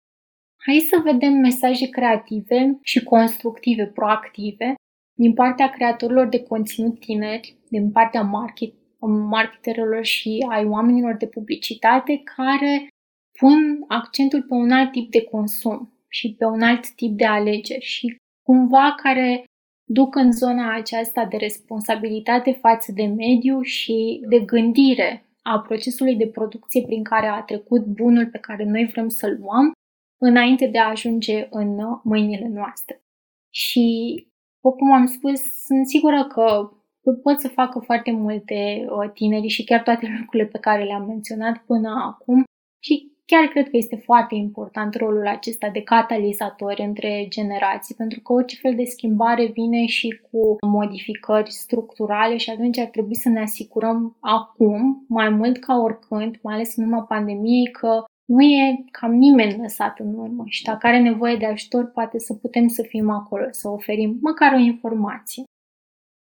Hai 0.67 0.79
să 0.79 1.01
vedem 1.05 1.33
mesaje 1.33 1.89
creative 1.89 2.79
și 2.83 3.03
constructive, 3.03 3.87
proactive, 3.87 4.75
din 5.15 5.35
partea 5.35 5.71
creatorilor 5.71 6.29
de 6.29 6.43
conținut 6.43 7.01
tineri, 7.01 7.57
din 7.69 7.91
partea 7.91 8.23
market, 8.23 8.73
marketerilor 9.09 10.05
și 10.05 10.47
ai 10.49 10.65
oamenilor 10.65 11.17
de 11.17 11.27
publicitate 11.27 12.23
care 12.37 12.89
pun 13.39 13.85
accentul 13.89 14.43
pe 14.43 14.55
un 14.55 14.71
alt 14.71 14.93
tip 14.93 15.11
de 15.11 15.23
consum 15.23 15.93
și 16.09 16.35
pe 16.39 16.45
un 16.45 16.63
alt 16.63 16.95
tip 16.95 17.17
de 17.17 17.27
alegeri 17.27 17.85
și 17.85 18.17
cumva 18.43 18.95
care 19.03 19.45
duc 19.85 20.15
în 20.15 20.33
zona 20.33 20.75
aceasta 20.75 21.25
de 21.25 21.37
responsabilitate 21.37 22.53
față 22.53 22.93
de 22.93 23.05
mediu 23.05 23.61
și 23.61 24.25
de 24.29 24.39
gândire 24.41 25.27
a 25.43 25.61
procesului 25.61 26.17
de 26.17 26.29
producție 26.29 26.83
prin 26.83 27.03
care 27.03 27.27
a 27.27 27.43
trecut 27.43 27.85
bunul 27.85 28.27
pe 28.27 28.39
care 28.39 28.65
noi 28.65 28.89
vrem 28.93 29.09
să-l 29.09 29.37
luăm 29.41 29.73
înainte 30.21 30.67
de 30.67 30.79
a 30.79 30.89
ajunge 30.89 31.47
în 31.51 31.79
mâinile 32.03 32.49
noastre. 32.49 33.03
Și, 33.55 34.17
cum 34.61 34.93
am 34.93 35.07
spus, 35.07 35.41
sunt 35.65 35.87
sigură 35.87 36.27
că 36.27 36.71
pot 37.23 37.41
să 37.41 37.49
facă 37.49 37.79
foarte 37.79 38.11
multe 38.11 38.87
uh, 38.89 39.11
tineri 39.13 39.49
și 39.49 39.65
chiar 39.65 39.83
toate 39.83 40.17
lucrurile 40.19 40.49
pe 40.49 40.59
care 40.59 40.85
le-am 40.85 41.07
menționat 41.07 41.59
până 41.59 41.91
acum 42.07 42.45
și 42.85 43.12
Chiar 43.25 43.45
cred 43.47 43.71
că 43.71 43.77
este 43.77 43.97
foarte 43.97 44.35
important 44.35 44.95
rolul 44.95 45.27
acesta 45.27 45.69
de 45.69 45.83
catalizator 45.83 46.75
între 46.79 47.27
generații, 47.29 47.95
pentru 47.95 48.21
că 48.21 48.33
orice 48.33 48.57
fel 48.57 48.75
de 48.75 48.85
schimbare 48.85 49.47
vine 49.47 49.87
și 49.87 50.21
cu 50.31 50.57
modificări 50.67 51.51
structurale 51.51 52.37
și 52.37 52.51
atunci 52.51 52.79
ar 52.79 52.87
trebui 52.87 53.15
să 53.15 53.29
ne 53.29 53.41
asigurăm 53.41 54.17
acum, 54.21 55.05
mai 55.09 55.29
mult 55.29 55.59
ca 55.59 55.75
oricând, 55.75 56.39
mai 56.43 56.55
ales 56.55 56.77
în 56.77 56.85
urma 56.85 57.03
pandemiei, 57.03 57.71
că 57.71 58.05
nu 58.25 58.43
e 58.43 58.85
cam 58.91 59.13
nimeni 59.13 59.61
lăsat 59.61 59.99
în 59.99 60.15
urmă 60.15 60.43
și 60.47 60.63
dacă 60.63 60.87
are 60.87 61.01
nevoie 61.01 61.37
de 61.37 61.47
ajutor, 61.47 61.91
poate 61.91 62.19
să 62.19 62.35
putem 62.35 62.69
să 62.69 62.83
fim 62.83 63.11
acolo, 63.11 63.45
să 63.51 63.69
oferim 63.69 64.19
măcar 64.21 64.53
o 64.53 64.59
informație. 64.59 65.43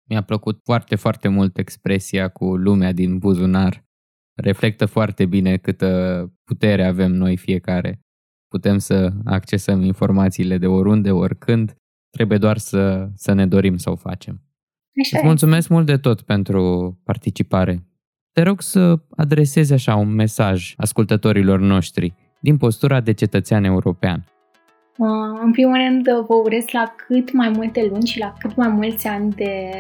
Mi-a 0.09 0.23
plăcut 0.23 0.59
foarte, 0.63 0.95
foarte 0.95 1.27
mult 1.27 1.57
expresia 1.57 2.27
cu 2.27 2.45
lumea 2.55 2.91
din 2.91 3.17
buzunar 3.17 3.88
reflectă 4.41 4.85
foarte 4.85 5.25
bine 5.25 5.57
câtă 5.57 6.33
putere 6.43 6.85
avem 6.85 7.11
noi 7.11 7.37
fiecare. 7.37 7.99
Putem 8.47 8.77
să 8.77 9.11
accesăm 9.25 9.81
informațiile 9.81 10.57
de 10.57 10.67
oriunde, 10.67 11.11
oricând, 11.11 11.75
trebuie 12.09 12.37
doar 12.37 12.57
să, 12.57 13.09
să 13.15 13.33
ne 13.33 13.47
dorim 13.47 13.77
să 13.77 13.89
o 13.89 13.95
facem. 13.95 14.41
Așa 15.01 15.17
Îți 15.17 15.25
mulțumesc 15.25 15.69
mult 15.69 15.85
de 15.85 15.97
tot 15.97 16.21
pentru 16.21 16.93
participare. 17.03 17.83
Te 18.31 18.41
rog 18.41 18.61
să 18.61 18.99
adresezi 19.15 19.73
așa 19.73 19.95
un 19.95 20.13
mesaj 20.13 20.73
ascultătorilor 20.77 21.59
noștri 21.59 22.13
din 22.41 22.57
postura 22.57 23.01
de 23.01 23.11
cetățean 23.11 23.63
european. 23.63 24.25
În 25.43 25.51
primul 25.51 25.75
rând, 25.75 26.03
vă 26.27 26.33
urez 26.33 26.65
la 26.71 26.93
cât 27.07 27.33
mai 27.33 27.49
multe 27.49 27.87
luni 27.89 28.07
și 28.07 28.19
la 28.19 28.33
cât 28.39 28.55
mai 28.55 28.67
mulți 28.67 29.07
ani 29.07 29.33
de 29.33 29.71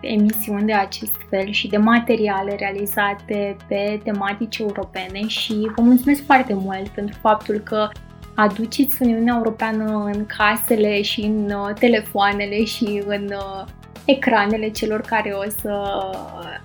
emisiuni 0.00 0.66
de 0.66 0.72
acest 0.72 1.16
fel 1.28 1.50
și 1.50 1.68
de 1.68 1.76
materiale 1.76 2.56
realizate 2.58 3.56
pe 3.68 4.00
tematici 4.04 4.58
europene 4.58 5.26
și 5.26 5.70
vă 5.76 5.82
mulțumesc 5.82 6.24
foarte 6.24 6.54
mult 6.54 6.88
pentru 6.88 7.18
faptul 7.20 7.58
că 7.58 7.88
aduceți 8.34 9.02
Uniunea 9.02 9.34
Europeană 9.36 10.10
în 10.14 10.26
casele 10.26 11.02
și 11.02 11.20
în 11.20 11.50
uh, 11.50 11.74
telefoanele 11.78 12.64
și 12.64 13.02
în 13.06 13.28
uh, 13.30 13.64
ecranele 14.04 14.68
celor 14.68 15.00
care 15.00 15.30
o 15.30 15.50
să 15.60 15.72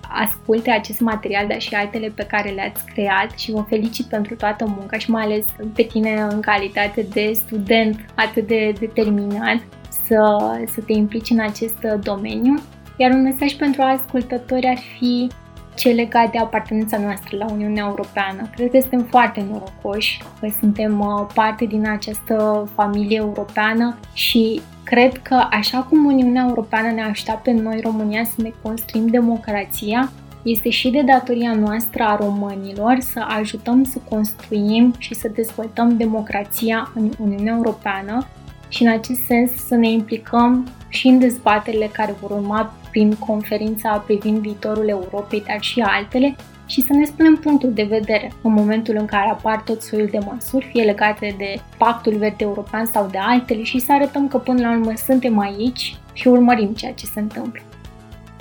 asculte 0.02 0.72
acest 0.72 1.00
material, 1.00 1.48
dar 1.48 1.62
și 1.62 1.74
altele 1.74 2.12
pe 2.16 2.26
care 2.26 2.50
le-ați 2.50 2.86
creat 2.86 3.38
și 3.38 3.52
vă 3.52 3.66
felicit 3.70 4.06
pentru 4.06 4.36
toată 4.36 4.66
munca 4.78 4.98
și 4.98 5.12
mai 5.12 5.24
ales 5.24 5.46
pe 5.76 5.84
tine 5.84 6.28
în 6.30 6.40
calitate 6.40 7.06
de 7.14 7.32
student 7.34 8.06
atât 8.16 8.48
de 8.48 8.74
determinat 8.80 9.58
să, 9.90 10.38
să 10.74 10.82
te 10.86 10.94
implici 10.94 11.30
în 11.30 11.40
acest 11.40 11.78
domeniu. 12.02 12.64
Iar 12.98 13.12
un 13.12 13.22
mesaj 13.22 13.54
pentru 13.54 13.82
ascultători 13.82 14.68
ar 14.68 14.78
fi 14.98 15.28
ce 15.76 15.90
legat 15.90 16.32
de 16.32 16.38
apartenența 16.38 16.98
noastră 16.98 17.38
la 17.38 17.46
Uniunea 17.52 17.86
Europeană. 17.88 18.50
Cred 18.56 18.72
că 18.72 18.80
suntem 18.80 19.02
foarte 19.10 19.46
norocoși 19.50 20.22
că 20.40 20.48
suntem 20.60 21.00
uh, 21.00 21.28
parte 21.34 21.66
din 21.66 21.88
această 21.88 22.68
familie 22.76 23.18
europeană 23.18 23.98
și 24.14 24.62
cred 24.84 25.18
că 25.18 25.48
așa 25.52 25.78
cum 25.90 26.06
Uniunea 26.06 26.46
Europeană 26.48 26.92
ne 26.92 27.04
așteaptă 27.04 27.52
pe 27.52 27.62
noi 27.62 27.80
România 27.84 28.24
să 28.24 28.42
ne 28.42 28.52
construim 28.62 29.08
democrația, 29.08 30.12
este 30.44 30.70
și 30.70 30.90
de 30.90 31.02
datoria 31.02 31.54
noastră 31.54 32.04
a 32.04 32.16
românilor 32.16 32.98
să 33.00 33.26
ajutăm 33.38 33.84
să 33.84 34.00
construim 34.10 34.94
și 34.98 35.14
să 35.14 35.28
dezvoltăm 35.28 35.98
democrația 35.98 36.92
în 36.96 37.12
Uniunea 37.20 37.54
Europeană 37.56 38.28
și 38.68 38.84
în 38.84 38.90
acest 38.90 39.22
sens 39.26 39.52
să 39.52 39.76
ne 39.76 39.90
implicăm 39.90 40.68
și 40.88 41.08
în 41.08 41.20
dezbaterile 41.20 41.90
care 41.94 42.16
vor 42.22 42.32
urma 42.32 42.74
prin 42.92 43.16
conferința 43.16 44.04
privind 44.06 44.38
viitorul 44.38 44.88
Europei, 44.90 45.44
dar 45.48 45.62
și 45.62 45.80
altele, 45.80 46.36
și 46.66 46.82
să 46.82 46.94
ne 46.94 47.06
spunem 47.06 47.36
punctul 47.36 47.74
de 47.74 47.84
vedere 47.84 48.32
în 48.42 48.54
momentul 48.54 48.96
în 49.00 49.06
care 49.06 49.30
apar 49.30 49.62
tot 49.62 49.82
soiul 49.82 50.08
de 50.12 50.18
măsuri, 50.32 50.70
fie 50.72 50.84
legate 50.84 51.36
de 51.38 51.60
Pactul 51.78 52.18
Verde 52.18 52.44
European 52.44 52.86
sau 52.86 53.08
de 53.12 53.18
altele, 53.18 53.64
și 53.64 53.80
să 53.80 53.94
arătăm 53.94 54.28
că 54.28 54.38
până 54.38 54.62
la 54.62 54.72
urmă 54.72 54.94
suntem 54.96 55.40
aici 55.40 55.98
și 56.14 56.28
urmărim 56.28 56.74
ceea 56.74 56.94
ce 56.94 57.06
se 57.06 57.20
întâmplă. 57.20 57.62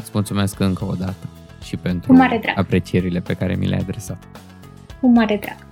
Îți 0.00 0.10
mulțumesc 0.12 0.60
încă 0.60 0.84
o 0.84 0.94
dată 0.98 1.28
și 1.62 1.76
pentru 1.76 2.16
aprecierile 2.54 3.20
pe 3.20 3.34
care 3.34 3.54
mi 3.54 3.66
le-ai 3.66 3.80
adresat. 3.80 4.18
cu 5.00 5.06
mare 5.06 5.36
drag. 5.40 5.63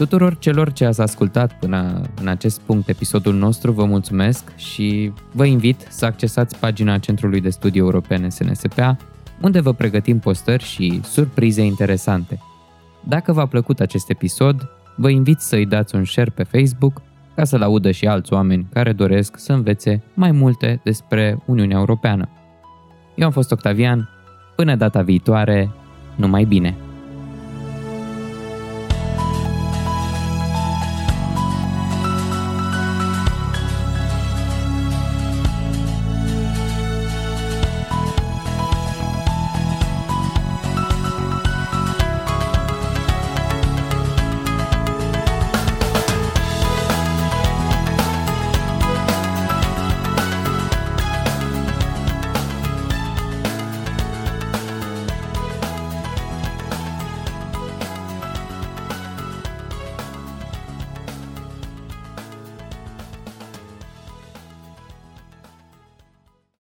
Tuturor 0.00 0.38
celor 0.38 0.72
ce 0.72 0.84
ați 0.84 1.00
ascultat 1.00 1.58
până 1.58 2.02
în 2.20 2.28
acest 2.28 2.60
punct 2.60 2.88
episodul 2.88 3.34
nostru, 3.34 3.72
vă 3.72 3.84
mulțumesc 3.84 4.56
și 4.56 5.12
vă 5.32 5.44
invit 5.44 5.86
să 5.88 6.04
accesați 6.04 6.58
pagina 6.58 6.98
Centrului 6.98 7.40
de 7.40 7.50
Studii 7.50 7.80
Europene 7.80 8.28
SNSPA, 8.28 8.96
unde 9.40 9.60
vă 9.60 9.72
pregătim 9.72 10.18
postări 10.18 10.64
și 10.64 11.00
surprize 11.04 11.62
interesante. 11.62 12.40
Dacă 13.04 13.32
v-a 13.32 13.46
plăcut 13.46 13.80
acest 13.80 14.10
episod, 14.10 14.68
vă 14.96 15.10
invit 15.10 15.38
să-i 15.40 15.66
dați 15.66 15.94
un 15.94 16.04
share 16.04 16.30
pe 16.34 16.42
Facebook 16.42 17.02
ca 17.34 17.44
să-l 17.44 17.62
audă 17.62 17.90
și 17.90 18.06
alți 18.06 18.32
oameni 18.32 18.66
care 18.72 18.92
doresc 18.92 19.38
să 19.38 19.52
învețe 19.52 20.02
mai 20.14 20.30
multe 20.30 20.80
despre 20.84 21.38
Uniunea 21.46 21.78
Europeană. 21.78 22.28
Eu 23.14 23.26
am 23.26 23.32
fost 23.32 23.52
Octavian, 23.52 24.08
până 24.56 24.76
data 24.76 25.02
viitoare, 25.02 25.70
numai 26.16 26.44
bine! 26.44 26.76